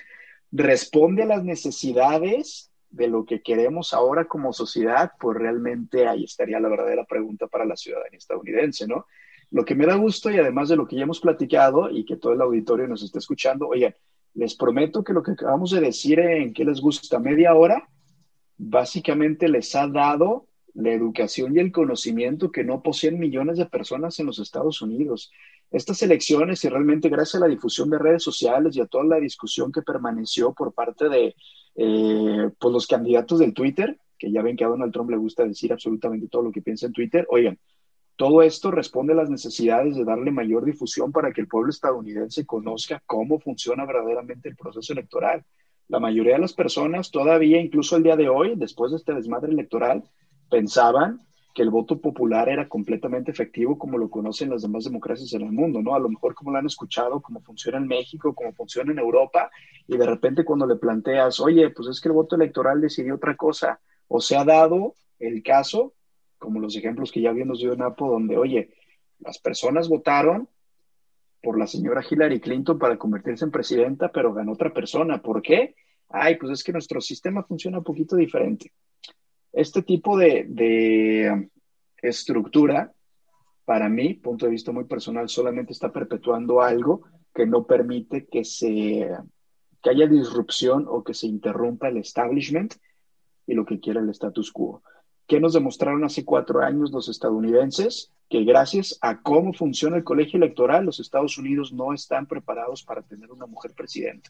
Responde 0.51 1.23
a 1.23 1.25
las 1.25 1.43
necesidades 1.43 2.71
de 2.91 3.07
lo 3.07 3.25
que 3.25 3.41
queremos 3.41 3.91
ahora 3.91 4.25
como 4.25 4.53
sociedad, 4.53 5.13
pues 5.19 5.35
realmente 5.35 6.07
ahí 6.07 6.25
estaría 6.25 6.59
la 6.59 6.69
verdadera 6.69 7.05
pregunta 7.05 7.47
para 7.47 7.65
la 7.65 7.75
ciudadanía 7.75 8.19
estadounidense, 8.19 8.85
¿no? 8.85 9.07
Lo 9.53 9.63
que 9.65 9.75
me 9.75 9.85
da 9.85 9.93
gusto 9.93 10.31
y 10.31 10.37
además 10.39 10.69
de 10.69 10.75
lo 10.75 10.87
que 10.87 10.95
ya 10.95 11.03
hemos 11.03 11.19
platicado 11.19 11.87
y 11.91 12.05
que 12.05 12.15
todo 12.15 12.33
el 12.33 12.41
auditorio 12.41 12.87
nos 12.87 13.03
está 13.03 13.19
escuchando, 13.19 13.67
oigan, 13.67 13.93
les 14.33 14.55
prometo 14.55 15.03
que 15.03 15.13
lo 15.13 15.21
que 15.21 15.33
acabamos 15.33 15.69
de 15.69 15.79
decir 15.79 16.19
en 16.19 16.53
qué 16.53 16.65
les 16.65 16.81
gusta 16.81 17.19
media 17.19 17.53
hora, 17.53 17.87
básicamente 18.57 19.47
les 19.47 19.75
ha 19.75 19.87
dado 19.87 20.47
la 20.73 20.91
educación 20.91 21.55
y 21.55 21.59
el 21.59 21.71
conocimiento 21.71 22.51
que 22.51 22.63
no 22.63 22.81
poseen 22.81 23.19
millones 23.19 23.59
de 23.59 23.67
personas 23.67 24.19
en 24.19 24.25
los 24.25 24.39
Estados 24.39 24.81
Unidos. 24.81 25.31
Estas 25.69 26.01
elecciones 26.01 26.63
y 26.63 26.69
realmente 26.69 27.09
gracias 27.09 27.35
a 27.35 27.45
la 27.45 27.53
difusión 27.53 27.91
de 27.91 27.99
redes 27.99 28.23
sociales 28.23 28.75
y 28.75 28.81
a 28.81 28.87
toda 28.87 29.03
la 29.03 29.19
discusión 29.19 29.71
que 29.71 29.83
permaneció 29.83 30.53
por 30.53 30.73
parte 30.73 31.09
de 31.09 31.35
eh, 31.75 32.49
pues 32.57 32.73
los 32.73 32.87
candidatos 32.87 33.37
del 33.37 33.53
Twitter, 33.53 33.99
que 34.17 34.31
ya 34.31 34.41
ven 34.41 34.57
que 34.57 34.63
a 34.63 34.69
Donald 34.69 34.91
Trump 34.91 35.11
le 35.11 35.17
gusta 35.17 35.45
decir 35.45 35.71
absolutamente 35.71 36.27
todo 36.27 36.41
lo 36.41 36.51
que 36.51 36.63
piensa 36.63 36.87
en 36.87 36.93
Twitter, 36.93 37.27
oigan, 37.29 37.59
todo 38.15 38.43
esto 38.43 38.69
responde 38.69 39.13
a 39.13 39.17
las 39.17 39.29
necesidades 39.29 39.95
de 39.95 40.03
darle 40.03 40.31
mayor 40.31 40.65
difusión 40.65 41.11
para 41.11 41.31
que 41.31 41.41
el 41.41 41.47
pueblo 41.47 41.71
estadounidense 41.71 42.45
conozca 42.45 43.01
cómo 43.05 43.39
funciona 43.39 43.85
verdaderamente 43.85 44.49
el 44.49 44.55
proceso 44.55 44.93
electoral. 44.93 45.43
La 45.87 45.99
mayoría 45.99 46.33
de 46.33 46.41
las 46.41 46.53
personas 46.53 47.11
todavía, 47.11 47.59
incluso 47.59 47.95
el 47.95 48.03
día 48.03 48.15
de 48.15 48.29
hoy, 48.29 48.53
después 48.55 48.91
de 48.91 48.97
este 48.97 49.13
desmadre 49.13 49.51
electoral, 49.51 50.03
pensaban 50.49 51.21
que 51.53 51.61
el 51.61 51.69
voto 51.69 51.99
popular 52.01 52.49
era 52.49 52.67
completamente 52.67 53.31
efectivo 53.31 53.77
como 53.77 53.97
lo 53.97 54.09
conocen 54.09 54.49
las 54.49 54.63
demás 54.63 54.85
democracias 54.85 55.33
en 55.33 55.43
el 55.43 55.51
mundo, 55.51 55.81
¿no? 55.81 55.93
A 55.93 55.99
lo 55.99 56.09
mejor 56.09 56.33
como 56.33 56.51
lo 56.51 56.57
han 56.57 56.65
escuchado, 56.65 57.21
cómo 57.21 57.41
funciona 57.41 57.77
en 57.77 57.87
México, 57.87 58.33
cómo 58.33 58.53
funciona 58.53 58.91
en 58.91 58.99
Europa, 58.99 59.51
y 59.87 59.97
de 59.97 60.05
repente 60.05 60.45
cuando 60.45 60.65
le 60.65 60.75
planteas, 60.77 61.39
oye, 61.39 61.69
pues 61.69 61.87
es 61.89 62.01
que 62.01 62.09
el 62.09 62.13
voto 62.13 62.35
electoral 62.35 62.81
decidió 62.81 63.15
otra 63.15 63.35
cosa, 63.35 63.79
o 64.07 64.19
se 64.19 64.35
ha 64.35 64.43
dado 64.43 64.95
el 65.19 65.43
caso 65.43 65.93
como 66.43 66.59
los 66.59 66.75
ejemplos 66.75 67.09
que 67.09 67.21
ya 67.21 67.31
vimos 67.31 67.59
dio 67.59 67.73
Napo, 67.77 68.11
donde, 68.11 68.37
oye, 68.37 68.73
las 69.19 69.39
personas 69.39 69.87
votaron 69.87 70.49
por 71.41 71.57
la 71.57 71.67
señora 71.67 72.03
Hillary 72.07 72.41
Clinton 72.41 72.77
para 72.77 72.97
convertirse 72.97 73.45
en 73.45 73.51
presidenta, 73.51 74.11
pero 74.11 74.33
ganó 74.33 74.51
otra 74.51 74.73
persona. 74.73 75.21
¿Por 75.21 75.41
qué? 75.41 75.75
Ay, 76.09 76.35
pues 76.35 76.51
es 76.51 76.63
que 76.65 76.73
nuestro 76.73 76.99
sistema 76.99 77.43
funciona 77.43 77.77
un 77.77 77.85
poquito 77.85 78.17
diferente. 78.17 78.73
Este 79.53 79.83
tipo 79.83 80.17
de, 80.17 80.45
de 80.49 81.49
estructura, 82.01 82.91
para 83.63 83.87
mí, 83.87 84.15
punto 84.15 84.45
de 84.45 84.51
vista 84.51 84.73
muy 84.73 84.83
personal, 84.83 85.29
solamente 85.29 85.71
está 85.71 85.93
perpetuando 85.93 86.61
algo 86.61 87.03
que 87.33 87.45
no 87.45 87.65
permite 87.65 88.25
que 88.25 88.43
se 88.43 89.09
que 89.81 89.89
haya 89.89 90.07
disrupción 90.07 90.85
o 90.87 91.03
que 91.03 91.13
se 91.13 91.27
interrumpa 91.27 91.89
el 91.89 91.97
establishment 91.97 92.75
y 93.45 93.53
lo 93.53 93.65
que 93.65 93.79
quiere 93.79 93.99
el 93.99 94.09
status 94.09 94.51
quo. 94.51 94.81
¿Qué 95.33 95.39
nos 95.39 95.53
demostraron 95.53 96.03
hace 96.03 96.23
cuatro 96.23 96.61
años 96.61 96.91
los 96.91 97.09
estadounidenses? 97.09 98.11
Que 98.29 98.43
gracias 98.43 98.99
a 99.01 99.19
cómo 99.19 99.51
funciona 99.51 99.97
el 99.97 100.03
colegio 100.03 100.37
electoral, 100.37 100.85
los 100.85 100.99
Estados 100.99 101.39
Unidos 101.39 101.73
no 101.73 101.91
están 101.91 102.27
preparados 102.27 102.83
para 102.83 103.01
tener 103.01 103.31
una 103.31 103.47
mujer 103.47 103.71
presidenta. 103.75 104.29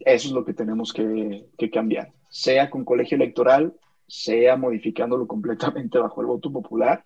Eso 0.00 0.26
es 0.26 0.32
lo 0.34 0.44
que 0.44 0.52
tenemos 0.52 0.92
que, 0.92 1.46
cambiar, 1.72 2.12
sea 2.28 2.68
con 2.68 2.84
colegio 2.84 3.14
electoral, 3.14 3.72
sea 4.08 4.56
modificándolo 4.56 5.28
completamente 5.28 5.96
bajo 6.00 6.20
el 6.20 6.26
voto 6.26 6.50
popular. 6.50 7.04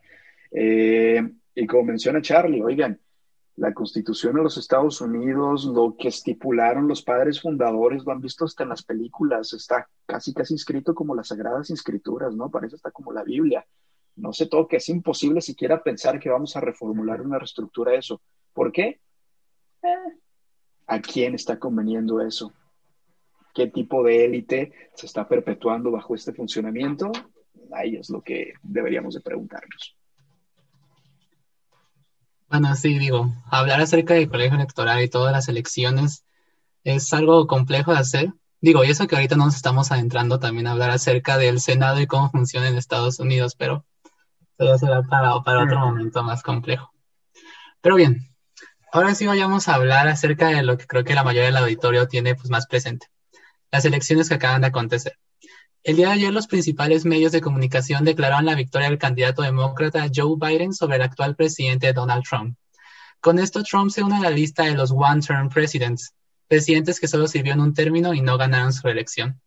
Eh, 0.51 1.21
y 1.55 1.67
como 1.67 1.85
menciona 1.85 2.23
Charlie, 2.23 2.63
oigan, 2.63 2.99
la 3.59 3.75
constitución 3.75 4.37
de 4.37 4.43
los 4.43 4.57
Estados 4.57 5.01
Unidos, 5.01 5.65
lo 5.65 5.97
que 5.99 6.09
estipularon 6.09 6.87
los 6.87 7.03
padres 7.03 7.41
fundadores, 7.43 8.05
lo 8.05 8.13
han 8.13 8.21
visto 8.21 8.45
hasta 8.45 8.63
en 8.63 8.69
las 8.69 8.85
películas, 8.85 9.53
está 9.53 9.89
casi 10.07 10.33
casi 10.33 10.55
inscrito 10.55 10.95
como 10.95 11.15
las 11.17 11.29
sagradas 11.29 11.69
escrituras, 11.71 12.37
¿no? 12.37 12.51
Parece 12.51 12.77
hasta 12.77 12.93
como 12.93 13.13
la 13.13 13.25
Biblia. 13.25 13.67
No 14.15 14.33
sé 14.33 14.47
todo 14.47 14.69
que 14.69 14.77
es 14.77 14.89
imposible 14.89 15.41
siquiera 15.41 15.83
pensar 15.83 16.21
que 16.21 16.31
vamos 16.31 16.57
a 16.57 16.61
reformular 16.61 17.21
una 17.21 17.39
reestructura 17.39 17.93
de 17.93 17.99
eso. 17.99 18.23
¿Por 18.53 18.71
qué? 18.71 19.01
Eh, 19.83 20.19
¿A 20.87 21.01
quién 21.01 21.35
está 21.35 21.59
conveniendo 21.59 22.21
eso? 22.21 22.53
¿Qué 23.53 23.67
tipo 23.67 24.05
de 24.05 24.25
élite 24.25 24.73
se 24.95 25.07
está 25.07 25.27
perpetuando 25.27 25.91
bajo 25.91 26.15
este 26.15 26.33
funcionamiento? 26.33 27.11
Ahí 27.73 27.97
es 27.97 28.09
lo 28.09 28.23
que 28.23 28.53
deberíamos 28.63 29.15
de 29.15 29.21
preguntarnos. 29.21 29.98
Bueno, 32.49 32.75
sí, 32.77 32.99
digo, 32.99 33.31
hablar 33.51 33.81
acerca 33.83 34.15
del 34.15 34.31
colegio 34.31 34.57
electoral 34.57 35.03
y 35.03 35.09
todas 35.09 35.33
las 35.33 35.49
elecciones 35.49 36.25
es 36.83 37.13
algo 37.13 37.47
complejo 37.47 37.93
de 37.93 37.99
hacer. 37.99 38.33
Digo, 38.63 38.85
y 38.85 38.91
eso 38.91 39.07
que 39.07 39.17
ahorita 39.17 39.37
nos 39.37 39.55
estamos 39.55 39.93
adentrando 39.93 40.39
también 40.39 40.67
a 40.67 40.73
hablar 40.73 40.91
acerca 40.91 41.37
del 41.37 41.61
Senado 41.61 42.01
y 42.01 42.07
cómo 42.07 42.31
funciona 42.31 42.69
en 42.69 42.77
Estados 42.77 43.21
Unidos, 43.21 43.55
pero 43.55 43.85
eso 44.57 44.79
será 44.79 45.03
para, 45.03 45.39
para 45.43 45.63
otro 45.63 45.79
momento 45.79 46.23
más 46.23 46.43
complejo. 46.43 46.91
Pero 47.83 47.97
bien, 47.97 48.35
ahora 48.93 49.15
sí 49.15 49.27
vayamos 49.27 49.69
a 49.69 49.75
hablar 49.75 50.09
acerca 50.09 50.49
de 50.49 50.63
lo 50.63 50.79
que 50.79 50.87
creo 50.87 51.05
que 51.05 51.15
la 51.15 51.25
mayoría 51.25 51.47
del 51.47 51.59
auditorio 51.59 52.09
tiene 52.09 52.35
pues, 52.35 52.49
más 52.49 52.67
presente, 52.67 53.09
las 53.71 53.85
elecciones 53.85 54.29
que 54.29 54.37
acaban 54.37 54.63
de 54.63 54.69
acontecer. 54.69 55.19
El 55.85 55.97
día 55.97 56.09
de 56.09 56.15
ayer 56.15 56.33
los 56.33 56.49
principales 56.49 57.05
medios 57.05 57.33
de 57.33 57.41
comunicación 57.41 58.05
declararon 58.05 58.47
la 58.47 58.57
victoria 58.57 58.89
del 58.89 58.99
candidato 58.99 59.43
demócrata 59.43 60.09
Joe 60.15 60.37
Biden 60.39 60.75
sobre 60.75 60.97
el 60.97 61.03
actual 61.03 61.37
presidente 61.37 61.93
Donald 61.93 62.25
Trump. 62.29 62.57
Con 63.21 63.39
esto, 63.39 63.63
Trump 63.63 63.91
se 63.91 64.03
une 64.03 64.17
a 64.17 64.21
la 64.21 64.31
lista 64.31 64.65
de 64.65 64.75
los 64.75 64.91
one-term 64.91 65.49
presidents, 65.49 66.15
presidentes 66.49 67.01
que 67.01 67.09
solo 67.09 67.29
sirvieron 67.29 67.61
un 67.61 67.75
término 67.75 68.13
y 68.13 68.21
no 68.21 68.37
ganaron 68.37 68.73
su 68.73 68.89
elección. 68.89 69.41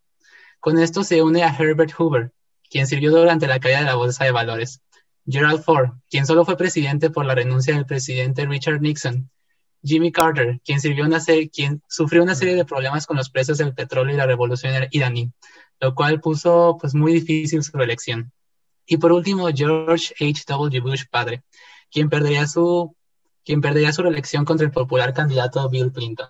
Con 0.60 0.80
esto 0.80 1.04
se 1.04 1.22
une 1.22 1.44
a 1.44 1.56
Herbert 1.56 1.94
Hoover, 1.98 2.32
quien 2.70 2.88
sirvió 2.88 3.12
durante 3.12 3.48
la 3.48 3.60
caída 3.60 3.80
de 3.80 3.86
la 3.86 3.96
bolsa 3.96 4.24
de 4.24 4.32
valores, 4.32 4.82
Gerald 5.28 5.64
Ford, 5.64 5.92
quien 6.10 6.26
solo 6.26 6.46
fue 6.46 6.58
presidente 6.58 7.10
por 7.10 7.26
la 7.26 7.36
renuncia 7.36 7.76
del 7.76 7.86
presidente 7.86 8.46
Richard 8.46 8.82
Nixon, 8.82 9.30
Jimmy 9.84 10.12
Carter, 10.12 10.60
quien, 10.64 10.80
sirvió 10.80 11.06
una 11.06 11.20
quien 11.52 11.82
sufrió 11.88 12.24
una 12.24 12.36
serie 12.36 12.56
de 12.56 12.66
problemas 12.66 13.08
con 13.08 13.18
los 13.18 13.30
precios 13.30 13.58
del 13.58 13.74
petróleo 13.74 14.14
y 14.14 14.18
la 14.18 14.26
revolución 14.26 14.88
iraní, 14.92 15.32
lo 15.80 15.96
cual 15.96 16.22
puso 16.22 16.78
pues 16.80 16.94
muy 16.94 17.14
difícil 17.14 17.64
su 17.64 17.78
elección. 17.80 18.32
Y 18.86 18.98
por 18.98 19.12
último, 19.12 19.48
George 19.54 20.14
H.W. 20.20 20.82
Bush 20.82 21.06
padre, 21.10 21.44
quien 21.90 22.10
perdería 22.10 22.48
su 22.48 22.96
quien 23.44 23.60
perdería 23.60 23.92
su 23.92 24.04
reelección 24.04 24.46
contra 24.46 24.66
el 24.66 24.72
popular 24.72 25.14
candidato 25.14 25.68
Bill 25.68 25.92
Clinton. 25.92 26.30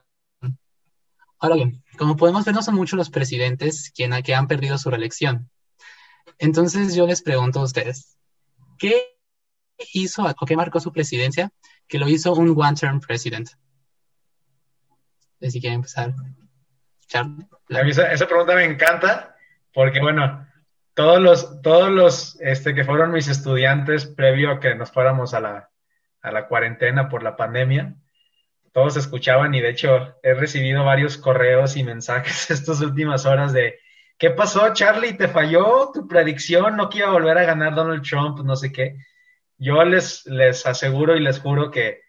Ahora 1.39 1.55
bien, 1.55 1.83
como 1.97 2.15
podemos 2.15 2.45
ver, 2.45 2.55
no 2.55 2.63
son 2.63 2.75
muchos 2.75 2.97
los 2.97 3.09
presidentes 3.09 3.91
quienes 3.93 4.23
que 4.23 4.33
han 4.33 4.47
perdido 4.47 4.77
su 4.77 4.89
reelección. 4.89 5.49
Entonces 6.37 6.95
yo 6.95 7.07
les 7.07 7.21
pregunto 7.21 7.59
a 7.59 7.63
ustedes, 7.63 8.17
¿qué 8.77 9.17
hizo 9.93 10.23
o 10.23 10.45
qué 10.45 10.55
marcó 10.55 10.79
su 10.79 10.91
presidencia 10.91 11.51
que 11.91 11.99
lo 11.99 12.07
hizo 12.07 12.33
un 12.33 12.55
one-term 12.57 13.01
president? 13.01 13.49
Si 15.41 15.59
quieren 15.59 15.79
empezar. 15.79 16.13
Charlie. 17.07 17.45
Esa, 17.67 18.13
esa, 18.13 18.27
pregunta 18.27 18.55
me 18.55 18.63
encanta 18.63 19.35
porque 19.73 19.99
bueno, 19.99 20.47
todos 20.93 21.19
los, 21.19 21.61
todos 21.61 21.91
los 21.91 22.39
este, 22.39 22.73
que 22.73 22.85
fueron 22.85 23.11
mis 23.11 23.27
estudiantes 23.27 24.05
previo 24.05 24.51
a 24.51 24.59
que 24.61 24.73
nos 24.73 24.89
fuéramos 24.89 25.33
a 25.33 25.41
la, 25.41 25.69
a 26.21 26.31
la 26.31 26.47
cuarentena 26.47 27.09
por 27.09 27.23
la 27.23 27.35
pandemia, 27.35 27.95
todos 28.71 28.95
escuchaban 28.95 29.53
y 29.53 29.59
de 29.59 29.71
hecho 29.71 30.15
he 30.23 30.33
recibido 30.33 30.85
varios 30.85 31.17
correos 31.17 31.75
y 31.75 31.83
mensajes 31.83 32.49
estas 32.51 32.79
últimas 32.79 33.25
horas 33.25 33.51
de, 33.51 33.79
¿qué 34.17 34.29
pasó 34.29 34.73
Charlie? 34.73 35.17
¿Te 35.17 35.27
falló 35.27 35.91
tu 35.93 36.07
predicción? 36.07 36.77
¿No 36.77 36.87
quiero 36.87 37.11
volver 37.11 37.37
a 37.37 37.43
ganar 37.43 37.75
Donald 37.75 38.03
Trump? 38.03 38.39
No 38.45 38.55
sé 38.55 38.71
qué. 38.71 38.95
Yo 39.62 39.84
les, 39.84 40.26
les 40.26 40.66
aseguro 40.66 41.16
y 41.16 41.20
les 41.20 41.39
juro 41.39 41.70
que 41.70 42.01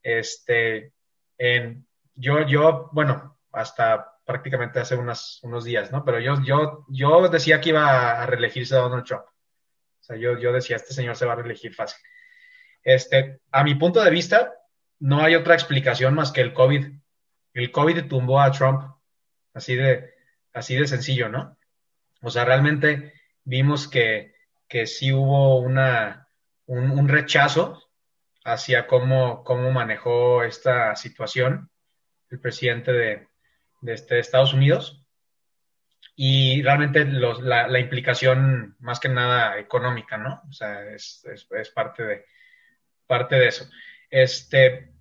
este, 0.00 0.92
en, 1.36 1.88
yo, 2.14 2.46
yo, 2.46 2.88
bueno, 2.92 3.36
hasta 3.50 4.12
prácticamente 4.24 4.78
hace 4.78 4.94
unos 4.94 5.64
días, 5.64 5.90
¿no? 5.90 6.04
Pero 6.04 6.20
yo, 6.20 6.40
yo, 6.44 6.84
yo 6.88 7.28
decía 7.28 7.60
que 7.60 7.70
iba 7.70 8.22
a 8.22 8.26
reelegirse 8.26 8.76
Donald 8.76 9.04
Trump. 9.04 9.24
O 9.24 10.02
sea, 10.04 10.16
yo, 10.16 10.38
yo 10.38 10.52
decía, 10.52 10.76
este 10.76 10.94
señor 10.94 11.16
se 11.16 11.26
va 11.26 11.32
a 11.32 11.36
reelegir 11.36 11.74
fácil. 11.74 11.98
Este, 12.84 13.40
a 13.50 13.64
mi 13.64 13.74
punto 13.74 14.00
de 14.00 14.12
vista, 14.12 14.54
no 15.00 15.20
hay 15.20 15.34
otra 15.34 15.54
explicación 15.54 16.14
más 16.14 16.30
que 16.30 16.42
el 16.42 16.54
COVID. 16.54 16.92
el 17.54 17.72
COVID 17.72 18.06
tumbó 18.06 18.40
a 18.40 18.52
Trump, 18.52 18.84
así 19.52 19.74
de, 19.74 20.14
así 20.52 20.76
de 20.76 20.86
sencillo, 20.86 21.28
¿no? 21.28 21.58
O 22.22 22.30
sea, 22.30 22.44
realmente 22.44 23.14
vimos 23.42 23.88
que, 23.88 24.36
que 24.68 24.86
sí 24.86 25.12
hubo 25.12 25.58
una, 25.58 26.23
un, 26.66 27.08
rechazo 27.08 27.82
hacia 28.44 28.86
cómo, 28.86 29.44
cómo 29.44 29.70
manejó 29.70 30.42
esta 30.42 30.96
situación 30.96 31.70
el 32.30 32.40
presidente 32.40 32.92
de, 32.92 33.28
este, 33.86 34.18
Estados 34.18 34.54
Unidos 34.54 35.04
y 36.16 36.62
realmente 36.62 37.04
la, 37.04 37.78
implicación 37.78 38.76
más 38.78 39.00
que 39.00 39.08
nada 39.08 39.58
económica, 39.58 40.16
¿no? 40.16 40.42
O 40.48 40.52
sea, 40.52 40.88
es, 40.92 41.24
parte, 41.74 42.04
de, 42.04 42.24
parte 43.06 43.34
de 43.36 43.48
eso. 43.48 43.68
Este, 44.10 44.92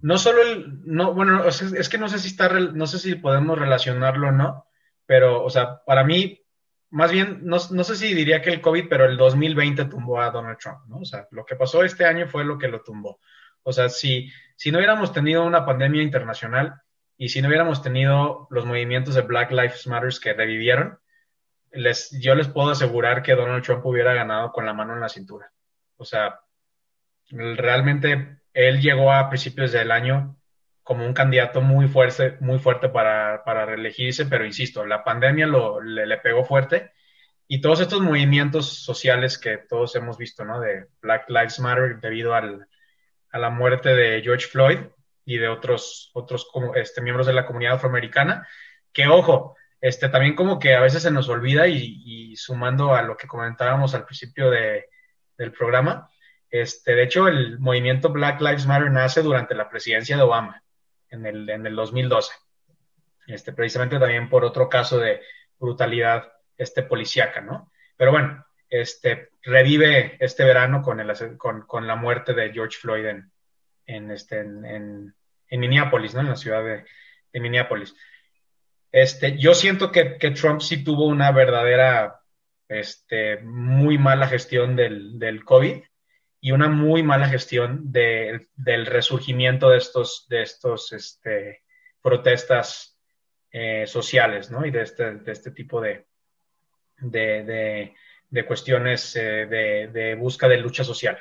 no 0.00 0.18
solo 0.18 0.42
el, 0.42 0.82
no, 0.84 1.14
bueno, 1.14 1.46
es, 1.46 1.88
que 1.88 1.98
no 1.98 2.08
sé 2.08 2.18
si 2.18 2.28
está, 2.28 2.48
no 2.48 2.86
sé 2.86 2.98
si 2.98 3.14
podemos 3.14 3.58
relacionarlo 3.58 4.28
o 4.28 4.32
no, 4.32 4.66
pero, 5.06 5.44
o 5.44 5.50
sea, 5.50 5.82
para 5.84 6.04
mí, 6.04 6.43
más 6.94 7.10
bien, 7.10 7.40
no, 7.42 7.58
sé 7.58 7.96
si 7.96 8.14
diría 8.14 8.40
que 8.40 8.50
el 8.50 8.60
COVID, 8.60 8.86
pero 8.88 9.04
el 9.04 9.16
2020 9.16 9.86
tumbó 9.86 10.20
a 10.20 10.30
Donald 10.30 10.58
Trump, 10.58 10.78
¿no? 10.86 10.98
O 10.98 11.04
sea, 11.04 11.26
lo 11.32 11.44
que 11.44 11.56
pasó 11.56 11.82
este 11.82 12.04
año 12.04 12.28
fue 12.28 12.44
lo 12.44 12.56
que 12.56 12.68
lo 12.68 12.82
tumbó. 12.82 13.18
O 13.64 13.72
sea, 13.72 13.88
si, 13.88 14.30
si 14.54 14.70
no 14.70 14.78
hubiéramos 14.78 15.12
tenido 15.12 15.44
una 15.44 15.66
pandemia 15.66 16.04
internacional 16.04 16.82
y 17.18 17.30
si 17.30 17.42
no 17.42 17.48
hubiéramos 17.48 17.82
tenido 17.82 18.46
los 18.48 18.64
movimientos 18.64 19.16
de 19.16 19.22
Black 19.22 19.50
Lives 19.50 19.88
Matter 19.88 20.12
que 20.22 20.34
revivieron, 20.34 21.00
les, 21.72 22.16
yo 22.20 22.36
les 22.36 22.46
puedo 22.46 22.70
asegurar 22.70 23.24
que 23.24 23.34
Donald 23.34 23.64
Trump 23.64 23.84
hubiera 23.84 24.14
ganado 24.14 24.52
con 24.52 24.64
la 24.64 24.72
mano 24.72 24.94
en 24.94 25.00
la 25.00 25.08
cintura. 25.08 25.50
O 25.96 26.04
sea, 26.04 26.42
realmente 27.28 28.38
él 28.52 28.80
llegó 28.80 29.12
a 29.12 29.28
principios 29.28 29.72
del 29.72 29.90
año 29.90 30.36
como 30.84 31.06
un 31.06 31.14
candidato 31.14 31.62
muy 31.62 31.88
fuerte, 31.88 32.36
muy 32.40 32.58
fuerte 32.58 32.90
para, 32.90 33.42
para 33.42 33.64
reelegirse, 33.64 34.26
pero 34.26 34.44
insisto, 34.44 34.84
la 34.84 35.02
pandemia 35.02 35.46
lo, 35.46 35.80
le, 35.80 36.16
pegó 36.18 36.44
fuerte 36.44 36.92
y 37.48 37.62
todos 37.62 37.80
estos 37.80 38.00
movimientos 38.00 38.84
sociales 38.84 39.38
que 39.38 39.56
todos 39.56 39.96
hemos 39.96 40.18
visto, 40.18 40.44
¿no? 40.44 40.60
De 40.60 40.86
Black 41.00 41.28
Lives 41.28 41.58
Matter 41.58 42.00
debido 42.00 42.34
al, 42.34 42.68
a 43.30 43.38
la 43.38 43.48
muerte 43.48 43.94
de 43.94 44.20
George 44.22 44.46
Floyd 44.46 44.78
y 45.24 45.38
de 45.38 45.48
otros, 45.48 46.10
otros 46.12 46.46
este, 46.74 47.00
miembros 47.00 47.26
de 47.26 47.32
la 47.32 47.46
comunidad 47.46 47.74
afroamericana, 47.74 48.46
que 48.92 49.08
ojo, 49.08 49.56
este, 49.80 50.10
también 50.10 50.34
como 50.34 50.58
que 50.58 50.74
a 50.74 50.80
veces 50.80 51.02
se 51.02 51.10
nos 51.10 51.30
olvida 51.30 51.66
y, 51.66 52.36
sumando 52.36 52.94
a 52.94 53.02
lo 53.02 53.16
que 53.16 53.26
comentábamos 53.26 53.94
al 53.94 54.04
principio 54.04 54.50
de, 54.50 54.86
del 55.38 55.52
programa, 55.52 56.10
este, 56.50 56.94
de 56.94 57.04
hecho, 57.04 57.26
el 57.26 57.58
movimiento 57.58 58.10
Black 58.10 58.40
Lives 58.40 58.66
Matter 58.66 58.90
nace 58.90 59.22
durante 59.22 59.54
la 59.54 59.68
presidencia 59.70 60.16
de 60.16 60.22
Obama, 60.22 60.63
en 61.10 61.26
el, 61.26 61.48
en 61.48 61.66
el 61.66 61.76
2012. 61.76 62.32
Este, 63.26 63.52
precisamente 63.52 63.98
también 63.98 64.28
por 64.28 64.44
otro 64.44 64.68
caso 64.68 64.98
de 64.98 65.20
brutalidad 65.58 66.32
este, 66.56 66.82
policíaca, 66.82 67.40
¿no? 67.40 67.72
Pero 67.96 68.10
bueno, 68.10 68.44
este, 68.68 69.30
revive 69.42 70.16
este 70.20 70.44
verano 70.44 70.82
con, 70.82 71.00
el, 71.00 71.12
con, 71.38 71.86
la 71.86 71.96
muerte 71.96 72.34
de 72.34 72.52
George 72.52 72.78
Floyd 72.78 73.06
en, 73.06 73.30
en, 73.86 74.10
este, 74.10 74.40
en, 74.40 75.14
Minneapolis, 75.50 76.14
¿no? 76.14 76.20
En 76.20 76.28
la 76.28 76.36
ciudad 76.36 76.64
de, 76.64 76.84
Minneapolis. 77.40 77.94
Este, 78.92 79.36
yo 79.38 79.54
siento 79.54 79.90
que, 79.90 80.18
que, 80.18 80.30
Trump 80.32 80.60
sí 80.60 80.84
tuvo 80.84 81.06
una 81.06 81.32
verdadera, 81.32 82.20
este, 82.68 83.38
muy 83.38 83.98
mala 83.98 84.28
gestión 84.28 84.76
del, 84.76 85.18
del 85.18 85.44
COVID 85.44 85.82
y 86.44 86.52
una 86.52 86.68
muy 86.68 87.02
mala 87.02 87.26
gestión 87.26 87.90
del 87.90 88.84
resurgimiento 88.84 89.70
de 89.70 89.78
estos, 89.78 90.26
de 90.28 90.42
estos 90.42 90.92
este, 90.92 91.62
protestas 92.02 92.98
eh, 93.50 93.86
sociales, 93.86 94.50
¿no? 94.50 94.66
Y 94.66 94.70
de 94.70 94.82
este, 94.82 95.14
de 95.14 95.32
este 95.32 95.52
tipo 95.52 95.80
de, 95.80 96.06
de, 96.98 98.44
cuestiones 98.46 99.16
eh, 99.16 99.46
de, 99.46 99.88
de 99.90 100.14
busca 100.16 100.46
de 100.46 100.58
lucha 100.58 100.84
social. 100.84 101.18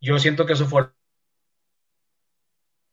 Yo 0.00 0.18
siento 0.18 0.44
que 0.44 0.54
eso 0.54 0.66
fue 0.66 0.88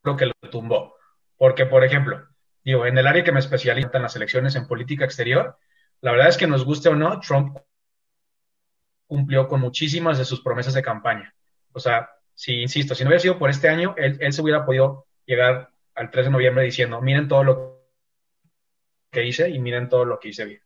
lo 0.03 0.16
que 0.16 0.28
lo 0.28 0.34
tumbó. 0.51 0.97
Porque, 1.36 1.66
por 1.66 1.84
ejemplo, 1.84 2.28
digo, 2.63 2.86
en 2.86 2.95
el 2.95 3.07
área 3.07 3.24
que 3.24 3.32
me 3.32 3.39
especializo 3.39 3.89
en 3.91 4.03
las 4.03 4.16
elecciones 4.16 4.55
en 4.55 4.68
política 4.68 5.03
exterior, 5.03 5.57
la 6.01 6.11
verdad 6.11 6.28
es 6.28 6.38
que 6.38 6.45
nos 6.45 6.63
guste 6.63 6.89
o 6.89 6.95
no, 6.95 7.20
Trump 7.22 7.57
cumplió 9.07 9.47
con 9.47 9.61
muchísimas 9.61 10.20
de 10.20 10.26
sus 10.26 10.41
promesas 10.41 10.76
de 10.76 10.84
campaña. 10.84 11.35
O 11.76 11.80
sea, 11.80 12.09
si, 12.34 12.61
insisto, 12.61 12.95
si 12.95 13.03
no 13.03 13.09
hubiera 13.09 13.21
sido 13.21 13.38
por 13.38 13.49
este 13.49 13.67
año, 13.67 13.93
él, 13.97 14.32
se 14.32 14.41
hubiera 14.41 14.65
podido 14.65 15.07
llegar 15.26 15.71
al 15.93 16.09
3 16.09 16.26
de 16.26 16.32
noviembre 16.32 16.63
diciendo, 16.63 17.01
miren 17.01 17.28
todo 17.28 17.43
lo 17.43 17.86
que 19.11 19.26
hice 19.26 19.49
y 19.49 19.59
miren 19.59 19.89
todo 19.89 20.05
lo 20.05 20.17
que 20.17 20.30
hice 20.30 20.45
bien. 20.45 20.61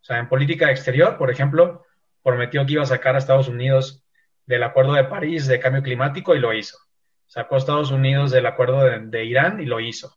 O 0.00 0.04
sea, 0.04 0.18
en 0.18 0.28
política 0.28 0.70
exterior, 0.70 1.18
por 1.18 1.30
ejemplo, 1.30 1.84
prometió 2.22 2.64
que 2.64 2.72
iba 2.72 2.82
a 2.82 2.86
sacar 2.86 3.14
a 3.14 3.18
Estados 3.18 3.48
Unidos 3.48 4.02
del 4.46 4.62
Acuerdo 4.62 4.94
de 4.94 5.04
París 5.04 5.46
de 5.46 5.60
cambio 5.60 5.82
climático 5.82 6.34
y 6.34 6.38
lo 6.38 6.54
hizo. 6.54 6.78
Sacó 7.26 7.56
a 7.56 7.58
Estados 7.58 7.90
Unidos 7.90 8.30
del 8.30 8.46
Acuerdo 8.46 8.80
de, 8.82 9.24
Irán 9.24 9.60
y 9.60 9.66
lo 9.66 9.80
hizo. 9.80 10.16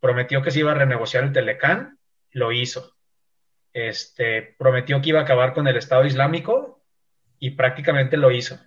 Prometió 0.00 0.42
que 0.42 0.50
se 0.50 0.60
iba 0.60 0.72
a 0.72 0.74
renegociar 0.74 1.22
el 1.22 1.32
Telecán, 1.32 1.98
lo 2.32 2.50
hizo. 2.50 2.96
Este, 3.72 4.56
prometió 4.58 5.00
que 5.00 5.10
iba 5.10 5.20
a 5.20 5.22
acabar 5.22 5.52
con 5.52 5.68
el 5.68 5.76
Estado 5.76 6.04
Islámico 6.06 6.82
y 7.38 7.50
prácticamente 7.50 8.16
lo 8.16 8.32
hizo 8.32 8.58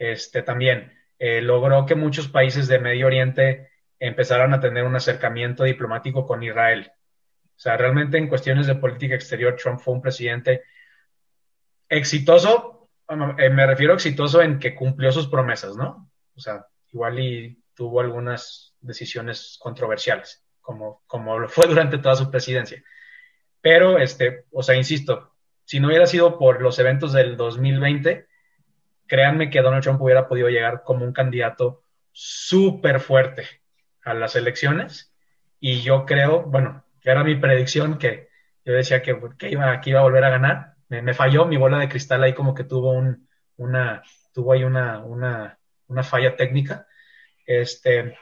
este, 0.00 0.42
también 0.42 0.92
eh, 1.18 1.42
logró 1.42 1.84
que 1.84 1.94
muchos 1.94 2.26
países 2.26 2.66
de 2.66 2.78
Medio 2.78 3.06
Oriente 3.06 3.70
empezaran 3.98 4.54
a 4.54 4.60
tener 4.60 4.84
un 4.84 4.96
acercamiento 4.96 5.62
diplomático 5.62 6.26
con 6.26 6.42
Israel. 6.42 6.90
O 6.90 7.58
sea, 7.58 7.76
realmente 7.76 8.16
en 8.16 8.26
cuestiones 8.26 8.66
de 8.66 8.76
política 8.76 9.14
exterior, 9.14 9.54
Trump 9.56 9.78
fue 9.78 9.92
un 9.92 10.00
presidente 10.00 10.62
exitoso, 11.86 12.88
eh, 13.36 13.50
me 13.50 13.66
refiero 13.66 13.92
exitoso 13.92 14.40
en 14.40 14.58
que 14.58 14.74
cumplió 14.74 15.12
sus 15.12 15.28
promesas, 15.28 15.76
¿no? 15.76 16.10
O 16.34 16.40
sea, 16.40 16.64
igual 16.92 17.20
y 17.20 17.62
tuvo 17.74 18.00
algunas 18.00 18.74
decisiones 18.80 19.58
controversiales, 19.60 20.42
como, 20.62 21.02
como 21.06 21.38
lo 21.38 21.48
fue 21.50 21.66
durante 21.66 21.98
toda 21.98 22.16
su 22.16 22.30
presidencia. 22.30 22.82
Pero, 23.60 23.98
este, 23.98 24.46
o 24.50 24.62
sea, 24.62 24.76
insisto, 24.76 25.34
si 25.66 25.78
no 25.78 25.88
hubiera 25.88 26.06
sido 26.06 26.38
por 26.38 26.62
los 26.62 26.78
eventos 26.78 27.12
del 27.12 27.36
2020, 27.36 28.29
créanme 29.10 29.50
que 29.50 29.60
Donald 29.60 29.82
Trump 29.82 30.00
hubiera 30.00 30.28
podido 30.28 30.48
llegar 30.48 30.84
como 30.84 31.04
un 31.04 31.12
candidato 31.12 31.82
súper 32.12 33.00
fuerte 33.00 33.44
a 34.04 34.14
las 34.14 34.36
elecciones. 34.36 35.12
Y 35.58 35.80
yo 35.80 36.06
creo, 36.06 36.44
bueno, 36.44 36.84
que 37.00 37.10
era 37.10 37.24
mi 37.24 37.34
predicción 37.34 37.98
que 37.98 38.28
yo 38.64 38.72
decía 38.72 39.02
que, 39.02 39.18
iba, 39.50 39.80
iba 39.84 39.98
a 39.98 40.04
volver 40.04 40.24
a 40.24 40.30
ganar. 40.30 40.74
Me, 40.88 41.12
falló 41.12 41.44
mi 41.44 41.56
bola 41.56 41.80
de 41.80 41.88
cristal 41.88 42.22
ahí 42.22 42.34
como 42.34 42.54
que 42.54 42.62
tuvo 42.62 42.92
un, 42.92 43.28
una, 43.56 44.04
tuvo 44.32 44.52
ahí 44.52 44.62
una, 44.62 45.00
una, 45.00 45.58
una 45.88 46.04
falla 46.04 46.36
técnica. 46.36 46.86
Este, 47.44 48.16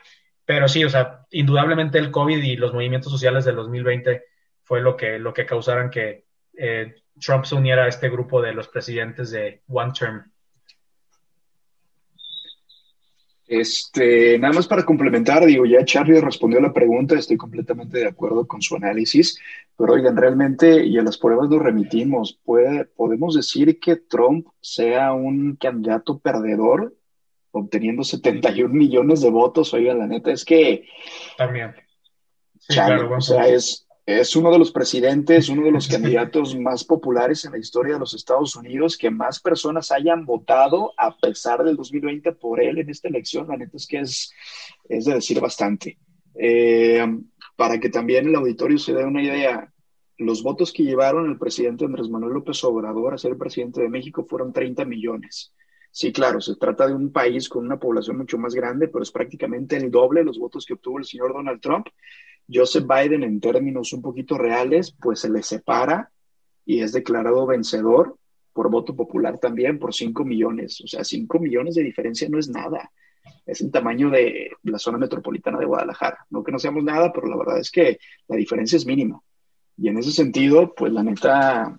pero 0.47 0.69
sí, 0.69 0.85
o 0.85 0.89
sea, 0.89 1.27
indudablemente 1.33 1.99
el 1.99 2.11
COVID 2.11 2.43
y 2.43 2.57
los 2.57 2.73
movimientos 2.73 3.13
sociales 3.13 3.45
del 3.45 3.57
2020 3.57 4.25
fue 4.63 4.81
lo 4.81 4.97
que, 4.97 5.19
lo 5.19 5.35
que 5.35 5.45
causaron 5.45 5.91
que 5.91 6.25
eh, 6.57 6.95
Trump 7.21 7.45
se 7.45 7.57
uniera 7.57 7.85
a 7.85 7.89
este 7.89 8.09
grupo 8.09 8.41
de 8.41 8.55
los 8.55 8.69
presidentes 8.69 9.31
de 9.31 9.61
One 9.69 9.93
Term 9.93 10.33
Este, 13.49 14.39
nada 14.39 14.53
más 14.53 14.67
para 14.67 14.85
complementar, 14.85 15.47
digo, 15.47 15.65
ya 15.65 15.83
Charlie 15.83 16.21
respondió 16.21 16.59
a 16.59 16.63
la 16.63 16.75
pregunta, 16.75 17.15
estoy 17.15 17.39
completamente 17.39 17.97
de 17.97 18.07
acuerdo 18.07 18.47
con 18.47 18.61
su 18.61 18.77
análisis, 18.77 19.41
pero 19.75 19.95
oigan, 19.95 20.19
realmente, 20.19 20.85
y 20.85 20.99
a 20.99 21.03
las 21.03 21.17
pruebas 21.17 21.49
nos 21.49 21.63
remitimos, 21.63 22.39
¿puede, 22.45 22.85
¿podemos 22.85 23.35
decir 23.35 23.81
que 23.81 23.97
Trump 23.97 24.49
sea 24.61 25.15
un 25.15 25.57
candidato 25.57 26.19
perdedor, 26.19 26.95
obteniendo 27.51 28.05
71 28.05 28.69
millones 28.75 29.23
de 29.23 29.31
votos? 29.31 29.73
Oigan, 29.73 29.99
la 29.99 30.07
neta 30.07 30.31
es 30.31 30.45
que... 30.45 30.85
También. 31.39 31.75
Sí, 32.59 32.75
claro, 32.75 33.17
o 33.17 33.21
sea, 33.23 33.49
es, 33.49 33.88
es 34.09 34.35
uno 34.37 34.51
de 34.51 34.59
los 34.59 34.73
presidentes, 34.73 35.51
uno 35.51 35.65
de 35.65 35.71
los 35.71 35.87
candidatos 35.87 36.57
más 36.59 36.83
populares 36.83 37.45
en 37.45 37.53
la 37.53 37.59
historia 37.59 37.93
de 37.93 38.01
los 38.01 38.15
Estados 38.15 38.57
Unidos, 38.57 38.97
que 38.97 39.11
más 39.11 39.39
personas 39.39 39.93
hayan 39.93 40.25
votado 40.25 40.95
a 40.97 41.15
pesar 41.15 41.63
del 41.63 41.77
2020 41.77 42.33
por 42.33 42.59
él 42.59 42.79
en 42.79 42.89
esta 42.89 43.09
elección. 43.09 43.49
La 43.49 43.59
neta 43.59 43.77
es 43.77 43.87
que 43.87 43.99
es, 43.99 44.33
es 44.89 45.05
de 45.05 45.13
decir 45.13 45.39
bastante. 45.43 45.99
Eh, 46.35 47.07
para 47.55 47.79
que 47.79 47.91
también 47.91 48.29
el 48.29 48.37
auditorio 48.37 48.79
se 48.79 48.95
dé 48.95 49.05
una 49.05 49.23
idea, 49.23 49.71
los 50.17 50.43
votos 50.43 50.73
que 50.73 50.85
llevaron 50.85 51.31
el 51.31 51.37
presidente 51.37 51.85
Andrés 51.85 52.09
Manuel 52.09 52.33
López 52.33 52.65
Obrador 52.65 53.13
a 53.13 53.19
ser 53.19 53.37
presidente 53.37 53.83
de 53.83 53.91
México 53.91 54.25
fueron 54.25 54.55
30 54.55 54.87
millones. 54.87 55.53
Sí, 55.91 56.13
claro, 56.13 56.41
se 56.41 56.57
trata 56.57 56.87
de 56.87 56.95
un 56.95 57.13
país 57.13 57.47
con 57.51 57.67
una 57.67 57.79
población 57.79 58.17
mucho 58.17 58.39
más 58.39 58.55
grande, 58.55 58.89
pero 58.89 59.03
es 59.03 59.11
prácticamente 59.11 59.77
el 59.77 59.91
doble 59.91 60.21
de 60.21 60.27
los 60.27 60.39
votos 60.39 60.65
que 60.65 60.73
obtuvo 60.73 60.99
el 60.99 61.05
señor 61.05 61.35
Donald 61.35 61.61
Trump. 61.61 61.89
Joseph 62.53 62.87
Biden 62.87 63.23
en 63.23 63.41
términos 63.41 63.93
un 63.93 64.03
poquito 64.03 64.39
reales, 64.39 64.93
pues 64.93 65.21
se 65.21 65.31
le 65.31 65.43
separa 65.43 66.11
y 66.65 66.81
es 66.81 66.93
declarado 66.93 67.47
vencedor 67.47 68.17
por 68.53 68.71
voto 68.71 68.97
popular 68.97 69.39
también 69.39 69.79
por 69.79 69.95
5 69.95 70.25
millones. 70.25 70.81
O 70.83 70.87
sea, 70.87 71.05
5 71.05 71.39
millones 71.39 71.75
de 71.75 71.83
diferencia 71.83 72.29
no 72.29 72.39
es 72.39 72.49
nada. 72.49 72.91
es 73.47 73.61
el 73.61 73.71
tamaño 73.71 74.11
de 74.11 74.51
la 74.65 74.79
zona 74.79 74.99
metropolitana 74.99 75.59
de 75.59 75.67
Guadalajara. 75.67 76.27
No 76.31 76.43
que 76.43 76.53
no 76.53 76.59
seamos 76.59 76.83
nada, 76.83 77.13
pero 77.13 77.29
la 77.29 77.37
verdad 77.37 77.59
es 77.59 77.71
que 77.71 77.99
la 78.27 78.37
diferencia 78.37 78.77
es 78.77 78.87
mínima. 78.87 79.21
Y 79.77 79.89
en 79.89 79.99
ese 79.99 80.11
sentido, 80.11 80.75
pues 80.75 80.93
la 80.93 81.03
neta, 81.03 81.79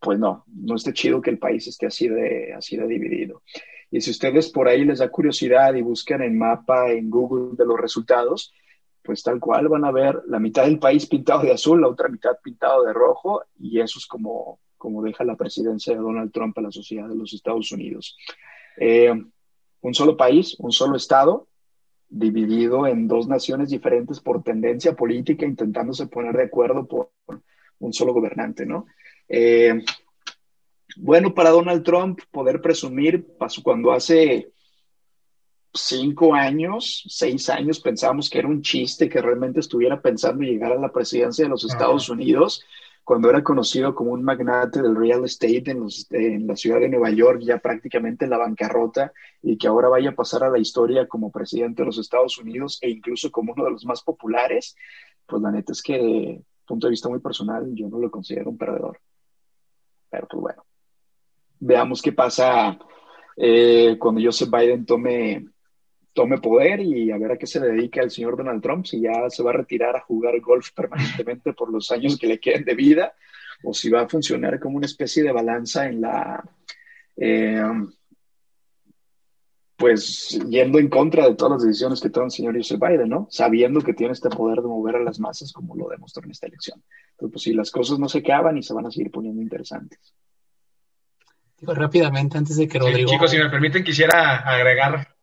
pues 0.00 0.18
no, 0.18 0.44
no 0.48 0.74
está 0.74 0.92
chido 0.92 1.22
que 1.22 1.30
el 1.30 1.38
país 1.38 1.66
esté 1.68 1.86
así 1.86 2.08
de, 2.08 2.52
así 2.52 2.76
de 2.76 2.86
dividido. 2.86 3.42
Y 3.90 4.00
si 4.00 4.10
ustedes 4.10 4.50
por 4.50 4.66
ahí 4.66 4.84
les 4.84 4.98
da 4.98 5.08
curiosidad 5.08 5.74
y 5.74 5.82
buscan 5.82 6.20
el 6.22 6.32
mapa 6.32 6.90
en 6.90 7.10
Google 7.10 7.56
de 7.56 7.64
los 7.64 7.78
resultados, 7.78 8.52
pues 9.04 9.22
tal 9.22 9.38
cual 9.38 9.68
van 9.68 9.84
a 9.84 9.92
ver 9.92 10.22
la 10.26 10.38
mitad 10.38 10.64
del 10.64 10.78
país 10.78 11.06
pintado 11.06 11.42
de 11.42 11.52
azul, 11.52 11.80
la 11.80 11.88
otra 11.88 12.08
mitad 12.08 12.38
pintado 12.42 12.84
de 12.84 12.92
rojo, 12.92 13.42
y 13.58 13.80
eso 13.80 13.98
es 13.98 14.06
como, 14.06 14.60
como 14.78 15.02
deja 15.02 15.24
la 15.24 15.36
presidencia 15.36 15.94
de 15.94 16.00
Donald 16.00 16.32
Trump 16.32 16.56
a 16.58 16.62
la 16.62 16.72
sociedad 16.72 17.08
de 17.08 17.14
los 17.14 17.34
Estados 17.34 17.70
Unidos. 17.70 18.16
Eh, 18.78 19.12
un 19.82 19.94
solo 19.94 20.16
país, 20.16 20.56
un 20.58 20.72
solo 20.72 20.96
Estado, 20.96 21.46
dividido 22.08 22.86
en 22.86 23.06
dos 23.06 23.28
naciones 23.28 23.68
diferentes 23.68 24.20
por 24.20 24.42
tendencia 24.42 24.94
política, 24.94 25.44
intentándose 25.44 26.06
poner 26.06 26.36
de 26.36 26.44
acuerdo 26.44 26.86
por 26.86 27.10
un 27.80 27.92
solo 27.92 28.14
gobernante, 28.14 28.64
¿no? 28.64 28.86
Eh, 29.28 29.84
bueno, 30.96 31.34
para 31.34 31.50
Donald 31.50 31.82
Trump 31.82 32.20
poder 32.30 32.62
presumir, 32.62 33.26
cuando 33.62 33.92
hace 33.92 34.52
cinco 35.74 36.34
años, 36.34 37.04
seis 37.08 37.50
años 37.50 37.80
pensábamos 37.80 38.30
que 38.30 38.38
era 38.38 38.48
un 38.48 38.62
chiste 38.62 39.08
que 39.08 39.20
realmente 39.20 39.60
estuviera 39.60 40.00
pensando 40.00 40.42
llegar 40.42 40.72
a 40.72 40.78
la 40.78 40.92
presidencia 40.92 41.44
de 41.44 41.50
los 41.50 41.64
Estados 41.64 42.08
Unidos, 42.08 42.64
cuando 43.02 43.28
era 43.28 43.42
conocido 43.44 43.94
como 43.94 44.12
un 44.12 44.22
magnate 44.22 44.80
del 44.80 44.96
real 44.96 45.24
estate 45.24 45.72
en, 45.72 45.86
en, 46.10 46.46
la 46.46 46.56
ciudad 46.56 46.80
de 46.80 46.88
Nueva 46.88 47.10
York, 47.10 47.40
ya 47.42 47.58
prácticamente 47.58 48.24
en 48.24 48.30
la 48.30 48.38
bancarrota, 48.38 49.12
y 49.42 49.58
que 49.58 49.68
ahora 49.68 49.88
vaya 49.88 50.10
a 50.10 50.14
pasar 50.14 50.44
a 50.44 50.48
la 50.48 50.58
historia 50.58 51.06
como 51.06 51.30
presidente 51.30 51.82
de 51.82 51.86
los 51.86 51.98
Estados 51.98 52.38
Unidos 52.38 52.78
e 52.80 52.88
incluso 52.88 53.30
como 53.30 53.52
uno 53.52 53.64
de 53.64 53.72
los 53.72 53.84
más 53.84 54.02
populares, 54.02 54.74
pues 55.26 55.42
la 55.42 55.50
neta 55.50 55.72
es 55.72 55.82
que, 55.82 55.98
de 55.98 56.42
punto 56.66 56.86
de 56.86 56.92
vista 56.92 57.10
muy 57.10 57.20
personal, 57.20 57.68
yo 57.74 57.88
no 57.88 57.98
lo 57.98 58.10
considero 58.10 58.48
un 58.48 58.56
perdedor. 58.56 58.98
Pero 60.08 60.26
pues 60.28 60.40
bueno, 60.40 60.64
veamos 61.60 62.00
qué 62.00 62.12
pasa 62.12 62.78
eh, 63.36 63.96
cuando 63.98 64.20
Joseph 64.22 64.50
Biden 64.50 64.86
tome, 64.86 65.44
tome 66.14 66.38
poder 66.38 66.80
y 66.80 67.10
a 67.10 67.18
ver 67.18 67.32
a 67.32 67.36
qué 67.36 67.46
se 67.46 67.60
dedica 67.60 68.00
el 68.00 68.10
señor 68.10 68.36
Donald 68.36 68.62
Trump, 68.62 68.86
si 68.86 69.00
ya 69.00 69.28
se 69.28 69.42
va 69.42 69.50
a 69.50 69.54
retirar 69.54 69.96
a 69.96 70.00
jugar 70.00 70.40
golf 70.40 70.70
permanentemente 70.72 71.52
por 71.52 71.70
los 71.70 71.90
años 71.90 72.16
que 72.16 72.28
le 72.28 72.40
queden 72.40 72.64
de 72.64 72.74
vida 72.74 73.14
o 73.64 73.74
si 73.74 73.90
va 73.90 74.02
a 74.02 74.08
funcionar 74.08 74.60
como 74.60 74.76
una 74.76 74.86
especie 74.86 75.22
de 75.22 75.32
balanza 75.32 75.86
en 75.86 76.00
la... 76.00 76.42
Eh, 77.16 77.62
pues 79.76 80.40
yendo 80.48 80.78
en 80.78 80.88
contra 80.88 81.28
de 81.28 81.34
todas 81.34 81.58
las 81.58 81.66
decisiones 81.66 82.00
que 82.00 82.08
toma 82.08 82.26
el 82.26 82.32
señor 82.32 82.56
Joseph 82.56 82.80
Biden, 82.80 83.08
¿no? 83.08 83.26
Sabiendo 83.28 83.80
que 83.80 83.92
tiene 83.92 84.12
este 84.12 84.30
poder 84.30 84.62
de 84.62 84.68
mover 84.68 84.96
a 84.96 85.02
las 85.02 85.18
masas 85.18 85.52
como 85.52 85.74
lo 85.74 85.88
demostró 85.88 86.22
en 86.24 86.30
esta 86.30 86.46
elección. 86.46 86.80
Entonces, 87.10 87.32
pues 87.32 87.42
si 87.42 87.52
las 87.52 87.70
cosas 87.72 87.98
no 87.98 88.08
se 88.08 88.18
acaban 88.18 88.56
y 88.56 88.62
se 88.62 88.72
van 88.72 88.86
a 88.86 88.90
seguir 88.92 89.10
poniendo 89.10 89.42
interesantes. 89.42 90.14
Digo, 91.58 91.74
rápidamente, 91.74 92.38
antes 92.38 92.56
de 92.56 92.68
que 92.68 92.78
Rodrigo... 92.78 93.10
chicos, 93.10 93.30
si 93.30 93.38
me 93.38 93.50
permiten, 93.50 93.82
quisiera 93.82 94.38
agregar... 94.38 95.13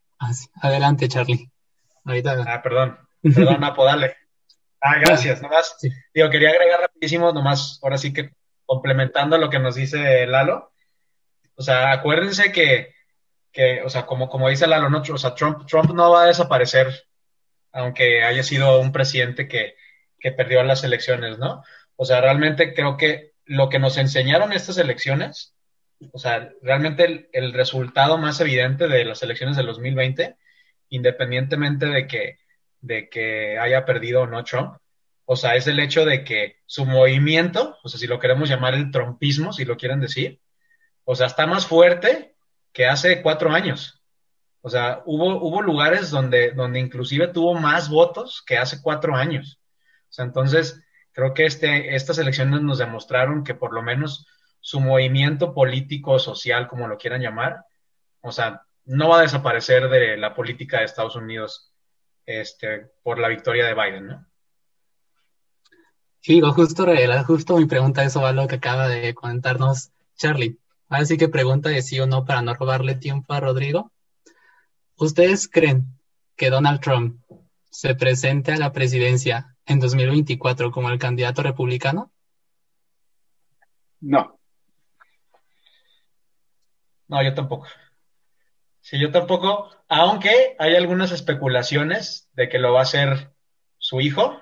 Adelante, 0.62 1.08
Charlie. 1.08 1.50
Ahorita... 2.06 2.44
Ah, 2.48 2.62
perdón. 2.62 2.98
Perdón, 3.22 3.64
Apo, 3.64 3.86
dale. 3.86 4.16
Ah, 4.80 4.98
gracias. 5.02 5.42
Nomás, 5.42 5.76
digo, 6.14 6.30
quería 6.30 6.50
agregar 6.50 6.82
rapidísimo, 6.82 7.32
nomás, 7.32 7.80
ahora 7.84 7.98
sí 7.98 8.14
que 8.14 8.32
complementando 8.66 9.38
lo 9.38 9.50
que 9.50 9.60
nos 9.60 9.76
dice 9.76 10.26
Lalo. 10.28 10.72
O 11.56 11.62
sea, 11.62 11.92
acuérdense 11.92 12.52
que 12.52 12.94
que, 13.52 13.82
o 13.84 13.90
sea, 13.90 14.06
como, 14.06 14.30
como 14.30 14.50
dice 14.50 14.68
Lalo, 14.68 14.90
¿no? 14.90 15.02
o 15.02 15.18
sea, 15.18 15.36
Trump, 15.36 15.66
Trump 15.68 15.92
no 15.92 16.12
va 16.12 16.24
a 16.24 16.28
desaparecer, 16.28 17.06
aunque 17.72 18.24
haya 18.24 18.44
sido 18.44 18.80
un 18.80 18.92
presidente 18.92 19.48
que, 19.48 19.76
que 20.20 20.32
perdió 20.32 20.64
las 20.64 20.84
elecciones, 20.84 21.38
¿no? 21.38 21.64
O 21.96 22.06
sea, 22.06 22.22
realmente 22.22 22.74
creo 22.74 22.98
que 22.98 23.34
lo 23.46 23.70
que 23.70 23.80
nos 23.80 23.98
enseñaron 23.98 24.54
estas 24.54 24.78
elecciones, 24.78 25.54
o 26.12 26.20
sea, 26.20 26.52
realmente 26.62 27.06
el, 27.06 27.30
el, 27.32 27.54
resultado 27.54 28.18
más 28.18 28.40
evidente 28.42 28.88
de 28.88 29.06
las 29.06 29.22
elecciones 29.24 29.58
del 29.58 29.68
2020, 29.68 30.36
independientemente 30.90 31.86
de 31.86 32.08
que, 32.08 32.38
de 32.82 33.10
que 33.10 33.58
haya 33.58 33.86
perdido 33.86 34.22
o 34.22 34.28
no 34.28 34.44
Trump, 34.44 34.76
o 35.26 35.36
sea, 35.36 35.56
es 35.56 35.68
el 35.68 35.80
hecho 35.80 36.06
de 36.06 36.24
que 36.24 36.58
su 36.66 36.86
movimiento, 36.86 37.78
o 37.84 37.90
sea, 37.90 38.00
si 38.00 38.08
lo 38.08 38.20
queremos 38.20 38.50
llamar 38.50 38.74
el 38.74 38.92
trumpismo, 38.92 39.54
si 39.54 39.66
lo 39.66 39.78
quieren 39.78 40.00
decir, 40.00 40.42
o 41.06 41.16
sea, 41.16 41.28
está 41.28 41.48
más 41.48 41.66
fuerte 41.66 42.36
que 42.74 42.86
hace 42.86 43.22
cuatro 43.22 43.52
años. 43.52 44.02
O 44.62 44.70
sea, 44.70 45.02
hubo, 45.06 45.42
hubo 45.42 45.62
lugares 45.62 46.10
donde, 46.10 46.52
donde 46.52 46.80
inclusive 46.80 47.28
tuvo 47.28 47.54
más 47.56 47.90
votos 47.90 48.44
que 48.46 48.58
hace 48.58 48.82
cuatro 48.82 49.16
años. 49.16 49.60
O 50.10 50.14
sea, 50.14 50.26
entonces, 50.26 50.84
creo 51.14 51.34
que 51.34 51.46
este, 51.46 51.96
estas 51.96 52.18
elecciones 52.18 52.62
nos 52.62 52.78
demostraron 52.78 53.44
que 53.44 53.56
por 53.56 53.74
lo 53.74 53.82
menos 53.82 54.28
su 54.62 54.80
movimiento 54.80 55.54
político, 55.54 56.20
social, 56.20 56.68
como 56.68 56.88
lo 56.88 56.98
quieran 56.98 57.22
llamar, 57.22 57.66
o 58.22 58.32
sea, 58.32 58.62
no 58.86 59.10
va 59.10 59.20
a 59.20 59.24
desaparecer 59.24 59.90
de 59.90 60.18
la 60.18 60.34
política 60.34 60.80
de 60.80 60.86
Estados 60.86 61.16
Unidos 61.16 61.74
este, 62.26 62.92
por 63.04 63.20
la 63.20 63.28
victoria 63.28 63.66
de 63.66 63.74
Biden, 63.74 64.08
¿no? 64.08 64.26
Sí, 66.22 66.40
justo, 66.40 66.86
justo 67.26 67.58
mi 67.58 67.66
pregunta 67.66 68.04
eso 68.04 68.22
va 68.22 68.32
lo 68.32 68.48
que 68.48 68.56
acaba 68.56 68.88
de 68.88 69.16
comentarnos 69.16 69.92
Charlie. 70.16 70.60
Así 70.88 71.18
que 71.18 71.30
pregunta 71.30 71.70
de 71.70 71.82
sí 71.82 72.00
o 72.00 72.06
no 72.06 72.26
para 72.26 72.44
no 72.44 72.54
robarle 72.54 72.96
tiempo 72.96 73.34
a 73.34 73.40
Rodrigo. 73.40 73.92
¿Ustedes 74.98 75.48
creen 75.48 75.88
que 76.36 76.52
Donald 76.52 76.80
Trump 76.80 77.20
se 77.72 77.96
presente 77.96 78.52
a 78.52 78.58
la 78.58 78.72
presidencia 78.72 79.56
en 79.66 79.80
2024 79.80 80.70
como 80.70 80.90
el 80.90 81.00
candidato 81.00 81.42
republicano? 81.42 82.12
No. 84.02 84.41
No, 87.12 87.22
yo 87.22 87.34
tampoco. 87.34 87.68
Sí, 88.80 88.98
yo 88.98 89.12
tampoco, 89.12 89.70
aunque 89.90 90.56
hay 90.58 90.76
algunas 90.76 91.12
especulaciones 91.12 92.30
de 92.34 92.48
que 92.48 92.58
lo 92.58 92.72
va 92.72 92.80
a 92.80 92.84
hacer 92.84 93.34
su 93.78 94.00
hijo, 94.00 94.42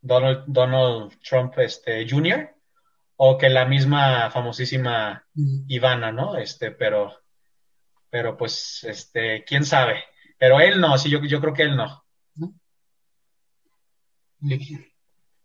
Donald, 0.00 0.44
Donald 0.46 1.20
Trump 1.20 1.58
este, 1.58 2.08
Jr., 2.08 2.54
o 3.16 3.36
que 3.36 3.48
la 3.48 3.64
misma 3.64 4.30
famosísima 4.30 5.26
Ivana, 5.66 6.12
¿no? 6.12 6.36
Este, 6.36 6.70
pero, 6.70 7.20
pero 8.08 8.36
pues, 8.36 8.84
este, 8.84 9.42
quién 9.42 9.64
sabe. 9.64 10.04
Pero 10.38 10.60
él 10.60 10.80
no, 10.80 10.96
sí, 10.98 11.10
yo, 11.10 11.18
yo 11.24 11.40
creo 11.40 11.52
que 11.52 11.64
él 11.64 11.76
no. 11.76 12.04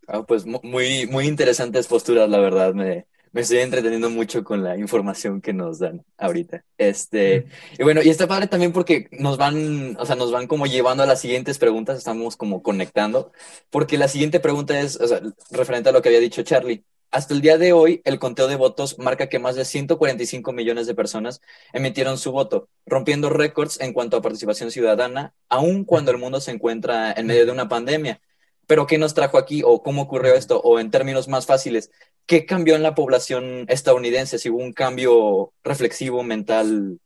Ah, 0.08 0.22
pues 0.22 0.46
muy, 0.46 1.08
muy 1.08 1.26
interesantes 1.26 1.88
posturas, 1.88 2.30
la 2.30 2.38
verdad. 2.38 2.76
Me, 2.76 3.08
me 3.34 3.42
estoy 3.42 3.58
entreteniendo 3.58 4.10
mucho 4.12 4.44
con 4.44 4.64
la 4.64 4.78
información 4.78 5.42
que 5.42 5.54
nos 5.54 5.80
dan 5.80 6.06
ahorita. 6.18 6.64
Este, 6.78 7.48
y 7.78 7.84
bueno, 7.84 8.02
y 8.04 8.10
está 8.10 8.28
padre 8.28 8.48
también 8.48 8.72
porque 8.72 9.08
nos 9.12 9.38
van, 9.38 9.98
o 10.00 10.06
sea, 10.06 10.16
nos 10.16 10.32
van 10.32 10.46
como 10.48 10.68
llevando 10.68 11.04
a 11.04 11.08
las 11.08 11.20
siguientes 11.20 11.58
preguntas, 11.58 11.98
estamos 11.98 12.38
como 12.38 12.62
conectando, 12.62 13.32
porque 13.72 13.98
la 13.98 14.08
siguiente 14.08 14.40
pregunta 14.40 14.80
es, 14.80 15.02
o 15.02 15.08
sea, 15.08 15.20
referente 15.50 15.90
a 15.90 15.92
lo 15.92 16.02
que 16.02 16.10
había 16.10 16.20
dicho 16.20 16.44
Charlie. 16.44 16.86
Hasta 17.10 17.34
el 17.34 17.42
día 17.42 17.58
de 17.58 17.74
hoy, 17.74 18.02
el 18.06 18.20
conteo 18.20 18.48
de 18.48 18.56
votos 18.56 18.98
marca 18.98 19.30
que 19.30 19.40
más 19.40 19.56
de 19.56 19.66
145 19.66 20.52
millones 20.52 20.88
de 20.88 20.96
personas 20.96 21.42
emitieron 21.72 22.18
su 22.18 22.32
voto, 22.32 22.70
rompiendo 22.86 23.30
récords 23.30 23.80
en 23.82 23.94
cuanto 23.94 24.18
a 24.18 24.22
participación 24.22 24.72
ciudadana, 24.72 25.34
aun 25.50 25.86
cuando 25.86 26.12
el 26.12 26.18
mundo 26.18 26.40
se 26.40 26.52
encuentra 26.52 27.12
en 27.14 27.28
medio 27.28 27.46
de 27.46 27.52
una 27.52 27.68
pandemia. 27.68 28.20
Pero 28.68 28.88
¿qué 28.88 28.98
nos 28.98 29.14
trajo 29.14 29.38
aquí 29.38 29.62
o 29.66 29.84
cómo 29.84 30.04
ocurrió 30.04 30.34
esto? 30.36 30.62
O 30.62 30.80
en 30.80 30.92
términos 30.92 31.28
más 31.28 31.46
fáciles, 31.46 31.92
¿qué 32.26 32.46
cambió 32.46 32.76
en 32.76 32.84
la 32.84 32.96
población 32.96 33.66
estadounidense? 33.68 34.40
Si 34.40 34.50
hubo 34.50 34.60
un 34.60 34.74
cambio 34.74 35.52
reflexivo, 35.64 36.24
mental, 36.24 37.00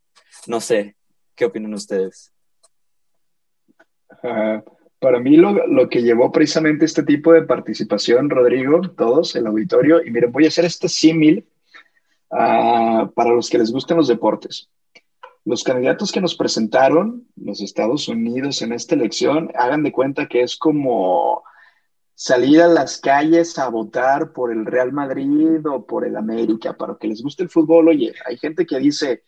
no 0.45 0.61
sé, 0.61 0.95
¿qué 1.35 1.45
opinan 1.45 1.73
ustedes? 1.73 2.31
Para 4.99 5.19
mí 5.19 5.37
lo, 5.37 5.89
que 5.89 6.01
llevó 6.01 6.31
precisamente 6.31 6.85
este 6.85 7.03
tipo 7.03 7.31
de 7.31 7.43
participación, 7.43 8.29
Rodrigo, 8.29 8.81
todos, 8.81 9.35
el 9.35 9.47
auditorio, 9.47 10.03
y 10.03 10.09
miren, 10.09 10.31
voy 10.31 10.45
a 10.45 10.47
hacer 10.47 10.65
este 10.65 10.89
símil 10.89 11.45
ah, 12.31 13.09
para 13.13 13.31
los 13.31 13.49
que 13.49 13.59
les 13.59 13.71
gustan 13.71 13.97
los 13.97 14.07
deportes. 14.07 14.69
Los 15.45 15.63
candidatos 15.63 16.11
que 16.11 16.19
nos 16.19 16.35
presentaron 16.35 17.27
los 17.35 17.61
Estados 17.61 18.07
Unidos 18.07 18.61
en 18.63 18.73
esta 18.73 18.95
elección, 18.95 19.51
hagan 19.55 19.83
de 19.83 19.91
cuenta 19.91 20.27
que 20.27 20.41
es 20.41 20.57
como 20.57 21.43
salir 22.19 22.63
a 22.63 22.67
las 22.67 22.99
calles 22.99 23.59
a 23.59 23.69
votar 23.69 24.33
por 24.33 24.51
el 24.51 24.65
Real 24.65 24.91
Madrid 24.91 25.63
o 25.67 25.85
por 25.85 26.03
el 26.03 26.17
América, 26.17 26.75
para 26.75 26.95
que 26.95 27.07
les 27.07 27.21
guste 27.21 27.43
el 27.43 27.49
fútbol. 27.49 27.89
Oye, 27.89 28.11
hay 28.25 28.37
gente 28.37 28.65
que 28.65 28.79
dice, 28.79 29.23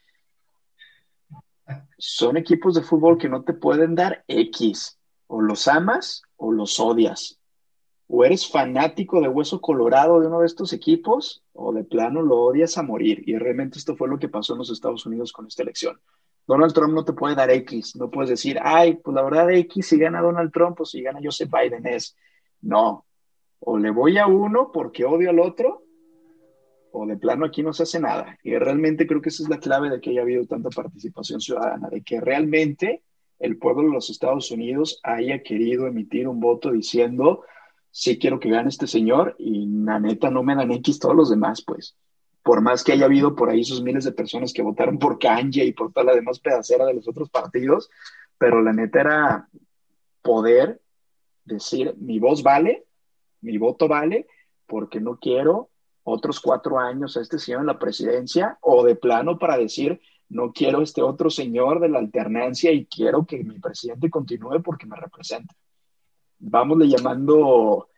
son 1.99 2.35
equipos 2.35 2.73
de 2.73 2.81
fútbol 2.81 3.19
que 3.19 3.29
no 3.29 3.43
te 3.43 3.53
pueden 3.53 3.93
dar 3.93 4.23
X 4.27 4.97
o 5.27 5.39
los 5.39 5.67
amas 5.67 6.23
o 6.35 6.51
los 6.51 6.79
odias. 6.79 7.37
O 8.07 8.25
eres 8.25 8.49
fanático 8.49 9.21
de 9.21 9.27
hueso 9.27 9.61
colorado 9.61 10.19
de 10.19 10.25
uno 10.25 10.39
de 10.39 10.47
estos 10.47 10.73
equipos 10.73 11.43
o 11.53 11.71
de 11.71 11.83
plano 11.83 12.23
lo 12.23 12.39
odias 12.39 12.75
a 12.79 12.81
morir. 12.81 13.21
Y 13.27 13.37
realmente 13.37 13.77
esto 13.77 13.95
fue 13.95 14.07
lo 14.07 14.17
que 14.17 14.29
pasó 14.29 14.53
en 14.53 14.59
los 14.59 14.71
Estados 14.71 15.05
Unidos 15.05 15.31
con 15.31 15.45
esta 15.45 15.61
elección. 15.61 16.01
Donald 16.47 16.73
Trump 16.73 16.95
no 16.95 17.05
te 17.05 17.13
puede 17.13 17.35
dar 17.35 17.51
X, 17.51 17.95
no 17.97 18.09
puedes 18.09 18.31
decir, 18.31 18.57
ay, 18.63 18.95
pues 18.95 19.13
la 19.13 19.21
verdad 19.21 19.51
X 19.51 19.89
si 19.89 19.99
gana 19.99 20.23
Donald 20.23 20.51
Trump 20.51 20.81
o 20.81 20.85
si 20.85 21.03
gana 21.03 21.19
Joseph 21.23 21.51
Biden 21.51 21.85
es, 21.85 22.15
no, 22.62 23.05
o 23.60 23.78
le 23.78 23.91
voy 23.91 24.18
a 24.18 24.28
uno 24.28 24.72
porque 24.72 25.05
odio 25.05 25.30
al 25.30 25.39
otro, 25.39 25.84
o 26.91 27.05
de 27.05 27.18
plano 27.18 27.45
aquí 27.45 27.62
no 27.62 27.74
se 27.74 27.84
hace 27.84 27.99
nada. 27.99 28.38
Y 28.43 28.55
realmente 28.55 29.05
creo 29.05 29.22
que 29.22 29.30
esa 29.30 29.43
es 29.43 29.49
la 29.49 29.60
clave 29.60 29.89
de 29.89 30.01
que 30.01 30.12
haya 30.12 30.22
habido 30.22 30.45
tanta 30.45 30.70
participación 30.70 31.39
ciudadana, 31.39 31.89
de 31.89 32.01
que 32.01 32.20
realmente 32.20 33.03
el 33.39 33.57
pueblo 33.57 33.84
de 33.84 33.93
los 33.93 34.10
Estados 34.10 34.51
Unidos 34.51 34.99
haya 35.03 35.43
querido 35.43 35.88
emitir 35.88 36.28
un 36.28 36.39
voto 36.39 36.72
diciendo, 36.72 37.43
sí 37.91 38.18
quiero 38.18 38.39
que 38.39 38.49
gane 38.49 38.70
este 38.70 38.88
señor 38.88 39.36
y 39.38 39.68
la 39.68 39.99
neta 39.99 40.30
no 40.30 40.43
me 40.43 40.55
dan 40.55 40.72
X 40.72 40.99
todos 40.99 41.16
los 41.16 41.30
demás, 41.30 41.64
pues. 41.66 41.95
Por 42.43 42.62
más 42.62 42.84
que 42.84 42.93
haya 42.93 43.05
habido 43.05 43.36
por 43.36 43.49
ahí 43.49 43.64
sus 43.64 43.84
miles 43.84 44.03
de 44.05 44.12
personas 44.12 44.53
que 44.53 44.62
votaron 44.62 44.97
por 44.97 45.20
Kanye 45.20 45.66
y 45.66 45.74
por 45.74 45.91
toda 45.91 46.05
la 46.05 46.16
demás 46.16 46.39
pedacera 46.39 46.86
de 46.86 46.93
los 46.93 47.07
otros 47.07 47.30
partidos, 47.30 47.89
pero 48.38 48.62
la 48.62 48.74
neta 48.74 49.01
era 49.01 49.49
poder 50.22 50.82
decir, 51.49 51.95
mi 51.97 52.19
voz 52.19 52.43
vale, 52.43 52.85
mi 53.41 53.57
voto 53.57 53.87
vale, 53.87 54.27
porque 54.65 54.99
no 54.99 55.17
quiero 55.17 55.69
otros 56.03 56.39
cuatro 56.39 56.79
años 56.79 57.17
a 57.17 57.21
este 57.21 57.37
señor 57.37 57.61
en 57.61 57.67
la 57.67 57.79
presidencia, 57.79 58.57
o 58.61 58.83
de 58.83 58.95
plano 58.95 59.37
para 59.37 59.57
decir, 59.57 59.99
no 60.29 60.53
quiero 60.53 60.81
este 60.81 61.01
otro 61.01 61.29
señor 61.29 61.79
de 61.79 61.89
la 61.89 61.99
alternancia 61.99 62.71
y 62.71 62.85
quiero 62.85 63.25
que 63.25 63.43
mi 63.43 63.59
presidente 63.59 64.09
continúe 64.09 64.61
porque 64.63 64.85
me 64.85 64.95
representa. 64.95 65.55
Vámosle 66.39 66.87
llamando 66.87 67.89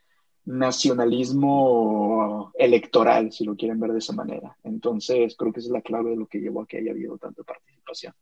nacionalismo 0.45 2.51
electoral, 2.57 3.31
si 3.31 3.45
lo 3.45 3.55
quieren 3.55 3.79
ver 3.79 3.91
de 3.91 3.99
esa 3.99 4.13
manera. 4.13 4.57
Entonces, 4.63 5.35
creo 5.37 5.53
que 5.53 5.59
es 5.59 5.67
la 5.67 5.81
clave 5.81 6.11
de 6.11 6.15
lo 6.15 6.25
que 6.25 6.39
llevó 6.39 6.61
a 6.61 6.65
que 6.65 6.77
haya 6.77 6.91
habido 6.91 7.17
tanta 7.17 7.43
participación. 7.43 8.13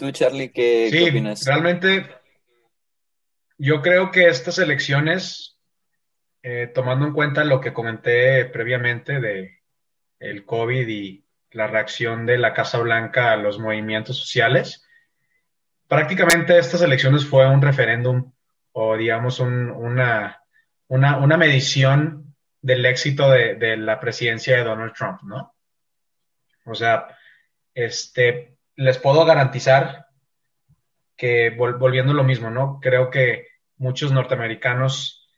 Tú, 0.00 0.10
Charlie, 0.12 0.48
¿qué, 0.50 0.88
sí, 0.90 0.96
¿qué 0.96 1.10
opinas? 1.10 1.44
Realmente, 1.44 2.06
yo 3.58 3.82
creo 3.82 4.10
que 4.10 4.28
estas 4.28 4.58
elecciones, 4.58 5.58
eh, 6.42 6.72
tomando 6.74 7.06
en 7.06 7.12
cuenta 7.12 7.44
lo 7.44 7.60
que 7.60 7.74
comenté 7.74 8.46
previamente 8.46 9.20
de 9.20 9.58
el 10.18 10.46
COVID 10.46 10.88
y 10.88 11.26
la 11.50 11.66
reacción 11.66 12.24
de 12.24 12.38
la 12.38 12.54
Casa 12.54 12.78
Blanca 12.78 13.32
a 13.32 13.36
los 13.36 13.58
movimientos 13.58 14.18
sociales, 14.18 14.88
prácticamente 15.86 16.58
estas 16.58 16.80
elecciones 16.80 17.26
fue 17.26 17.46
un 17.46 17.60
referéndum 17.60 18.32
o 18.72 18.96
digamos 18.96 19.38
un, 19.38 19.68
una, 19.70 20.42
una, 20.88 21.18
una, 21.18 21.36
medición 21.36 22.34
del 22.62 22.86
éxito 22.86 23.30
de, 23.30 23.56
de, 23.56 23.76
la 23.76 24.00
presidencia 24.00 24.56
de 24.56 24.64
Donald 24.64 24.94
Trump, 24.94 25.20
¿no? 25.24 25.54
O 26.64 26.74
sea, 26.74 27.06
este, 27.74 28.56
les 28.80 28.96
puedo 28.96 29.26
garantizar 29.26 30.06
que 31.14 31.50
vol 31.50 31.74
volviendo 31.74 32.14
lo 32.14 32.24
mismo, 32.24 32.48
¿no? 32.48 32.80
Creo 32.80 33.10
que 33.10 33.46
muchos 33.76 34.10
norteamericanos 34.10 35.28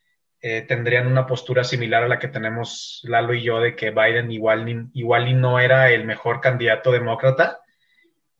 eh, 0.40 0.62
tendrían 0.62 1.09
una 1.09 1.26
postura 1.26 1.64
similar 1.64 2.05
a 2.05 2.09
la 2.09 2.20
que 2.20 2.28
tenemos 2.28 3.01
Lalo 3.03 3.34
y 3.34 3.43
yo 3.43 3.59
de 3.59 3.74
que 3.74 3.90
Biden 3.90 4.30
igual, 4.30 4.90
igual 4.93 5.26
y 5.26 5.34
no 5.34 5.59
era 5.59 5.90
el 5.90 6.05
mejor 6.05 6.40
candidato 6.40 6.93
demócrata, 6.93 7.59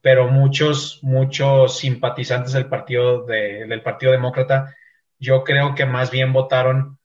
pero 0.00 0.28
muchos, 0.28 1.00
muchos 1.03 1.78
simpatizantes 1.78 2.53
del 2.53 2.66
partido, 2.66 3.26
de, 3.26 3.66
del 3.66 3.82
partido 3.82 4.12
demócrata, 4.12 4.76
yo 5.18 5.42
creo 5.42 5.74
que 5.74 5.84
más 5.84 6.12
bien 6.12 6.32
votaron 6.32 7.00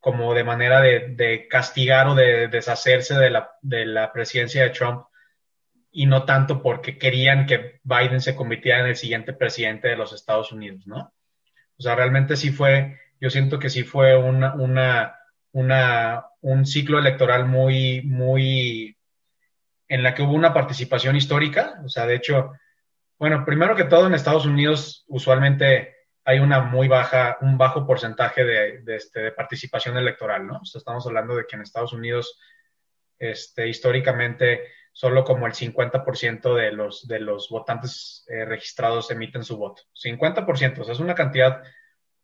como 0.00 0.34
de 0.34 0.44
manera 0.44 0.82
de, 0.82 1.14
de 1.16 1.48
castigar 1.48 2.08
o 2.08 2.14
de 2.14 2.48
deshacerse 2.48 3.14
de 3.14 3.30
la, 3.30 3.52
de 3.62 3.86
la 3.86 4.12
presidencia 4.12 4.64
de 4.64 4.70
Trump 4.70 5.06
y 5.92 6.06
no 6.06 6.24
tanto 6.24 6.62
porque 6.62 6.98
querían 6.98 7.46
que 7.46 7.80
Biden 7.84 8.20
se 8.20 8.34
convirtiera 8.34 8.80
en 8.80 8.86
el 8.86 8.96
siguiente 8.96 9.34
presidente 9.34 9.88
de 9.88 9.96
los 9.96 10.12
Estados 10.12 10.50
Unidos, 10.50 10.86
¿no? 10.86 11.12
O 11.78 11.82
sea, 11.82 11.94
realmente 11.94 12.36
sí 12.36 12.50
fue, 12.50 12.98
yo 13.20 13.28
siento 13.28 13.58
que 13.58 13.68
sí 13.68 13.84
fue 13.84 14.16
una, 14.16 14.54
una, 14.54 15.14
una, 15.52 16.26
un 16.40 16.64
ciclo 16.64 16.98
electoral 16.98 17.46
muy, 17.46 18.02
muy 18.02 18.96
en 19.88 20.02
la 20.02 20.14
que 20.14 20.22
hubo 20.22 20.32
una 20.32 20.54
participación 20.54 21.14
histórica. 21.16 21.80
O 21.84 21.88
sea, 21.88 22.06
de 22.06 22.14
hecho, 22.14 22.52
bueno, 23.18 23.44
primero 23.44 23.76
que 23.76 23.84
todo 23.84 24.06
en 24.06 24.14
Estados 24.14 24.46
Unidos 24.46 25.04
usualmente 25.08 25.94
hay 26.24 26.38
una 26.38 26.60
muy 26.60 26.88
baja, 26.88 27.36
un 27.42 27.58
bajo 27.58 27.86
porcentaje 27.86 28.44
de, 28.44 28.80
de, 28.82 28.96
este, 28.96 29.20
de 29.20 29.32
participación 29.32 29.96
electoral, 29.98 30.46
¿no? 30.46 30.58
O 30.58 30.64
sea, 30.64 30.78
estamos 30.78 31.06
hablando 31.06 31.36
de 31.36 31.44
que 31.46 31.56
en 31.56 31.62
Estados 31.62 31.92
Unidos, 31.92 32.40
este, 33.18 33.68
históricamente, 33.68 34.62
solo 34.92 35.24
como 35.24 35.46
el 35.46 35.54
50% 35.54 36.54
de 36.54 36.72
los, 36.72 37.06
de 37.08 37.20
los 37.20 37.48
votantes 37.48 38.24
eh, 38.28 38.44
registrados 38.44 39.10
emiten 39.10 39.42
su 39.42 39.56
voto. 39.56 39.82
50%, 39.94 40.78
o 40.80 40.84
sea, 40.84 40.92
es 40.92 41.00
una 41.00 41.14
cantidad 41.14 41.62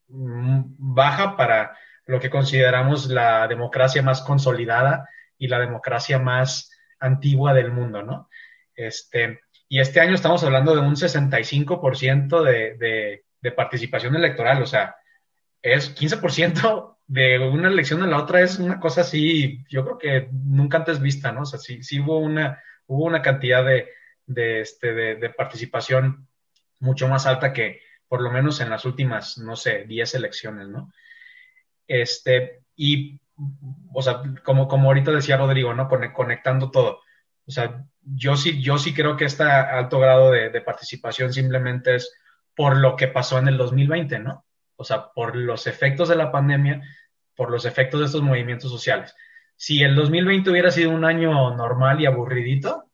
baja 0.08 1.36
para 1.36 1.76
lo 2.06 2.20
que 2.20 2.30
consideramos 2.30 3.06
la 3.06 3.46
democracia 3.48 4.02
más 4.02 4.22
consolidada 4.22 5.08
y 5.36 5.48
la 5.48 5.58
democracia 5.58 6.18
más 6.18 6.70
antigua 6.98 7.52
del 7.54 7.70
mundo, 7.70 8.02
¿no? 8.02 8.28
Este, 8.74 9.40
y 9.68 9.80
este 9.80 10.00
año 10.00 10.14
estamos 10.14 10.42
hablando 10.44 10.74
de 10.74 10.80
un 10.80 10.96
65% 10.96 12.42
de, 12.42 12.76
de, 12.76 13.24
de 13.40 13.52
participación 13.52 14.16
electoral, 14.16 14.62
o 14.62 14.66
sea, 14.66 14.96
es 15.62 15.94
15% 15.94 16.97
de 17.09 17.38
una 17.38 17.68
elección 17.68 18.02
a 18.02 18.06
la 18.06 18.18
otra 18.18 18.42
es 18.42 18.59
una 18.59 18.78
cosa 18.78 19.00
así, 19.00 19.64
yo 19.68 19.84
creo 19.84 19.98
que 19.98 20.28
nunca 20.30 20.78
antes 20.78 21.00
vista, 21.00 21.32
¿no? 21.32 21.42
O 21.42 21.46
sea, 21.46 21.59
sí, 21.59 21.82
sí 21.82 21.98
hubo 21.98 22.18
una, 22.18 22.62
hubo 22.86 23.04
una 23.04 23.22
cantidad 23.22 23.64
de, 23.64 23.88
de, 24.26 24.61
este, 24.61 24.92
de, 24.92 25.30
participación 25.30 26.28
mucho 26.80 27.09
más 27.09 27.26
alta 27.26 27.52
que 27.52 27.80
por 28.06 28.22
lo 28.22 28.30
menos 28.30 28.61
en 28.61 28.70
las 28.70 28.84
últimas, 28.84 29.38
no 29.38 29.56
sé, 29.56 29.84
10 29.84 30.14
elecciones, 30.14 30.68
¿no? 30.68 30.92
Este, 31.86 32.61
y 32.76 33.18
o 33.92 34.02
sea, 34.02 34.22
como, 34.44 34.68
como 34.68 34.88
ahorita 34.88 35.11
decía 35.11 35.36
Rodrigo, 35.36 35.74
¿no? 35.74 35.88
Conectando 35.88 36.70
todo. 36.70 37.00
O 37.46 37.50
sea, 37.50 37.84
yo 38.02 38.36
sí, 38.36 38.61
yo 38.62 38.78
sí 38.78 38.92
creo 38.94 39.16
que 39.16 39.24
este 39.24 39.44
alto 39.44 39.98
grado 39.98 40.30
de, 40.30 40.61
participación 40.61 41.32
simplemente 41.32 41.96
es 41.96 42.14
por 42.54 42.76
lo 42.76 42.96
que 42.96 43.09
pasó 43.09 43.38
en 43.38 43.48
el 43.48 43.56
2020, 43.56 44.18
¿no? 44.18 44.44
O 44.81 44.85
sea, 44.85 45.11
por 45.12 45.35
los 45.35 45.66
efectos 45.66 46.09
de 46.09 46.14
la 46.14 46.31
pandemia, 46.31 46.83
por 47.35 47.51
los 47.51 47.64
efectos 47.64 47.99
de 47.99 48.07
estos 48.07 48.22
movimientos 48.22 48.70
sociales. 48.70 49.14
Si 49.57 49.83
el 49.83 49.97
2020 49.97 50.51
hubiera 50.51 50.70
sido 50.70 50.91
un 50.91 51.05
año 51.05 51.55
normal 51.57 52.01
y 52.01 52.07
aburridito, 52.07 52.85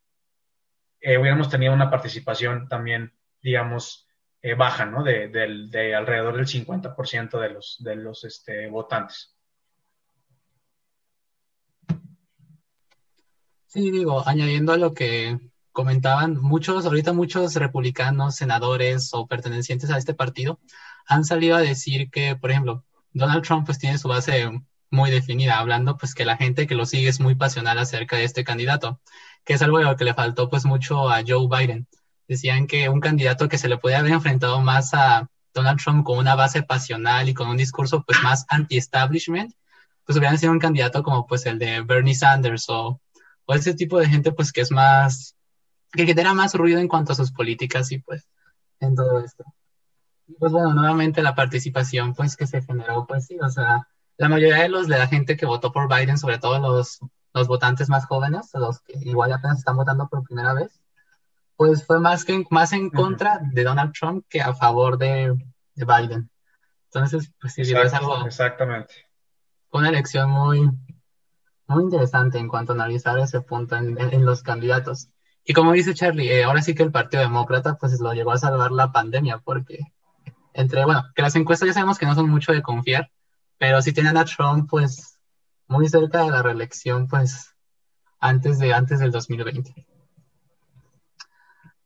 eh, 0.99 1.19
hubiéramos 1.19 1.51
tenido 1.51 1.75
una 1.75 1.91
participación 1.91 2.69
también, 2.69 3.13
digamos, 3.43 4.09
eh, 4.41 4.55
baja, 4.55 4.87
¿no? 4.87 5.03
De, 5.03 5.29
de, 5.29 5.67
de, 5.69 5.95
alrededor 5.95 6.37
del 6.37 6.47
50% 6.47 7.39
de 7.39 7.51
los, 7.51 7.77
de 7.81 7.97
los 7.97 8.25
este, 8.25 8.67
votantes. 8.69 9.37
Sí, 13.67 13.91
digo, 13.91 14.27
añadiendo 14.27 14.73
a 14.73 14.79
lo 14.79 14.95
que 14.95 15.39
comentaban, 15.71 16.41
muchos, 16.41 16.87
ahorita 16.87 17.13
muchos 17.13 17.55
republicanos, 17.57 18.37
senadores 18.37 19.11
o 19.13 19.27
pertenecientes 19.27 19.91
a 19.91 19.99
este 19.99 20.15
partido 20.15 20.61
han 21.07 21.25
salido 21.25 21.57
a 21.57 21.61
decir 21.61 22.11
que, 22.11 22.37
por 22.37 22.51
ejemplo, 22.51 22.85
Donald 23.13 23.45
Trump 23.45 23.67
pues 23.67 23.79
tiene 23.79 23.99
su 23.99 24.09
base 24.09 24.51
muy 24.91 25.11
definida, 25.11 25.59
hablando 25.59 25.97
pues 25.97 26.15
que 26.15 26.25
la 26.25 26.37
gente 26.37 26.67
que 26.67 26.75
lo 26.75 26.87
sigue 26.87 27.09
es 27.09 27.21
muy 27.21 27.35
pasional 27.35 27.79
acerca 27.79 28.17
de 28.17 28.25
este 28.25 28.45
candidato, 28.45 29.01
que 29.45 29.55
es 29.55 29.63
algo 29.63 29.79
de 29.79 29.85
lo 29.85 29.97
que 29.97 30.05
le 30.05 30.15
faltó 30.15 30.49
pues 30.49 30.65
mucho 30.65 31.11
a 31.11 31.23
Joe 31.27 31.49
Biden. 31.49 31.87
Decían 32.29 32.67
que 32.67 32.89
un 32.89 33.01
candidato 33.01 33.49
que 33.49 33.59
se 33.59 33.69
le 33.69 33.79
podía 33.79 33.99
haber 33.99 34.13
enfrentado 34.13 34.61
más 34.61 34.95
a 34.95 35.29
Donald 35.53 35.81
Trump 35.81 36.05
con 36.05 36.19
una 36.19 36.35
base 36.35 36.63
pasional 36.63 37.29
y 37.29 37.35
con 37.35 37.49
un 37.49 37.57
discurso 37.57 38.03
pues 38.05 38.23
más 38.23 38.45
anti-establishment, 38.49 39.53
pues 40.05 40.19
hubiera 40.19 40.37
sido 40.37 40.53
un 40.53 40.59
candidato 40.59 41.03
como 41.03 41.27
pues 41.27 41.47
el 41.47 41.59
de 41.59 41.83
Bernie 41.83 42.15
Sanders 42.15 42.67
o 42.69 43.01
o 43.47 43.55
ese 43.55 43.75
tipo 43.75 43.99
de 43.99 44.09
gente 44.09 44.33
pues 44.33 44.53
que 44.53 44.63
es 44.63 44.71
más, 44.71 45.37
que 45.93 46.07
genera 46.07 46.35
más 46.35 46.55
ruido 46.55 46.81
en 46.81 46.89
cuanto 46.89 47.13
a 47.13 47.17
sus 47.17 47.33
políticas 47.33 47.93
y 47.93 47.99
pues 47.99 48.27
en 48.81 48.95
todo 48.95 49.21
esto. 49.21 49.45
Pues 50.39 50.53
bueno, 50.53 50.73
nuevamente 50.73 51.23
la 51.23 51.35
participación 51.35 52.15
pues 52.15 52.37
que 52.37 52.47
se 52.47 52.63
generó, 52.63 53.07
pues 53.07 53.27
sí, 53.27 53.39
o 53.41 53.49
sea, 53.49 53.87
la 54.17 54.29
mayoría 54.29 54.63
de 54.63 54.69
los 54.69 54.89
de 54.89 54.99
la 54.99 55.07
gente 55.07 55.37
que 55.37 55.47
votó 55.47 55.73
por 55.73 55.89
Biden, 55.89 56.19
sobre 56.19 56.39
todo 56.39 56.59
los, 56.59 57.01
los 57.35 57.47
votantes 57.47 57.89
más 57.89 58.07
jóvenes, 58.07 58.51
los 58.55 58.81
que 58.81 58.99
igual 59.01 59.33
apenas 59.33 59.59
están 59.59 59.77
votando 59.77 60.09
por 60.09 60.23
primera 60.25 60.55
vez, 60.55 60.81
pues 61.57 61.85
fue 61.85 62.01
más, 62.01 62.25
que, 62.25 62.45
más 62.51 62.73
en 62.73 62.91
contra 62.91 63.35
uh 63.35 63.45
-huh. 63.45 63.53
de 63.53 63.65
Donald 63.65 63.93
Trump 63.93 64.25
que 64.29 64.41
a 64.41 64.55
favor 64.55 64.99
de, 64.99 65.37
de 65.75 65.85
Biden. 65.85 66.31
Entonces, 66.87 67.31
pues 67.41 67.55
sí, 67.55 67.63
Exacto, 67.63 67.87
es 67.87 67.95
algo. 67.95 68.27
Exactamente. 68.27 68.95
Fue 69.71 69.81
una 69.81 69.91
elección 69.91 70.31
muy, 70.31 70.71
muy 71.67 71.83
interesante 71.85 72.39
en 72.39 72.49
cuanto 72.49 72.73
a 72.73 72.77
analizar 72.77 73.19
ese 73.19 73.41
punto 73.41 73.77
en, 73.77 73.99
en, 74.01 74.15
en 74.15 74.25
los 74.25 74.43
candidatos. 74.43 75.09
Y 75.45 75.53
como 75.53 75.73
dice 75.73 75.93
Charlie, 75.93 76.31
eh, 76.33 76.45
ahora 76.45 76.63
sí 76.63 76.75
que 76.75 76.83
el 76.83 76.93
Partido 76.93 77.23
Demócrata 77.23 77.77
pues 77.77 78.01
lo 78.01 78.13
llevó 78.15 78.33
a 78.33 78.39
salvar 78.39 78.71
la 78.71 78.93
pandemia 78.93 79.39
porque 79.39 79.81
entre, 80.55 80.85
bueno, 80.85 81.05
que 81.15 81.23
las 81.23 81.37
encuestas 81.37 81.67
ya 81.67 81.75
sabemos 81.75 81.99
que 81.99 82.07
no 82.07 82.15
son 82.15 82.31
mucho 82.31 82.53
de 82.53 82.63
confiar, 82.63 83.11
pero 83.59 83.83
si 83.83 83.93
tienen 83.93 84.17
a 84.17 84.25
Trump 84.25 84.71
pues 84.71 85.19
muy 85.67 85.89
cerca 85.89 86.23
de 86.23 86.31
la 86.31 86.43
reelección 86.43 87.09
pues 87.09 87.55
antes, 88.21 88.59
de, 88.59 88.73
antes 88.73 89.01
del 89.01 89.11
2020. 89.11 89.87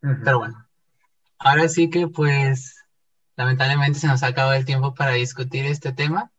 Pero 0.01 0.39
bueno, 0.39 0.69
ahora 1.39 1.69
sí 1.69 1.91
que 1.91 2.07
pues 2.07 2.85
lamentablemente 3.37 3.99
se 3.99 4.07
nos 4.07 4.23
ha 4.23 4.29
acabado 4.29 4.55
el 4.55 4.65
tiempo 4.65 4.95
para 4.95 5.13
discutir 5.13 5.65
este 5.67 5.93
tema. 5.93 6.31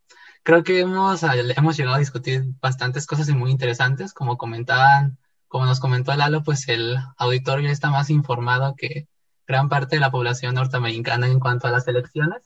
Creo 0.44 0.64
que 0.64 0.80
hemos, 0.80 1.24
hemos 1.24 1.78
llegado 1.78 1.96
a 1.96 2.00
discutir 2.00 2.46
bastantes 2.62 3.06
cosas 3.06 3.30
muy 3.30 3.52
interesantes, 3.52 4.14
como 4.14 4.38
comentaban, 4.38 5.18
como 5.48 5.66
nos 5.66 5.80
comentó 5.80 6.16
Lalo, 6.16 6.44
pues 6.44 6.70
el 6.70 6.98
auditorio 7.18 7.70
está 7.70 7.90
más 7.90 8.10
informado 8.10 8.76
que 8.76 9.08
gran 9.50 9.68
parte 9.68 9.96
de 9.96 10.00
la 10.00 10.12
población 10.12 10.54
norteamericana 10.54 11.28
en 11.28 11.40
cuanto 11.40 11.68
a 11.68 11.72
las 11.72 11.88
elecciones. 11.88 12.44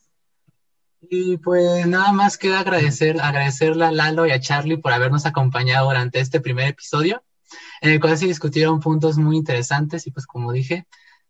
Y 1.01 1.35
pues 1.37 1.85
nada 1.85 2.13
más 2.13 2.37
queda 2.37 2.61
agradecer, 2.61 3.19
agradecerle 3.19 3.83
a 3.83 3.91
Lalo 3.91 4.25
y 4.25 4.31
a 4.31 4.39
Charlie 4.39 4.77
por 4.77 4.93
habernos 4.93 5.25
acompañado 5.25 5.87
durante 5.87 6.21
este 6.21 6.39
primer 6.39 6.69
episodio, 6.69 7.21
en 7.81 7.91
el 7.91 7.99
cual 7.99 8.17
se 8.17 8.25
discutieron 8.25 8.79
puntos 8.79 9.17
muy 9.17 9.35
interesantes 9.35 10.07
y 10.07 10.11
pues 10.11 10.25
como 10.25 10.53
dije, 10.53 10.85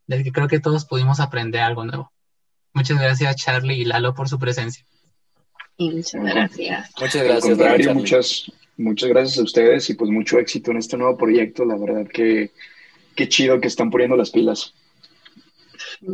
del 0.06 0.24
que 0.24 0.32
creo 0.32 0.48
que 0.48 0.60
todos 0.60 0.86
pudimos 0.86 1.20
aprender 1.20 1.62
algo 1.62 1.86
nuevo. 1.86 2.12
Muchas 2.74 3.00
gracias 3.00 3.36
Charlie 3.36 3.82
y 3.82 3.86
Lalo 3.86 4.14
por 4.14 4.30
su 4.30 4.38
presencia. 4.38 4.86
muchas 5.80 6.24
gracias. 6.24 6.92
Muchas 7.02 7.24
gracias. 7.24 7.96
muchas, 7.96 8.52
muchas 8.78 9.10
gracias 9.10 9.40
a 9.40 9.44
ustedes 9.44 9.90
y 9.90 9.96
pues 9.96 10.12
mucho 10.12 10.38
éxito 10.38 10.70
en 10.70 10.78
este 10.78 10.98
nuevo 10.98 11.18
proyecto. 11.18 11.66
La 11.66 11.78
verdad 11.78 12.08
que 12.08 12.52
qué 13.16 13.28
chido 13.28 13.60
que 13.60 13.68
están 13.68 13.90
poniendo 13.90 14.16
las 14.16 14.30
pilas. 14.30 14.76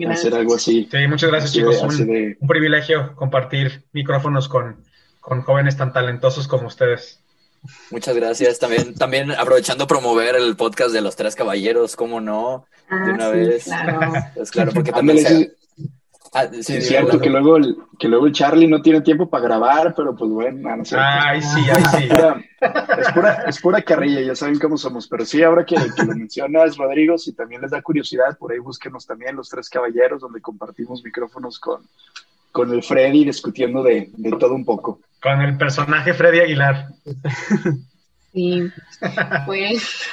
Hacer 0.10 0.36
algo 0.36 0.56
así. 0.56 0.88
Sí, 0.92 1.08
muchas 1.08 1.30
gracias, 1.30 1.54
chicos. 1.54 1.82
un, 1.82 2.38
privilegio 2.48 3.16
compartir 3.16 3.84
micrófonos 3.92 4.48
con, 4.48 4.84
con 5.20 5.42
jóvenes 5.42 5.78
tan 5.78 5.94
talentosos 5.94 6.48
como 6.48 6.68
ustedes. 6.68 7.20
Muchas 7.92 8.16
gracias. 8.16 8.60
También, 8.60 8.96
también 8.96 9.32
aprovechando 9.32 9.88
promover 9.88 10.36
el 10.36 10.56
podcast 10.56 10.92
de 10.94 11.02
los 11.02 11.16
tres 11.16 11.36
caballeros, 11.36 11.96
¿cómo 11.96 12.22
no? 12.22 12.66
de 12.90 12.96
ah, 12.96 13.14
una 13.14 13.30
vez. 13.30 13.66
Claro. 13.66 14.12
Pues 14.36 14.52
claro, 14.52 14.72
porque 14.74 14.92
también 14.92 15.54
Ah, 16.34 16.48
sí, 16.62 16.76
es 16.76 16.88
cierto 16.88 17.20
que 17.20 17.30
luego, 17.30 17.58
el, 17.58 17.76
que 17.98 18.08
luego 18.08 18.28
el 18.28 18.34
Charlie 18.34 18.68
no 18.68 18.82
tiene 18.82 19.02
tiempo 19.02 19.30
para 19.30 19.44
grabar, 19.46 19.96
pero 19.96 20.16
pues 20.16 20.30
bueno, 20.30 20.76
no 20.78 20.86
sé. 20.86 20.96
Ay, 21.00 21.42
sí, 21.42 21.62
ay, 21.74 21.84
sí. 21.98 22.10
Es 23.00 23.12
pura, 23.14 23.44
es 23.48 23.60
pura, 23.60 23.82
carrilla, 23.82 24.22
ya 24.22 24.36
saben 24.36 24.60
cómo 24.60 24.78
somos. 24.78 25.08
Pero 25.08 25.26
sí, 25.26 25.42
ahora 25.42 25.66
que, 25.66 25.76
lo 25.76 26.16
mencionas, 26.16 26.78
Rodrigo, 26.78 27.18
si 27.18 27.34
también 27.34 27.62
les 27.62 27.72
da 27.72 27.82
curiosidad, 27.82 28.38
por 28.38 28.52
ahí 28.52 28.60
búsquenos 28.60 29.08
también 29.08 29.36
Los 29.36 29.50
Tres 29.50 29.70
Caballeros, 29.70 30.22
donde 30.22 30.42
compartimos 30.42 31.04
micrófonos 31.04 31.60
con, 31.60 31.82
con 32.52 32.72
el 32.74 32.84
Freddy 32.84 33.26
discutiendo 33.26 33.82
de, 33.82 34.12
de 34.16 34.32
todo 34.38 34.54
un 34.54 34.66
poco. 34.66 35.00
Con 35.22 35.42
el 35.42 35.58
personaje 35.58 36.14
Freddy 36.14 36.40
Aguilar. 36.42 36.90
Sí, 38.32 38.70
pues 39.46 40.04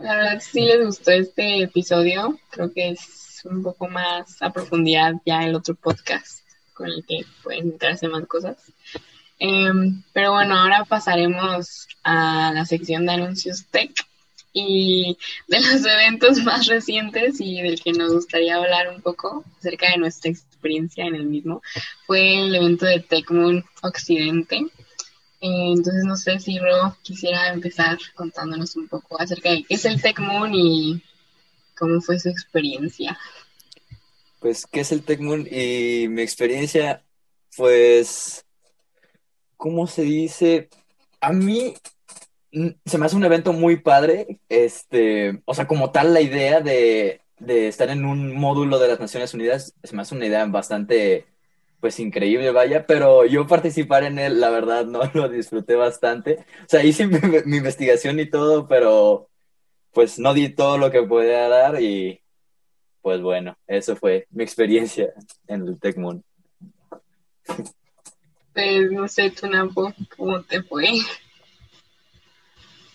la 0.00 0.16
verdad 0.16 0.40
sí 0.40 0.60
les 0.60 0.84
gustó 0.84 1.10
este 1.10 1.62
episodio. 1.64 2.38
Creo 2.50 2.72
que 2.72 2.90
es 2.90 3.25
un 3.44 3.62
poco 3.62 3.88
más 3.88 4.40
a 4.40 4.52
profundidad 4.52 5.14
ya 5.24 5.42
el 5.42 5.54
otro 5.54 5.74
podcast 5.74 6.40
con 6.74 6.88
el 6.88 7.04
que 7.06 7.24
pueden 7.42 7.72
entrarse 7.72 8.08
más 8.08 8.26
cosas. 8.26 8.56
Em, 9.38 10.02
pero 10.12 10.32
bueno, 10.32 10.58
ahora 10.58 10.84
pasaremos 10.84 11.88
a 12.02 12.52
la 12.54 12.64
sección 12.64 13.06
de 13.06 13.12
anuncios 13.12 13.66
tech 13.70 13.92
y 14.52 15.18
de 15.48 15.60
los 15.60 15.84
eventos 15.86 16.42
más 16.42 16.66
recientes 16.66 17.40
y 17.40 17.60
del 17.60 17.80
que 17.80 17.92
nos 17.92 18.12
gustaría 18.12 18.56
hablar 18.56 18.88
un 18.94 19.02
poco 19.02 19.44
acerca 19.58 19.90
de 19.90 19.98
nuestra 19.98 20.30
experiencia 20.30 21.04
en 21.04 21.14
el 21.14 21.26
mismo 21.26 21.62
fue 22.06 22.40
el 22.40 22.54
evento 22.54 22.86
de 22.86 23.00
TechMoon 23.00 23.64
Occidente. 23.82 24.56
Eh, 25.40 25.72
entonces 25.72 26.04
no 26.04 26.16
sé 26.16 26.38
si 26.38 26.58
Ro 26.58 26.96
quisiera 27.02 27.48
empezar 27.48 27.98
contándonos 28.14 28.74
un 28.76 28.88
poco 28.88 29.20
acerca 29.20 29.50
de 29.50 29.64
qué 29.64 29.74
es 29.74 29.84
el 29.84 30.00
TechMoon 30.00 30.54
y 30.54 31.02
cómo 31.76 32.00
fue 32.00 32.18
su 32.18 32.28
experiencia. 32.28 33.18
Pues, 34.40 34.66
¿qué 34.66 34.80
es 34.80 34.92
el 34.92 35.02
TechMoon? 35.02 35.46
Y 35.50 36.08
mi 36.08 36.22
experiencia, 36.22 37.04
pues, 37.56 38.44
¿cómo 39.56 39.86
se 39.86 40.02
dice? 40.02 40.68
A 41.20 41.32
mí 41.32 41.74
mm, 42.52 42.68
se 42.84 42.98
me 42.98 43.06
hace 43.06 43.16
un 43.16 43.24
evento 43.24 43.52
muy 43.52 43.76
padre, 43.76 44.40
este, 44.48 45.42
o 45.46 45.54
sea, 45.54 45.66
como 45.66 45.90
tal 45.90 46.14
la 46.14 46.20
idea 46.20 46.60
de, 46.60 47.22
de 47.38 47.68
estar 47.68 47.90
en 47.90 48.04
un 48.04 48.36
módulo 48.36 48.78
de 48.78 48.88
las 48.88 49.00
Naciones 49.00 49.34
Unidas, 49.34 49.74
se 49.82 49.96
me 49.96 50.02
hace 50.02 50.14
una 50.14 50.26
idea 50.26 50.44
bastante, 50.46 51.26
pues, 51.80 51.98
increíble, 52.00 52.50
vaya, 52.52 52.86
pero 52.86 53.24
yo 53.26 53.46
participar 53.46 54.04
en 54.04 54.18
él, 54.18 54.40
la 54.40 54.50
verdad, 54.50 54.86
no 54.86 55.00
lo 55.14 55.28
disfruté 55.28 55.76
bastante. 55.76 56.44
O 56.62 56.68
sea, 56.68 56.84
hice 56.84 57.06
mi, 57.06 57.18
mi 57.46 57.56
investigación 57.58 58.20
y 58.20 58.26
todo, 58.30 58.68
pero, 58.68 59.30
pues, 59.96 60.18
no 60.18 60.34
di 60.34 60.50
todo 60.50 60.76
lo 60.76 60.90
que 60.90 61.02
podía 61.02 61.48
dar 61.48 61.80
y 61.80 62.20
pues 63.00 63.22
bueno, 63.22 63.56
eso 63.66 63.96
fue 63.96 64.26
mi 64.30 64.44
experiencia 64.44 65.08
en 65.48 65.66
el 65.66 65.80
TechMoon. 65.80 66.22
Pues 68.52 68.92
no 68.92 69.08
sé, 69.08 69.30
tú, 69.30 69.48
Napo, 69.48 69.94
¿cómo 70.14 70.42
te 70.42 70.62
fue? 70.62 70.98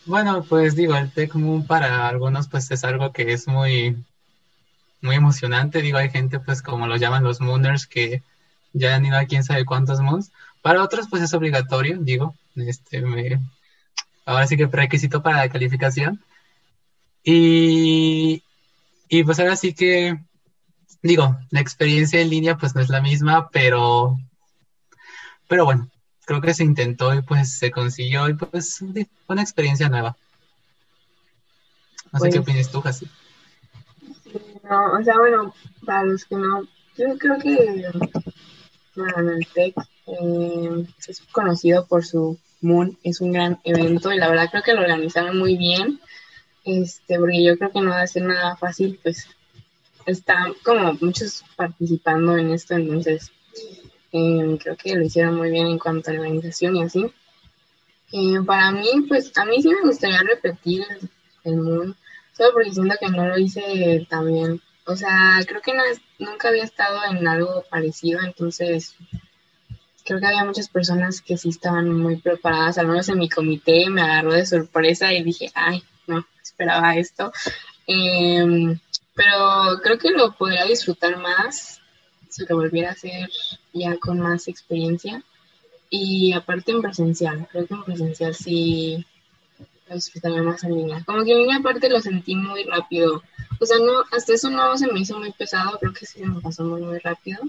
Bueno, 0.05 0.45
pues 0.47 0.75
digo, 0.75 0.95
el 0.95 1.11
TechMoon 1.11 1.65
para 1.65 2.07
algunos 2.07 2.47
pues 2.47 2.69
es 2.69 2.83
algo 2.83 3.11
que 3.11 3.33
es 3.33 3.47
muy, 3.47 3.97
muy 5.01 5.15
emocionante. 5.15 5.81
Digo, 5.81 5.97
hay 5.97 6.11
gente 6.11 6.39
pues 6.39 6.61
como 6.61 6.85
lo 6.85 6.97
llaman 6.97 7.23
los 7.23 7.41
Mooners 7.41 7.87
que 7.87 8.21
ya 8.73 8.95
han 8.95 9.05
ido 9.07 9.17
a 9.17 9.25
quién 9.25 9.43
sabe 9.43 9.65
cuántos 9.65 10.01
moons. 10.01 10.31
Para 10.61 10.83
otros 10.83 11.07
pues 11.09 11.23
es 11.23 11.33
obligatorio, 11.33 11.97
digo, 11.99 12.35
este 12.55 13.01
me, 13.01 13.39
ahora 14.23 14.45
sí 14.45 14.55
que 14.55 14.67
requisito 14.67 15.23
para 15.23 15.37
la 15.37 15.49
calificación. 15.49 16.21
Y, 17.23 18.43
y 19.09 19.23
pues 19.23 19.39
ahora 19.39 19.55
sí 19.55 19.73
que, 19.73 20.19
digo, 21.01 21.37
la 21.49 21.59
experiencia 21.59 22.19
en 22.19 22.29
línea 22.29 22.57
pues 22.57 22.75
no 22.75 22.81
es 22.81 22.89
la 22.89 23.01
misma, 23.01 23.49
pero, 23.49 24.17
pero 25.47 25.65
bueno, 25.65 25.89
creo 26.25 26.41
que 26.41 26.53
se 26.53 26.63
intentó 26.63 27.13
y 27.13 27.21
pues 27.21 27.57
se 27.57 27.71
consiguió 27.71 28.29
y 28.29 28.33
pues 28.33 28.79
fue 28.79 29.05
una 29.27 29.41
experiencia 29.41 29.89
nueva. 29.89 30.17
No 32.11 32.19
sé 32.19 32.29
qué 32.29 32.41
pues 32.41 32.49
opinas 32.49 32.71
tú, 32.71 32.81
Jasi. 32.81 33.07
No, 34.69 34.93
o 34.93 35.03
sea, 35.03 35.17
bueno, 35.17 35.53
para 35.85 36.03
los 36.03 36.25
que 36.25 36.35
no, 36.35 36.63
yo 36.97 37.17
creo 37.17 37.37
que 37.39 37.89
bueno, 38.95 39.31
el 39.31 39.47
TEC 39.47 39.75
eh, 40.07 40.85
es 41.07 41.21
conocido 41.31 41.85
por 41.85 42.05
su 42.05 42.37
Moon, 42.61 42.97
es 43.03 43.21
un 43.21 43.31
gran 43.31 43.59
evento 43.63 44.11
y 44.11 44.17
la 44.17 44.29
verdad 44.29 44.49
creo 44.51 44.63
que 44.63 44.73
lo 44.73 44.81
organizaron 44.81 45.37
muy 45.37 45.57
bien 45.57 45.99
este, 46.63 47.17
porque 47.19 47.43
yo 47.43 47.57
creo 47.57 47.71
que 47.71 47.81
no 47.81 47.89
va 47.91 48.01
a 48.01 48.07
ser 48.07 48.23
nada 48.23 48.55
fácil, 48.55 48.99
pues 49.01 49.27
están 50.05 50.53
como 50.63 50.93
muchos 51.01 51.43
participando 51.55 52.37
en 52.37 52.51
esto, 52.51 52.75
entonces 52.75 53.31
eh, 54.11 54.57
creo 54.61 54.75
que 54.75 54.95
lo 54.95 55.05
hicieron 55.05 55.35
muy 55.35 55.51
bien 55.51 55.67
en 55.67 55.79
cuanto 55.79 56.11
a 56.11 56.13
organización 56.13 56.75
y 56.75 56.83
así. 56.83 57.05
Eh, 58.11 58.39
para 58.45 58.71
mí, 58.71 59.05
pues 59.07 59.31
a 59.37 59.45
mí 59.45 59.61
sí 59.61 59.69
me 59.69 59.81
gustaría 59.81 60.21
repetir 60.21 60.83
el, 61.43 61.57
Moon, 61.57 61.95
solo 62.33 62.53
porque 62.53 62.71
siento 62.71 62.95
que 62.99 63.09
no 63.09 63.27
lo 63.27 63.37
hice 63.37 64.05
tan 64.09 64.27
bien. 64.27 64.61
O 64.85 64.95
sea, 64.95 65.39
creo 65.47 65.61
que 65.61 65.73
nunca 66.19 66.49
había 66.49 66.63
estado 66.63 66.99
en 67.09 67.25
algo 67.27 67.63
parecido, 67.69 68.19
entonces 68.21 68.95
creo 70.03 70.19
que 70.19 70.25
había 70.25 70.43
muchas 70.43 70.67
personas 70.67 71.21
que 71.21 71.37
sí 71.37 71.49
estaban 71.49 71.93
muy 71.93 72.17
preparadas, 72.17 72.77
al 72.77 72.87
menos 72.87 73.07
en 73.09 73.19
mi 73.19 73.29
comité 73.29 73.89
me 73.89 74.01
agarró 74.01 74.33
de 74.33 74.45
sorpresa 74.45 75.13
y 75.13 75.23
dije, 75.23 75.51
ay, 75.53 75.83
no 76.07 76.25
esperaba 76.41 76.95
esto. 76.95 77.31
Em, 77.87 78.79
pero 79.13 79.79
creo 79.83 79.97
que 79.97 80.11
lo 80.11 80.33
podría 80.33 80.65
disfrutar 80.65 81.17
más 81.17 81.81
si 82.29 82.45
lo 82.45 82.55
volviera 82.55 82.89
a 82.89 82.93
hacer 82.93 83.29
ya 83.73 83.97
con 83.97 84.19
más 84.19 84.47
experiencia. 84.47 85.23
Y 85.89 86.31
aparte 86.31 86.71
en 86.71 86.81
presencial, 86.81 87.47
creo 87.51 87.67
que 87.67 87.73
en 87.73 87.83
presencial 87.83 88.33
sí 88.33 89.05
lo 89.89 89.95
disfrutaría 89.95 90.41
más 90.41 90.63
en 90.63 90.75
línea. 90.75 91.03
Como 91.05 91.25
que 91.25 91.33
en 91.33 91.39
línea 91.39 91.57
aparte 91.57 91.89
lo 91.89 91.99
sentí 91.99 92.35
muy 92.35 92.63
rápido. 92.63 93.21
O 93.59 93.65
sea, 93.65 93.77
no, 93.77 94.03
hasta 94.11 94.33
eso 94.33 94.49
no 94.49 94.77
se 94.77 94.91
me 94.91 95.01
hizo 95.01 95.19
muy 95.19 95.31
pesado, 95.33 95.77
creo 95.79 95.93
que 95.93 96.05
sí 96.05 96.19
se 96.19 96.25
me 96.25 96.39
pasó 96.39 96.63
muy, 96.63 96.81
muy 96.81 96.99
rápido. 96.99 97.43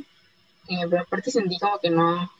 Eh, 0.68 0.86
pero 0.90 1.02
aparte 1.02 1.30
sentí 1.30 1.58
como 1.58 1.78
que 1.78 1.90
no, 1.90 2.30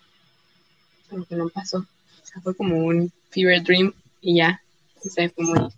como 1.09 1.25
que 1.25 1.37
no 1.37 1.49
pasó. 1.49 1.79
O 1.79 2.27
sea, 2.27 2.43
fue 2.43 2.57
como 2.57 2.77
un 2.77 3.13
fever 3.31 3.63
dream 3.63 3.95
y 4.21 4.39
ya. 4.39 4.61
se 5.01 5.29
fue 5.31 5.45
muy, 5.45 5.69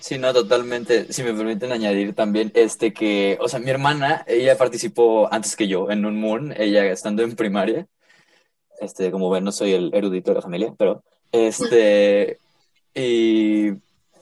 sí, 0.00 0.18
no. 0.18 0.32
totalmente. 0.32 1.12
Si 1.12 1.22
me 1.22 1.32
permiten 1.32 1.72
añadir 1.72 2.14
también, 2.14 2.50
este 2.54 2.92
que, 2.92 3.38
o 3.40 3.48
sea, 3.48 3.60
mi 3.60 3.70
hermana, 3.70 4.24
ella 4.26 4.56
participó 4.56 5.32
antes 5.32 5.56
que 5.56 5.68
yo 5.68 5.90
en 5.90 6.04
un 6.04 6.20
Moon, 6.20 6.54
ella 6.56 6.86
estando 6.86 7.22
en 7.22 7.36
primaria. 7.36 7.86
Este, 8.80 9.10
como 9.10 9.28
ven, 9.30 9.44
no 9.44 9.52
soy 9.52 9.74
el 9.74 9.90
erudito 9.94 10.30
de 10.30 10.36
la 10.36 10.42
familia, 10.42 10.74
pero 10.78 11.02
este, 11.32 12.38
y, 12.94 13.68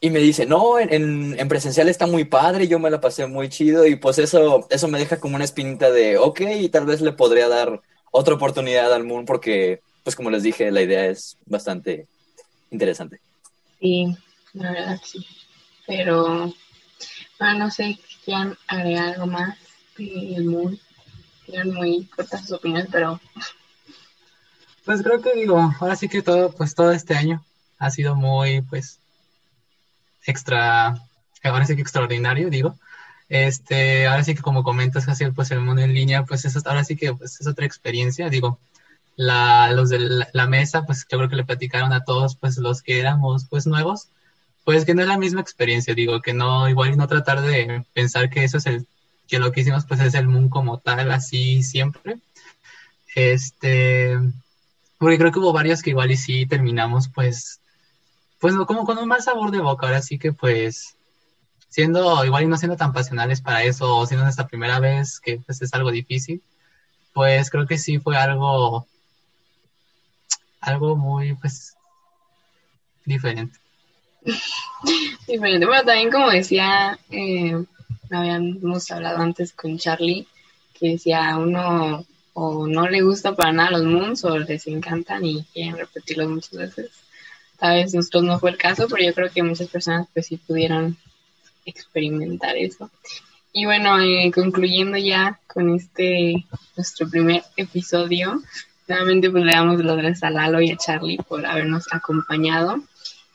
y 0.00 0.10
me 0.10 0.18
dice, 0.18 0.46
no, 0.46 0.78
en, 0.78 1.38
en, 1.38 1.48
presencial 1.48 1.88
está 1.88 2.06
muy 2.06 2.24
padre, 2.24 2.68
yo 2.68 2.78
me 2.78 2.90
la 2.90 3.00
pasé 3.00 3.26
muy 3.26 3.48
chido, 3.48 3.86
y 3.86 3.96
pues 3.96 4.18
eso, 4.18 4.66
eso 4.70 4.88
me 4.88 4.98
deja 4.98 5.20
como 5.20 5.36
una 5.36 5.44
espinita 5.44 5.90
de, 5.90 6.18
ok, 6.18 6.40
y 6.60 6.68
tal 6.68 6.86
vez 6.86 7.00
le 7.00 7.12
podría 7.12 7.48
dar 7.48 7.80
otra 8.10 8.34
oportunidad 8.34 8.92
al 8.92 9.04
Moon, 9.04 9.24
porque, 9.24 9.80
pues 10.02 10.16
como 10.16 10.30
les 10.30 10.42
dije, 10.42 10.70
la 10.70 10.82
idea 10.82 11.06
es 11.06 11.36
bastante 11.46 12.06
interesante. 12.70 13.20
Sí, 13.80 14.06
la 14.54 14.72
verdad 14.72 15.00
sí. 15.04 15.26
Pero, 15.86 16.52
bueno, 17.38 17.58
no 17.58 17.70
sé 17.70 17.98
si 18.06 18.16
quieran 18.24 18.56
agregar 18.66 19.14
algo 19.14 19.26
más 19.26 19.56
del 19.96 20.44
Moon. 20.44 20.78
Eran 21.46 21.72
muy 21.72 22.04
cortas 22.06 22.42
sus 22.42 22.52
opiniones, 22.52 22.88
pero 22.90 23.20
Pues 24.88 25.02
creo 25.02 25.20
que 25.20 25.34
digo, 25.34 25.74
ahora 25.80 25.96
sí 25.96 26.08
que 26.08 26.22
todo, 26.22 26.50
pues 26.50 26.74
todo 26.74 26.92
este 26.92 27.14
año 27.14 27.44
ha 27.78 27.90
sido 27.90 28.14
muy, 28.14 28.62
pues, 28.62 29.00
extra, 30.24 30.94
ahora 31.42 31.66
sí 31.66 31.76
que 31.76 31.82
extraordinario, 31.82 32.48
digo. 32.48 32.74
Este, 33.28 34.06
ahora 34.06 34.24
sí 34.24 34.34
que 34.34 34.40
como 34.40 34.62
comentas, 34.62 35.04
Jaciel, 35.04 35.34
pues 35.34 35.50
el 35.50 35.60
mundo 35.60 35.82
en 35.82 35.92
línea, 35.92 36.24
pues 36.24 36.46
eso, 36.46 36.58
ahora 36.64 36.84
sí 36.84 36.96
que 36.96 37.12
pues, 37.12 37.38
es 37.38 37.46
otra 37.46 37.66
experiencia, 37.66 38.30
digo. 38.30 38.58
La, 39.14 39.72
los 39.72 39.90
de 39.90 39.98
la, 39.98 40.28
la 40.32 40.46
mesa, 40.46 40.86
pues 40.86 41.06
yo 41.06 41.18
creo 41.18 41.28
que 41.28 41.36
le 41.36 41.44
platicaron 41.44 41.92
a 41.92 42.04
todos, 42.04 42.36
pues 42.36 42.56
los 42.56 42.80
que 42.80 42.98
éramos, 42.98 43.44
pues 43.50 43.66
nuevos, 43.66 44.08
pues 44.68 44.84
que 44.84 44.94
no 44.94 45.00
es 45.00 45.08
la 45.08 45.16
misma 45.16 45.40
experiencia, 45.40 45.94
digo, 45.94 46.20
que 46.20 46.34
no, 46.34 46.68
igual 46.68 46.94
no 46.98 47.08
tratar 47.08 47.40
de 47.40 47.86
pensar 47.94 48.28
que 48.28 48.44
eso 48.44 48.58
es 48.58 48.66
el, 48.66 48.86
que 49.26 49.38
lo 49.38 49.50
que 49.50 49.62
hicimos, 49.62 49.86
pues 49.86 49.98
es 50.00 50.12
el 50.12 50.28
mundo 50.28 50.50
como 50.50 50.78
tal, 50.78 51.10
así 51.10 51.62
siempre. 51.62 52.18
Este, 53.14 54.18
porque 54.98 55.16
creo 55.16 55.32
que 55.32 55.38
hubo 55.38 55.54
varios 55.54 55.80
que 55.80 55.88
igual 55.88 56.10
y 56.10 56.18
sí 56.18 56.44
terminamos, 56.44 57.08
pues, 57.08 57.62
pues 58.40 58.54
como 58.66 58.84
con 58.84 58.98
un 58.98 59.08
mal 59.08 59.22
sabor 59.22 59.52
de 59.52 59.60
boca. 59.60 59.86
Ahora 59.86 60.02
sí 60.02 60.18
que, 60.18 60.34
pues, 60.34 60.96
siendo 61.70 62.22
igual 62.26 62.44
y 62.44 62.48
no 62.48 62.58
siendo 62.58 62.76
tan 62.76 62.92
pasionales 62.92 63.40
para 63.40 63.62
eso, 63.64 63.96
o 63.96 64.06
siendo 64.06 64.24
nuestra 64.24 64.48
primera 64.48 64.80
vez, 64.80 65.18
que 65.18 65.38
pues 65.46 65.62
es 65.62 65.72
algo 65.72 65.90
difícil, 65.90 66.42
pues 67.14 67.48
creo 67.48 67.66
que 67.66 67.78
sí 67.78 68.00
fue 68.00 68.18
algo, 68.18 68.86
algo 70.60 70.94
muy, 70.94 71.34
pues, 71.36 71.74
diferente. 73.06 73.58
diferente. 75.26 75.66
Bueno, 75.66 75.84
también 75.84 76.10
como 76.10 76.30
decía, 76.30 76.98
eh, 77.10 77.64
habíamos 78.10 78.90
hablado 78.90 79.18
antes 79.18 79.52
con 79.52 79.78
Charlie, 79.78 80.26
que 80.78 80.90
decía 80.90 81.36
uno 81.36 82.04
o 82.34 82.66
no 82.66 82.88
le 82.88 83.02
gusta 83.02 83.34
para 83.34 83.52
nada 83.52 83.72
los 83.72 83.84
moons 83.84 84.24
o 84.24 84.38
les 84.38 84.66
encantan 84.68 85.24
y 85.24 85.44
quieren 85.52 85.76
repetirlos 85.76 86.28
muchas 86.28 86.52
veces. 86.52 86.90
Tal 87.58 87.74
vez 87.74 87.92
nosotros 87.92 88.22
no 88.22 88.38
fue 88.38 88.50
el 88.50 88.56
caso, 88.56 88.86
pero 88.88 89.04
yo 89.04 89.12
creo 89.12 89.30
que 89.30 89.42
muchas 89.42 89.68
personas 89.68 90.06
pues 90.14 90.26
sí 90.26 90.36
pudieron 90.36 90.96
experimentar 91.66 92.56
eso. 92.56 92.90
Y 93.52 93.64
bueno, 93.64 94.00
eh, 94.00 94.30
concluyendo 94.32 94.96
ya 94.96 95.40
con 95.48 95.74
este 95.74 96.46
nuestro 96.76 97.08
primer 97.08 97.42
episodio, 97.56 98.40
nuevamente 98.86 99.30
pues 99.30 99.44
le 99.44 99.52
damos 99.52 99.82
las 99.84 99.96
gracias 99.96 100.22
a 100.22 100.30
Lalo 100.30 100.60
y 100.60 100.70
a 100.70 100.76
Charlie 100.76 101.18
por 101.18 101.44
habernos 101.44 101.86
acompañado 101.90 102.80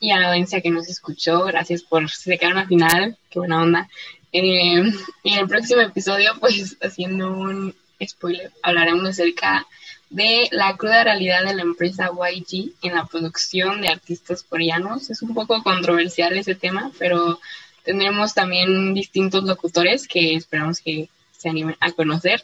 y 0.03 0.11
a 0.11 0.19
la 0.19 0.27
audiencia 0.27 0.59
que 0.59 0.69
nos 0.69 0.89
escuchó, 0.89 1.45
gracias 1.45 1.81
por 1.81 2.09
se 2.09 2.37
quedaron 2.37 2.57
al 2.57 2.67
final, 2.67 3.17
qué 3.29 3.39
buena 3.39 3.61
onda. 3.61 3.89
Eh, 4.33 4.83
y 5.23 5.33
en 5.33 5.39
el 5.39 5.47
próximo 5.47 5.79
episodio, 5.79 6.33
pues 6.41 6.75
haciendo 6.81 7.31
un 7.31 7.73
spoiler, 8.05 8.51
hablaremos 8.61 9.07
acerca 9.07 9.65
de 10.09 10.49
la 10.51 10.75
cruda 10.75 11.05
realidad 11.05 11.45
de 11.45 11.55
la 11.55 11.61
empresa 11.61 12.09
YG 12.11 12.73
en 12.81 12.95
la 12.95 13.05
producción 13.05 13.79
de 13.79 13.87
artistas 13.87 14.43
coreanos. 14.43 15.09
Es 15.09 15.21
un 15.21 15.33
poco 15.33 15.63
controversial 15.63 16.37
ese 16.37 16.55
tema, 16.55 16.91
pero 16.99 17.39
tendremos 17.85 18.33
también 18.33 18.93
distintos 18.93 19.45
locutores 19.45 20.05
que 20.09 20.35
esperamos 20.35 20.81
que 20.81 21.07
se 21.37 21.47
animen 21.47 21.77
a 21.79 21.93
conocer. 21.93 22.43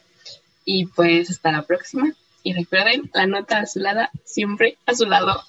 Y 0.63 0.85
pues 0.85 1.29
hasta 1.29 1.51
la 1.51 1.63
próxima. 1.63 2.13
Y 2.41 2.53
recuerden, 2.53 3.11
la 3.13 3.27
nota 3.27 3.57
azulada 3.59 4.11
siempre 4.23 4.77
a 4.85 4.95
su 4.95 5.03
lado. 5.05 5.43